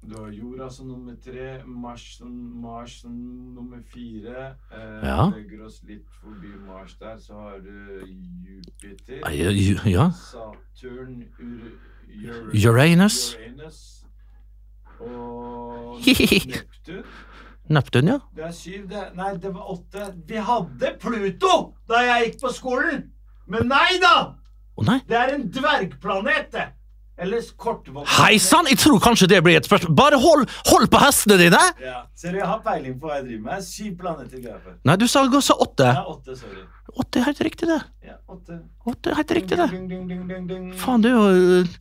du 0.02 0.16
har 0.18 0.30
jorda 0.34 0.66
som 0.70 0.88
nummer 0.88 1.14
tre, 1.24 1.62
Mars 1.66 2.16
som, 2.18 2.30
Mars 2.62 3.00
som 3.02 3.12
nummer 3.54 3.82
fire. 3.94 4.56
Eh, 4.72 5.06
Ja. 5.08 5.30
Legger 5.30 5.64
oss 5.66 5.82
litt 5.86 6.06
forbi 6.20 6.50
Mars 6.66 6.96
der, 6.98 7.16
så 7.18 7.34
har 7.34 7.58
du 7.58 8.02
Jupiter, 8.06 9.20
ja, 9.30 9.90
Ja. 9.90 10.10
Saturn, 10.10 11.22
Ur 11.38 11.78
Ur 12.08 12.50
Uranus. 12.52 13.36
Uranus 13.36 14.04
og 15.00 15.98
Neptun. 16.06 17.04
Neptun, 17.72 18.08
ja. 18.08 18.18
Det 18.36 18.44
er 18.44 18.50
syv, 18.52 18.88
det. 18.90 19.04
Nei, 19.16 19.32
det 19.40 19.54
var 19.54 19.70
åtte. 19.72 20.08
Vi 20.28 20.36
hadde 20.36 20.96
Pluto 21.00 21.74
da 21.88 22.02
jeg 22.04 22.26
gikk 22.32 22.40
på 22.42 22.50
skolen! 22.52 23.04
Men 23.46 23.68
nei 23.70 23.98
da! 24.02 24.34
Å 24.78 24.84
nei. 24.86 24.98
Det 25.08 25.16
er 25.18 25.34
en 25.36 25.46
dvergplanet, 25.52 26.50
det. 26.52 26.66
Hei 27.20 28.38
sann, 28.40 28.66
jeg 28.66 28.78
tror 28.80 28.98
kanskje 29.04 29.28
det 29.30 29.42
blir 29.44 29.58
et 29.60 29.66
spørsmål. 29.68 29.92
Bare 29.94 30.18
hold, 30.18 30.46
hold 30.70 30.88
på 30.90 31.00
hestene 31.02 31.36
dine! 31.38 31.60
Ja, 31.84 32.00
Ser 32.18 32.32
du, 32.32 32.38
jeg 32.40 32.48
har 32.48 32.62
peiling 32.64 32.96
på 32.98 33.10
hva 33.10 33.18
jeg 33.20 33.26
driver 33.28 33.44
med. 33.50 33.66
Syv 33.66 33.92
planeter 34.00 34.40
jeg 34.40 34.56
for. 34.64 34.78
Nei, 34.88 34.96
du 34.96 35.04
sa 35.06 35.22
sa 35.44 35.56
åtte. 35.60 35.90
Ja, 35.92 36.06
åtte, 36.08 36.36
sorry. 36.40 36.64
Åtte 36.96 37.20
er 37.20 37.28
helt 37.28 37.44
riktig, 37.44 37.68
det. 37.68 37.78
Ja, 38.08 38.16
åtte. 38.32 38.58
Åtte 38.88 39.12
er 39.12 39.20
helt 39.20 39.36
riktig, 39.38 39.60
det. 39.60 39.68
Ding, 39.74 39.86
ding, 39.92 40.08
ding, 40.08 40.24
ding, 40.30 40.48
ding. 40.48 40.66
Faen, 40.80 41.04
det 41.04 41.12
er 41.12 41.20
jo 41.20 41.60
øh, 41.60 41.76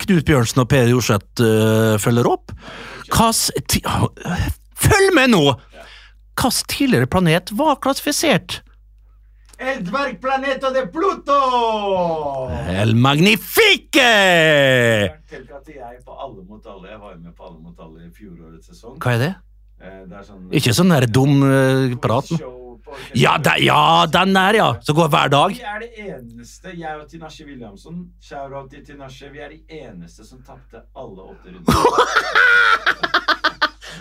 Knut 0.00 0.26
Bjørnsen 0.26 0.64
og 0.64 0.68
Per 0.72 0.90
Jorseth 0.90 1.44
uh, 1.44 1.94
følger 2.02 2.32
opp. 2.32 2.56
Hvilken. 3.12 3.84
Følg 4.74 5.14
med 5.14 5.36
nå! 5.36 5.44
Hvilken 6.34 6.70
tidligere 6.72 7.06
planet 7.10 7.52
var 7.54 7.76
klassifisert? 7.84 8.63
El 9.58 9.84
dvergplaneta 9.86 10.70
de 10.74 10.86
Pluto! 10.90 11.36
El 12.68 12.94
Magnifique! 12.98 14.00
At 15.54 15.68
jeg 15.70 16.00
på 16.04 16.12
Alle 16.18 16.42
mot 16.48 16.66
alle 16.66 16.88
Jeg 16.90 16.98
var 17.00 17.14
med 17.16 17.34
på 17.36 17.44
Alle 17.46 17.58
mot 17.62 17.78
alle 17.80 18.04
i 18.06 18.10
fjorårets 18.14 18.66
sesong. 18.72 18.98
Hva 19.02 19.12
er 19.14 19.18
det? 19.22 19.30
Eh, 19.80 20.02
Det 20.10 20.16
er 20.18 20.22
sånn 20.26 20.48
Ikke 20.58 20.74
sånn 20.74 20.90
der 20.94 21.06
dum 21.06 21.42
øh, 21.46 21.94
prat? 22.02 22.28
Ja, 23.14 23.36
ja, 23.58 24.06
den 24.06 24.34
der, 24.36 24.54
ja. 24.58 24.68
Som 24.84 24.96
går 24.98 25.08
hver 25.10 25.28
dag. 25.32 25.50
Vi 25.56 25.62
er 25.66 25.78
det 25.82 25.90
eneste, 26.04 26.74
jeg 26.78 26.98
og 27.00 27.08
Tinashe 27.10 27.44
Williamson, 27.48 28.04
shout-out 28.22 28.68
til 28.70 28.84
Tinashe, 28.86 29.30
vi 29.32 29.38
er 29.42 29.48
de 29.50 29.62
eneste 29.80 30.22
som 30.28 30.38
tapte 30.46 30.78
alle 30.94 31.20
åtte 31.32 31.48
runder. 31.56 31.74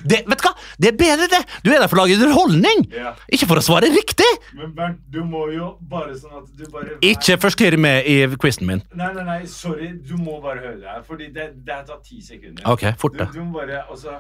Det, 0.04 0.20
vet 0.28 0.41
du 0.41 0.46
hva? 0.48 0.54
Det 0.80 0.89
er 0.91 0.98
bedre, 1.00 1.28
det! 1.32 1.41
Du 1.64 1.72
er 1.72 1.80
der 1.84 1.88
for 1.91 2.00
å 2.00 2.04
lage 2.06 2.18
underholdning! 2.18 2.84
Yeah. 2.91 3.16
Ikke 3.32 3.48
for 3.50 3.62
å 3.62 3.64
svare 3.66 3.89
riktig! 3.94 4.30
Men 4.58 4.74
Bernt, 4.78 5.00
du 5.14 5.22
må 5.24 5.46
jo 5.54 5.74
bare 5.82 6.16
sånn 6.20 6.36
at 6.41 6.50
du 6.58 6.64
bare 6.74 6.98
Ikke 7.06 7.38
forstyrr 7.41 7.78
meg 7.82 8.08
i 8.10 8.18
quizen 8.41 8.68
min. 8.70 8.84
Nei, 8.94 9.10
nei, 9.16 9.24
nei, 9.28 9.39
sorry, 9.50 9.91
du 10.04 10.16
må 10.18 10.39
bare 10.44 10.60
høre 10.64 10.80
det 10.82 10.89
her, 10.89 11.04
fordi 11.08 11.30
det, 11.36 11.50
det 11.66 11.74
har 11.78 11.86
tatt 11.89 12.04
ti 12.08 12.22
sekunder. 12.22 12.66
Ok, 12.74 12.88
fort 13.02 13.14
Du, 13.18 13.24
det. 13.24 13.30
du 13.34 13.41
må 13.44 13.60
bare, 13.62 13.84
altså, 13.89 14.18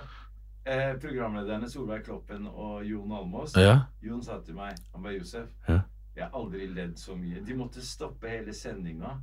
eh, 0.65 0.93
programlederne 1.01 1.69
Solveig 1.71 2.03
Kloppen 2.05 2.47
og 2.53 2.83
Jon 2.87 3.11
Almås, 3.19 3.55
Ja. 3.59 3.79
Jon 4.01 4.23
sa 4.23 4.39
til 4.45 4.55
meg, 4.55 4.75
han 4.93 5.03
var 5.03 5.11
Josef, 5.17 5.49
Ja. 5.67 5.81
jeg 6.15 6.23
har 6.27 6.33
aldri 6.39 6.67
ledd 6.73 6.95
så 7.01 7.15
mye. 7.17 7.43
De 7.45 7.53
måtte 7.57 7.81
stoppe 7.81 8.29
hele 8.29 8.53
sendinga. 8.53 9.17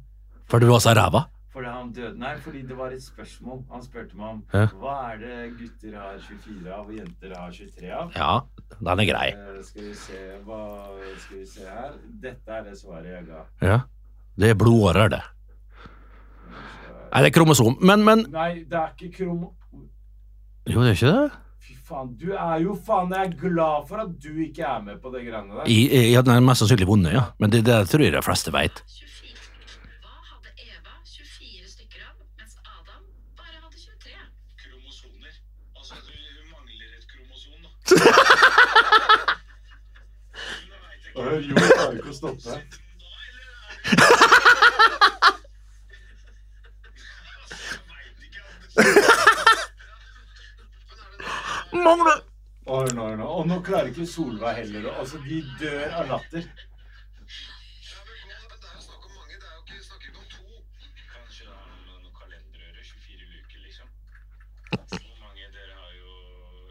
For 0.51 0.59
du 0.59 0.66
var 0.66 0.80
så 0.82 0.94
ræva? 0.98 1.26
Fordi 1.51 1.66
han 1.66 1.88
døde 1.92 2.18
Nei, 2.18 2.36
fordi 2.38 2.61
det 2.62 2.76
var 2.78 2.92
et 2.94 3.03
spørsmål. 3.03 3.64
Han 3.72 3.82
spurte 3.82 4.16
meg 4.18 4.28
om 4.28 4.42
Ja. 4.55 4.66
hva 4.78 4.92
er 5.12 5.18
det 5.18 5.38
gutter 5.59 5.96
har 5.98 6.18
24 6.22 6.72
av 6.74 6.86
og 6.86 6.94
jenter 6.94 7.34
har 7.36 7.51
23 7.51 7.90
av. 7.90 8.12
Ja, 8.14 8.40
den 8.78 9.03
er 9.03 9.09
grei. 9.09 9.26
Uh, 9.34 9.59
skal 9.66 9.88
vi 9.88 9.94
se 9.94 10.20
hva 10.46 10.61
Skal 11.24 11.38
vi 11.38 11.46
se 11.46 11.66
her. 11.66 11.98
Dette 12.22 12.55
er 12.61 12.62
det 12.68 12.78
svaret 12.78 13.11
jeg 13.11 13.26
ga. 13.26 13.42
Ja. 13.66 13.80
Det 14.38 14.51
er 14.51 14.55
blodårer, 14.55 15.11
det. 15.11 15.22
Nei, 17.11 17.22
det 17.24 17.32
er 17.32 17.34
kromosom. 17.34 17.76
Men, 17.82 18.05
men 18.07 18.26
Nei, 18.30 18.64
det 18.70 18.78
er 18.78 18.92
ikke 18.94 19.11
kromo... 19.24 19.55
Jo, 20.70 20.84
det 20.84 20.92
er 20.92 20.98
ikke 20.98 21.14
det? 21.16 21.30
Fy 21.61 21.74
faen, 21.84 22.12
du 22.16 22.30
er 22.32 22.61
jo 22.62 22.76
faen 22.86 23.11
Jeg 23.12 23.26
er 23.26 23.34
glad 23.40 23.88
for 23.88 24.01
at 24.05 24.12
du 24.22 24.30
ikke 24.44 24.62
er 24.64 24.80
med 24.84 25.01
på 25.03 25.11
det 25.12 25.24
greiene 25.26 25.59
der. 25.59 25.66
I, 25.68 25.80
i, 25.90 26.14
den 26.14 26.32
er 26.36 26.44
mest 26.46 26.62
sannsynlig 26.62 26.86
vunnet, 26.88 27.12
ja. 27.16 27.24
Men 27.42 27.51
det, 27.53 27.64
det 27.66 27.80
tror 27.90 28.05
jeg 28.07 28.14
de 28.14 28.22
fleste 28.24 28.55
veit. 28.55 28.84
24. 28.86 29.11
kromosoner. 35.01 35.34
Altså, 35.78 35.94
du 36.07 36.12
hun 36.36 36.46
mangler 36.55 36.88
et 36.98 37.07
kromosom, 37.11 37.61
da. 37.64 37.68
Jo, 41.16 41.22
jeg 41.26 41.55
klarer 41.74 41.96
ikke 41.98 42.11
å 42.11 42.14
stoppe. 42.14 42.53
Mangler 51.72 52.20
hør 52.90 52.96
nå, 52.96 53.07
nå. 53.16 53.26
Og 53.38 53.46
nå 53.48 53.57
klarer 53.66 53.88
ikke 53.92 54.07
Solveig 54.09 54.57
heller 54.62 54.82
å 54.90 54.92
Altså, 55.03 55.16
de 55.26 55.38
dør 55.61 55.88
av 56.01 56.05
latter. 56.11 56.44
Ja, 57.90 57.98
men 58.07 58.14
gå, 58.22 58.36
men 58.51 58.59
det 58.61 58.68
er 58.70 58.74
jo 58.76 58.82
snakk 58.86 59.03
om 59.07 59.12
mange, 59.18 59.34
det 59.36 59.46
er 59.46 59.55
jo 59.55 59.62
ikke 59.64 59.76
snakk 59.86 60.05
om 60.11 60.26
to. 60.34 60.44
Kanskje 61.14 61.42
da 61.46 61.55
noen 61.86 62.12
kalenderøre, 62.18 62.80
24 62.84 63.24
luker, 63.34 63.59
liksom. 63.66 63.88
Hvor 64.70 65.16
mange 65.24 65.44
dere 65.57 65.74
har 65.80 65.92
jo 65.98 66.11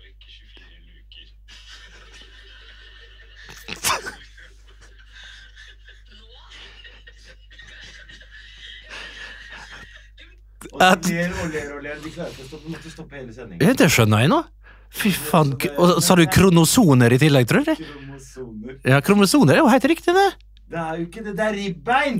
ikke 0.09 0.29
24 0.33 0.79
luker. 0.89 1.27
Og 10.95 11.53
de 11.53 12.13
klarer 12.13 12.31
ikke 12.33 12.45
å 12.45 12.47
stoppe. 12.47 12.71
Måtte 12.73 12.93
stoppe 12.93 13.19
hele 13.19 13.33
sendingen. 13.35 13.61
Ja, 13.63 13.75
det 13.77 13.89
skjønner 13.93 14.25
jeg 14.25 14.31
nå. 14.33 14.41
Fy 14.89 15.11
faen. 15.13 15.53
Og 15.77 15.99
sa 16.03 16.17
du 16.17 16.25
kronosoner 16.33 17.13
i 17.13 17.19
tillegg, 17.21 17.47
tror 17.49 17.67
jeg? 17.69 17.77
Kromosoner. 17.83 18.79
Ja, 18.89 19.01
kromosoner 19.05 19.57
er 19.57 19.63
jo 19.63 19.69
helt 19.69 19.87
riktig, 19.91 20.15
det. 20.17 20.27
Det 20.69 20.81
er 20.81 20.97
jo 20.97 21.05
ikke 21.07 21.23
det. 21.25 21.35
Det 21.37 21.45
er 21.45 21.57
ribbein! 21.57 22.19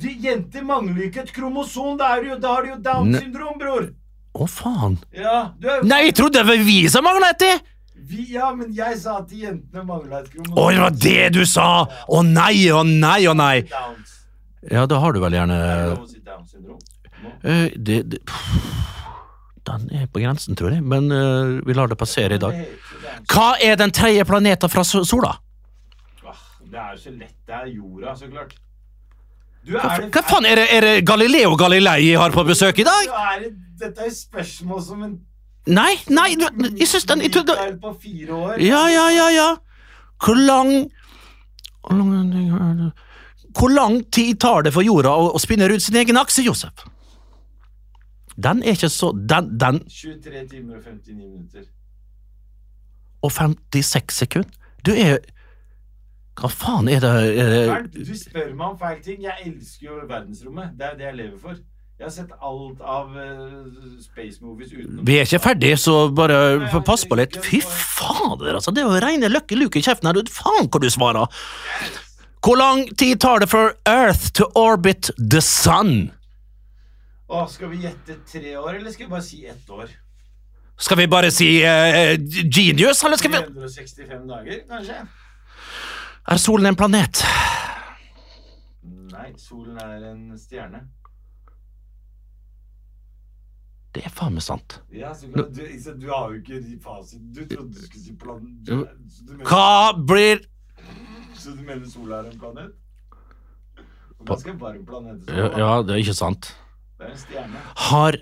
De 0.00 0.12
jenter 0.22 0.62
mangler 0.62 1.08
ikke 1.08 1.24
et 1.24 1.32
kromosom. 1.34 1.96
Da, 1.98 2.12
har 2.14 2.22
de 2.22 2.34
jo 2.34 2.78
Downs 2.84 3.18
syndrom, 3.18 3.56
bror. 3.58 3.88
Å, 4.30 4.46
faen. 4.46 5.00
Ja, 5.16 5.50
du 5.58 5.66
er 5.66 5.80
jo 5.80 5.88
Nei, 5.90 6.04
jeg 6.06 6.16
trodde 6.20 6.38
det 6.38 6.46
var 6.46 6.62
vi 6.68 6.78
som 6.92 7.02
mangla 7.04 7.32
et 7.34 7.46
vi, 8.10 8.28
Ja, 8.32 8.52
men 8.56 8.70
jeg 8.74 8.96
sa 9.00 9.18
at 9.20 9.28
de 9.28 9.42
jentene 9.42 9.82
mangla 9.86 10.22
et 10.22 10.30
kromosom. 10.30 10.54
Å, 10.56 10.68
det 10.70 10.84
var 10.84 10.94
det 11.02 11.26
du 11.34 11.42
sa! 11.48 11.66
Å 12.06 12.22
nei, 12.26 12.70
å 12.72 12.84
nei, 12.86 13.24
å 13.28 13.34
nei. 13.36 13.56
Downs. 13.70 14.19
Ja, 14.68 14.84
da 14.86 14.98
har 15.00 15.12
du 15.16 15.20
vel 15.22 15.32
gjerne 15.32 15.56
uh, 15.96 16.06
det 17.44 17.84
det, 17.86 18.02
det 18.12 18.18
Den 19.66 19.86
er 19.92 20.06
på 20.12 20.20
grensen, 20.20 20.56
tror 20.56 20.72
jeg, 20.74 20.82
men 20.84 21.08
uh, 21.12 21.60
vi 21.64 21.72
lar 21.76 21.88
det 21.88 21.96
passere 22.00 22.34
i 22.36 22.38
dag. 22.42 22.52
Det 22.52 22.66
det 23.02 23.08
er- 23.08 23.22
Hva 23.32 23.54
er 23.60 23.76
den 23.76 23.90
tredje 23.92 24.24
planeten 24.24 24.68
fra 24.72 24.84
sola? 24.84 25.36
Det 26.70 26.78
er 26.78 26.92
jo 26.94 26.98
så 27.02 27.10
lett. 27.10 27.34
Det 27.46 27.54
er 27.54 27.66
jorda, 27.66 28.12
så 28.16 28.28
klart. 28.30 28.52
Du 29.66 29.72
Hva, 29.72 29.80
er 29.96 30.00
det- 30.00 30.12
hva 30.14 30.22
faen, 30.22 30.46
er 30.46 30.56
det, 30.56 30.66
er 30.76 30.80
det 30.80 30.92
Galileo 31.06 31.56
Galilei 31.56 31.98
jeg 32.10 32.18
har 32.20 32.30
på 32.30 32.44
besøk 32.46 32.78
i 32.78 32.84
dag? 32.86 33.08
Er 33.10 33.40
det- 33.40 33.56
Dette 33.80 34.00
er 34.00 34.04
jo 34.04 34.14
spørsmål 34.14 34.82
som 34.84 35.02
en 35.02 35.18
Nei, 35.66 35.92
nei, 36.08 36.30
jeg 36.78 36.88
syns 36.88 37.04
den 37.04 37.20
jeg 37.20 37.32
trodde 37.32 37.54
på 37.82 37.90
fire 38.00 38.32
år. 38.32 38.54
Ja, 38.64 38.86
ja, 38.88 39.08
ja, 39.12 39.26
ja. 39.30 39.48
Hvor 40.24 40.34
lang 40.34 40.90
Hvor 41.84 41.96
lang, 41.98 42.92
hvor 43.56 43.72
lang 43.72 44.00
tid 44.12 44.38
tar 44.42 44.62
det 44.66 44.72
for 44.74 44.84
jorda 44.86 45.10
å, 45.10 45.30
å 45.34 45.40
spinne 45.42 45.68
rundt 45.70 45.82
sin 45.84 45.96
egen 46.00 46.18
akse, 46.20 46.42
Josef? 46.46 46.84
Den 48.40 48.62
er 48.62 48.76
ikke 48.78 48.88
så 48.88 49.10
Den, 49.12 49.50
den 49.60 49.82
23 49.90 50.46
timer 50.48 50.78
og 50.78 50.84
59 50.86 51.16
minutter. 51.16 51.66
og 53.22 53.32
56 53.36 54.14
sekunder? 54.22 54.50
Du 54.86 54.92
er 54.96 55.18
Hva 56.40 56.48
faen 56.48 56.88
er 56.88 57.02
det, 57.04 57.10
er 57.36 57.50
det 57.92 58.06
du 58.06 58.14
spør 58.16 58.54
meg 58.54 58.66
om 58.70 58.78
feil 58.80 59.02
ting. 59.04 59.18
Jeg 59.26 59.44
elsker 59.44 59.90
jo 59.90 59.98
verdensrommet. 60.08 60.70
Det 60.78 60.86
er 60.86 60.94
det 60.96 61.04
jeg 61.10 61.16
lever 61.18 61.38
for. 61.42 61.58
Jeg 62.00 62.06
har 62.06 62.12
sett 62.14 62.30
alt 62.40 62.78
av 62.80 63.10
eh, 63.20 63.66
space 64.00 64.40
movies 64.40 64.70
utenom 64.72 65.02
Vi 65.04 65.18
er 65.20 65.26
ikke 65.26 65.42
ferdig, 65.50 65.74
så 65.82 66.06
bare 66.16 66.38
pass 66.86 67.04
på 67.04 67.18
litt. 67.20 67.36
Fy 67.44 67.60
fader, 67.60 68.54
altså. 68.56 68.72
Det 68.72 68.80
er 68.80 68.88
jo 68.88 69.02
reine 69.04 69.28
Lucky 69.28 69.58
Luke 69.58 69.76
i 69.76 69.84
kjeften 69.84 70.08
her. 70.08 70.22
Faen 70.32 70.70
hva 70.72 70.80
du 70.80 70.88
svarer. 70.88 71.42
Hvor 72.40 72.56
lang 72.56 72.98
tid 72.98 73.20
tar 73.20 73.38
det 73.38 73.50
for 73.50 73.74
Earth 73.88 74.32
to 74.32 74.44
orbit 74.54 75.10
the 75.30 75.40
sun? 75.40 76.10
Åh, 77.28 77.48
skal 77.48 77.68
vi 77.68 77.76
gjette 77.76 78.16
tre 78.32 78.56
år, 78.56 78.74
eller 78.74 78.90
skal 78.90 79.06
vi 79.06 79.10
bare 79.10 79.22
si 79.22 79.46
ett 79.46 79.70
år? 79.70 79.90
Skal 80.80 80.96
vi 80.96 81.06
bare 81.06 81.30
si 81.30 81.48
eh, 81.62 82.16
genius, 82.56 83.04
eller 83.04 83.16
skal 83.16 83.30
vi 83.30 83.36
365 83.36 84.28
dager, 84.28 84.62
kanskje? 84.68 84.96
Er 86.30 86.40
solen 86.40 86.66
en 86.66 86.76
planet? 86.76 87.20
Nei, 89.12 89.28
solen 89.36 89.76
er 89.76 90.08
en 90.10 90.24
stjerne. 90.40 90.80
Det 93.94 94.04
er 94.06 94.12
faen 94.14 94.36
meg 94.38 94.46
sant. 94.46 94.78
Ja, 94.94 95.10
så 95.14 95.26
du, 95.26 95.42
du 95.50 96.08
har 96.08 96.30
jo 96.30 96.38
ikke 96.38 96.60
fasiten. 96.62 96.80
fasit. 96.80 97.22
Du 97.34 97.42
trodde 97.44 97.74
du 97.74 97.84
skulle 97.84 98.04
si 98.04 98.16
så, 98.16 98.84
du 99.28 99.44
Hva 99.44 99.92
blir 100.06 100.44
så 101.40 101.54
du 101.56 101.62
mener 101.64 101.88
sola 101.88 102.20
er 102.20 102.30
en 102.30 102.40
planet? 102.40 102.76
Ganske 104.28 104.52
varm 104.60 104.84
planet. 104.84 105.30
ja, 105.32 105.48
ja, 105.56 105.70
det 105.82 105.94
er 105.96 106.02
ikke 106.02 106.18
sant. 106.18 106.52
Det 107.00 107.08
er 107.08 107.14
en 107.14 107.22
stjerne. 107.22 107.64
Har 107.88 108.18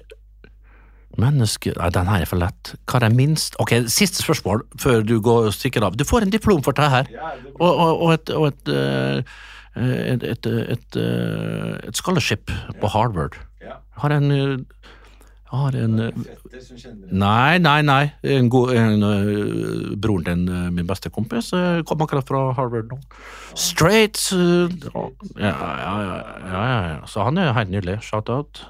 mennesker 1.18 1.74
Nei, 1.80 1.88
den 1.90 2.06
her 2.06 2.22
er 2.22 2.30
for 2.30 2.38
lett. 2.38 2.72
Hva 2.86 3.00
er 3.02 3.14
minst 3.14 3.56
Ok, 3.58 3.72
siste 3.90 4.22
spørsmål 4.22 4.62
før 4.78 5.02
du 5.02 5.16
går 5.24 5.48
og 5.50 5.56
stikker 5.56 5.82
av. 5.82 5.96
Du 5.98 6.04
får 6.06 6.26
en 6.26 6.34
diplom 6.34 6.62
for 6.62 6.76
det 6.78 6.90
her. 6.92 7.10
Ja, 7.10 7.32
det 7.42 7.54
Og, 7.58 7.72
og, 7.72 8.02
og 8.06 8.12
et, 8.14 8.30
og 8.30 8.46
et, 8.52 8.68
et, 8.68 10.22
et, 10.22 10.24
et, 10.30 10.46
et, 10.76 10.98
eh, 11.02 11.72
et 11.88 11.98
scholarship 11.98 12.52
på 12.78 12.92
Harvard. 12.94 13.38
Ja. 13.64 13.80
Har 13.98 14.14
en 14.14 14.30
eh, 15.48 15.56
Har 15.56 15.76
en 15.76 15.98
eh. 16.00 16.10
Nei, 17.10 17.58
nei, 17.58 17.82
nei. 17.82 18.10
En 18.22 18.48
god, 18.52 18.72
en, 18.76 19.02
uh, 19.02 19.96
broren 19.96 20.46
til 20.46 20.54
eh, 20.54 20.70
min 20.74 20.86
beste 20.88 21.10
kompis 21.10 21.52
eh, 21.56 21.82
kom 21.88 22.02
akkurat 22.04 22.28
fra 22.28 22.52
Harvard 22.56 22.92
nå. 22.92 22.98
Straight 23.54 24.20
ja, 24.32 25.04
ja, 25.38 25.94
ja, 26.04 26.64
ja. 26.92 27.06
Så 27.06 27.24
han 27.24 27.38
er 27.38 27.52
helt 27.56 27.72
nydelig. 27.72 27.98
Shout-out. 28.04 28.66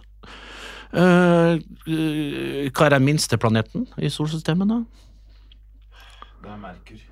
Hva 0.93 1.59
er 2.87 2.95
den 2.95 3.05
minste 3.05 3.37
planeten 3.37 3.87
i 3.99 4.09
solsystemet, 4.09 4.71
da? 4.71 4.83
Det 6.43 6.55
er 6.55 6.63
Merkur. 6.63 7.08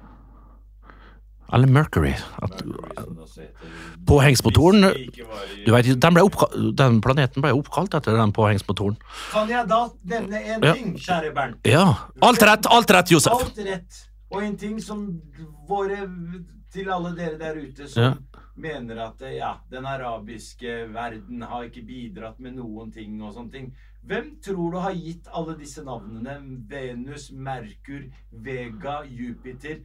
Eller 1.52 1.66
Mercury. 1.70 2.14
At, 2.42 2.62
påhengsmotoren 4.06 4.80
du 5.66 5.72
vet, 5.72 5.88
den, 6.00 6.14
ble 6.16 6.24
oppka 6.26 6.48
den 6.78 7.00
planeten 7.04 7.44
ble 7.44 7.52
oppkalt 7.56 7.94
etter 7.98 8.16
den 8.18 8.32
påhengsmotoren. 8.36 8.96
Kan 9.32 9.50
jeg 9.50 9.68
da 9.70 9.80
nevne 10.04 10.42
en 10.42 10.62
Ja. 10.62 10.72
ting, 10.74 10.94
kjære 10.98 11.32
Bernt? 11.34 11.66
Ja. 11.66 11.86
Alt 12.22 12.42
rett, 12.42 12.66
alt 12.70 12.90
rett, 12.90 13.10
Josef. 13.10 13.32
Alt 13.32 13.58
rett. 13.58 14.02
Og 14.30 14.42
en 14.42 14.56
ting 14.56 14.80
som 14.82 15.20
våre 15.68 16.08
Til 16.76 16.90
alle 16.92 17.14
dere 17.16 17.38
der 17.38 17.54
ute 17.56 17.86
som 17.88 18.02
Ja. 18.02 18.14
mener 18.56 18.98
at 19.06 19.20
ja, 19.32 19.54
den 19.70 19.86
arabiske 19.86 20.92
verden 20.92 21.40
har 21.42 21.62
ikke 21.64 21.86
bidratt 21.86 22.38
med 22.38 22.56
noen 22.56 22.92
ting 22.92 23.22
og 23.22 23.32
sånne 23.34 23.52
ting. 23.52 23.72
Hvem 24.06 24.36
tror 24.42 24.72
du 24.72 24.78
har 24.78 24.92
gitt 24.92 25.26
alle 25.32 25.56
disse 25.56 25.82
navnene? 25.82 26.36
Venus, 26.68 27.30
Merkur, 27.32 28.10
Vega, 28.32 29.04
Jupiter. 29.08 29.78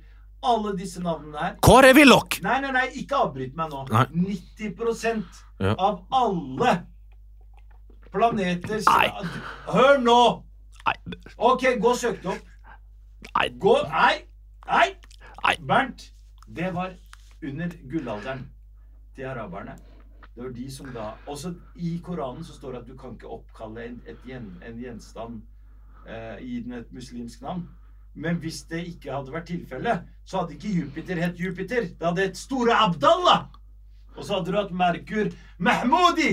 Alle 0.43 0.71
disse 0.77 1.01
navnene 1.01 1.37
her. 1.37 1.55
Kåre 1.61 1.93
Willoch! 1.93 2.39
Nei, 2.41 2.59
nei, 2.63 2.71
nei, 2.73 2.87
ikke 2.97 3.15
avbryt 3.27 3.55
meg 3.55 3.69
nå. 3.69 3.83
Nei. 3.91 4.05
90 4.13 5.25
Ja. 5.61 5.75
av 5.77 5.99
alle 6.11 6.71
planeter 8.11 8.81
Nei. 8.87 9.09
Hør 9.67 9.99
nå! 10.01 10.43
Nei, 10.87 10.95
Ok, 11.37 11.67
gå 11.81 11.91
og 11.91 11.97
søk 11.97 12.17
det 12.23 12.31
opp. 12.33 12.47
nei, 13.37 13.49
Gå 13.61 13.75
Nei! 13.91 14.15
Nei! 14.67 14.87
Nei. 15.43 15.55
Bernt, 15.67 16.07
det 16.47 16.73
var 16.73 16.91
under 17.43 17.69
gullalderen 17.91 18.43
til 19.15 19.25
araberne. 19.25 19.75
Det 20.35 20.43
var 20.43 20.51
de 20.55 20.71
som 20.71 20.85
da 20.93 21.11
Også 21.27 21.53
i 21.75 21.99
Koranen 22.03 22.43
så 22.43 22.53
står 22.53 22.71
det 22.71 22.81
at 22.81 22.87
du 22.87 22.97
kan 22.97 23.13
ikke 23.17 23.27
oppkalle 23.27 23.83
en, 23.85 24.01
gjen, 24.25 24.45
en 24.65 24.77
gjenstand 24.79 25.41
eh, 26.07 26.37
gi 26.41 26.61
den 26.63 26.73
et 26.79 26.91
muslimsk 26.93 27.41
navn. 27.41 27.67
Men 28.15 28.39
hvis 28.43 28.63
det 28.69 28.83
ikke 28.89 29.11
hadde 29.13 29.33
vært 29.33 29.47
tilfellet, 29.51 30.05
så 30.27 30.41
hadde 30.41 30.57
ikke 30.57 30.73
Jupiter 30.81 31.21
hett 31.23 31.39
Jupiter. 31.39 31.87
Det 31.95 32.07
hadde 32.07 32.25
hett 32.27 32.39
Store 32.39 32.75
Abdallah. 32.85 33.45
Og 34.17 34.25
så 34.25 34.37
hadde 34.37 34.51
du 34.51 34.57
hatt 34.59 34.73
Merkur 34.75 35.31
Mahmoudi. 35.57 36.31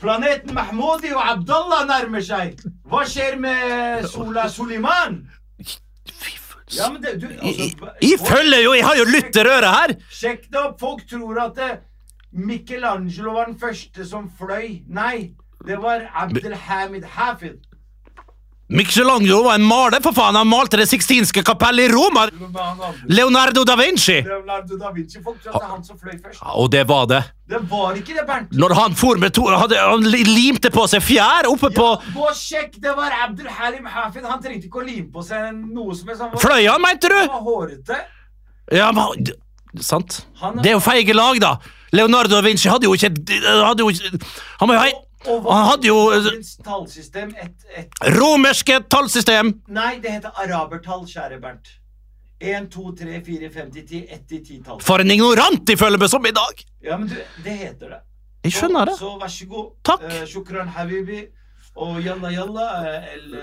Planeten 0.00 0.54
Mahmoudi 0.56 1.12
og 1.12 1.20
Abdallah 1.34 1.84
nærmer 1.88 2.24
seg. 2.24 2.56
Hva 2.88 3.04
skjer 3.08 3.36
med 3.40 4.08
Sola 4.08 4.48
Suliman? 4.48 5.20
Ja, 6.70 6.86
men 6.92 7.02
det, 7.02 7.16
du, 7.18 7.26
altså, 7.26 7.88
jeg 7.98 8.18
følger 8.22 8.60
jo, 8.62 8.74
jeg 8.78 8.84
har 8.86 8.98
jo 9.00 9.04
lytterøre 9.08 9.70
her! 9.74 9.94
Sjekk 10.14 10.44
det 10.52 10.60
opp! 10.60 10.76
Folk 10.78 11.02
tror 11.10 11.40
at 11.42 11.56
det, 11.58 11.70
Michelangelo 12.30 13.34
var 13.34 13.50
den 13.50 13.58
første 13.58 14.06
som 14.06 14.28
fløy. 14.38 14.84
Nei, 14.86 15.32
det 15.66 15.80
var 15.82 16.06
Abdelhamid 16.14 17.08
Hafid. 17.16 17.58
Michelangelo 18.70 19.42
var 19.42 19.54
en 19.58 19.64
maler, 19.66 19.98
for 20.02 20.14
faen! 20.14 20.36
Han 20.38 20.46
malte 20.46 20.78
Det 20.78 20.86
sixtinske 20.88 21.42
kapellet 21.46 21.88
i 21.88 21.92
Roma! 21.92 22.28
Leonardo 23.10 23.64
da 23.66 23.74
Vinci! 23.76 24.20
Leonardo 24.22 24.76
da 24.78 24.92
Vinci. 24.94 25.18
Folk 25.24 25.40
tror 25.42 25.56
at 25.56 25.60
det 25.60 25.66
er 25.66 25.72
han 25.74 25.82
som 25.88 25.98
fløy 25.98 26.14
først. 26.22 26.38
Ja, 26.38 26.54
og 26.54 26.70
det 26.70 26.84
var 26.88 27.08
det. 27.10 27.20
Det 27.50 27.60
var 27.70 27.98
ikke 27.98 28.14
det, 28.14 28.24
Bernt. 28.28 28.52
Når 28.54 28.74
han 28.78 28.94
for 28.94 29.18
med 29.18 29.34
to 29.34 29.48
hadde, 29.50 29.74
Han 29.82 30.06
limte 30.06 30.70
på 30.70 30.84
seg 30.92 31.02
fjær 31.02 31.48
oppe 31.50 31.72
på 31.74 31.88
Ja, 31.96 32.14
gå 32.14 32.28
og 32.30 32.38
sjekk! 32.38 32.78
Det 32.84 32.94
var 32.96 33.10
Abdelhalim 33.26 33.90
Hafid. 33.90 34.24
Han 34.30 34.42
trengte 34.44 34.70
ikke 34.70 34.84
å 34.84 34.86
lime 34.86 35.10
på 35.10 35.24
seg 35.26 35.50
noe 35.58 35.96
som 35.98 36.06
helst. 36.12 36.22
Var, 36.22 36.38
Fløy 36.46 36.68
han, 36.70 36.80
mente 36.86 37.10
du? 37.10 37.18
han 37.18 37.34
var 37.34 37.46
hårete. 37.50 38.00
Ja, 38.70 38.92
men 38.94 39.26
Sant. 39.82 40.22
Er- 40.42 40.62
Det 40.62 40.70
er 40.70 40.74
jo 40.78 40.80
feige 40.82 41.14
lag, 41.14 41.38
da. 41.42 41.56
Leonardo 41.92 42.36
da 42.36 42.40
Vinci 42.46 42.68
hadde 42.70 42.86
jo 42.86 42.94
ikke 42.94 43.10
hadde 43.66 43.82
jo, 43.82 43.90
ikke- 43.90 44.20
Han 44.60 44.68
var 44.68 44.76
jo 44.76 44.80
hei... 44.86 44.92
Og 45.28 45.44
Han 45.52 45.66
hadde 45.68 45.88
jo 45.90 45.98
eh, 46.16 46.28
tallsystem 46.64 47.34
et, 47.36 47.66
et 47.76 47.98
romerske 48.16 48.78
tallsystem! 48.88 49.52
Nei, 49.68 49.98
det 50.00 50.14
heter 50.16 50.36
arabertall, 50.44 51.04
kjære 51.08 51.40
Bernt. 51.42 51.74
1, 52.40 52.70
2, 52.72 52.92
3, 52.96 53.18
4, 53.26 53.50
5 53.52 53.72
til 53.74 53.84
10. 53.88 53.98
1 54.16 54.22
til 54.28 54.40
10 54.46 54.62
tall. 54.64 54.80
For 54.84 55.04
en 55.04 55.12
ignorant 55.12 55.60
de 55.68 55.76
føler 55.76 56.00
meg 56.00 56.08
som 56.12 56.24
i 56.24 56.32
dag! 56.32 56.64
Ja, 56.80 56.96
men 56.96 57.10
du, 57.10 57.18
det 57.44 57.58
heter 57.66 57.92
det. 57.96 58.00
Jeg 58.48 58.56
skjønner 58.56 58.88
det. 58.88 58.96
Så 58.96 59.12
vær 59.20 59.28
så 59.34 59.46
god. 59.50 59.68
Takk. 59.84 60.08
Uh, 60.08 60.24
shukran 60.30 60.72
habibi. 60.72 61.26
Og 61.80 62.00
yalla 62.02 62.32
yalla, 62.34 62.64
eh, 62.82 63.12
el, 63.14 63.34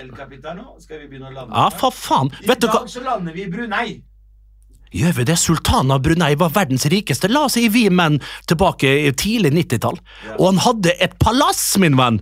el 0.00 0.12
capitano. 0.16 0.78
Skal 0.80 1.02
vi 1.02 1.08
begynne 1.10 1.28
å 1.28 1.34
lande? 1.34 1.52
Ja, 1.52 1.66
for 1.74 1.92
faen. 1.94 2.30
I 2.40 2.46
Vet 2.48 2.62
du 2.62 2.68
hva? 2.70 2.78
dag 2.80 2.88
så 2.90 3.02
lander 3.04 3.34
vi 3.34 3.44
i 3.44 3.50
Brunei. 3.50 3.98
Gjør 4.94 5.24
det? 5.26 5.36
Sultanen 5.40 5.90
av 5.90 6.02
Brunei 6.04 6.34
var 6.38 6.52
verdens 6.54 6.86
rikeste. 6.90 7.30
La 7.32 7.46
oss 7.48 7.56
si 7.58 7.66
vi 7.72 7.88
menn 7.90 8.20
tilbake 8.46 8.90
i 9.08 9.12
tidlig 9.18 9.50
90-tall. 9.56 9.98
Og 10.36 10.44
han 10.52 10.60
hadde 10.62 10.94
et 11.02 11.16
palass, 11.22 11.62
min 11.82 11.98
venn. 11.98 12.20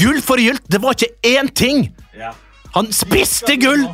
Gullforgylt. 0.00 0.64
Det 0.72 0.80
var 0.80 0.96
ikke 0.96 1.12
én 1.28 1.50
ting. 1.52 1.90
Ja. 2.16 2.32
Han 2.76 2.92
spiste 2.94 3.58
gull! 3.60 3.88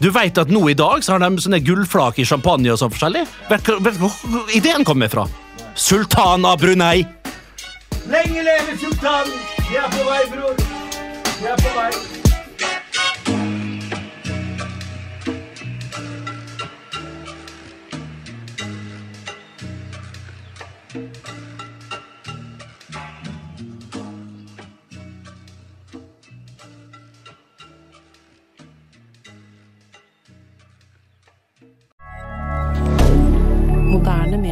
Du 0.00 0.08
vet 0.14 0.38
at 0.40 0.48
nå 0.48 0.62
i 0.70 0.76
dag 0.78 1.02
så 1.04 1.12
har 1.12 1.20
de 1.20 1.42
sånne 1.44 1.60
gullflak 1.60 2.22
i 2.22 2.24
champagne 2.24 2.70
og 2.72 2.78
sånn 2.80 2.92
forskjellig? 2.94 3.26
Vet 3.50 3.66
du 3.68 3.90
hvor 4.00 4.54
ideen 4.56 4.86
kommer 4.88 5.12
fra? 5.12 5.26
Sultan 5.76 6.46
av 6.48 6.62
Brunei. 6.62 7.04
Lenge 8.08 8.46
leve 8.46 8.78
sultanen! 8.80 9.36
Vi 9.68 9.76
er 9.76 9.92
på 9.92 10.08
vei, 10.08 10.22
bror. 10.32 10.64
Vi 11.36 11.52
er 11.52 11.60
på 11.60 11.76
vei. 11.76 12.19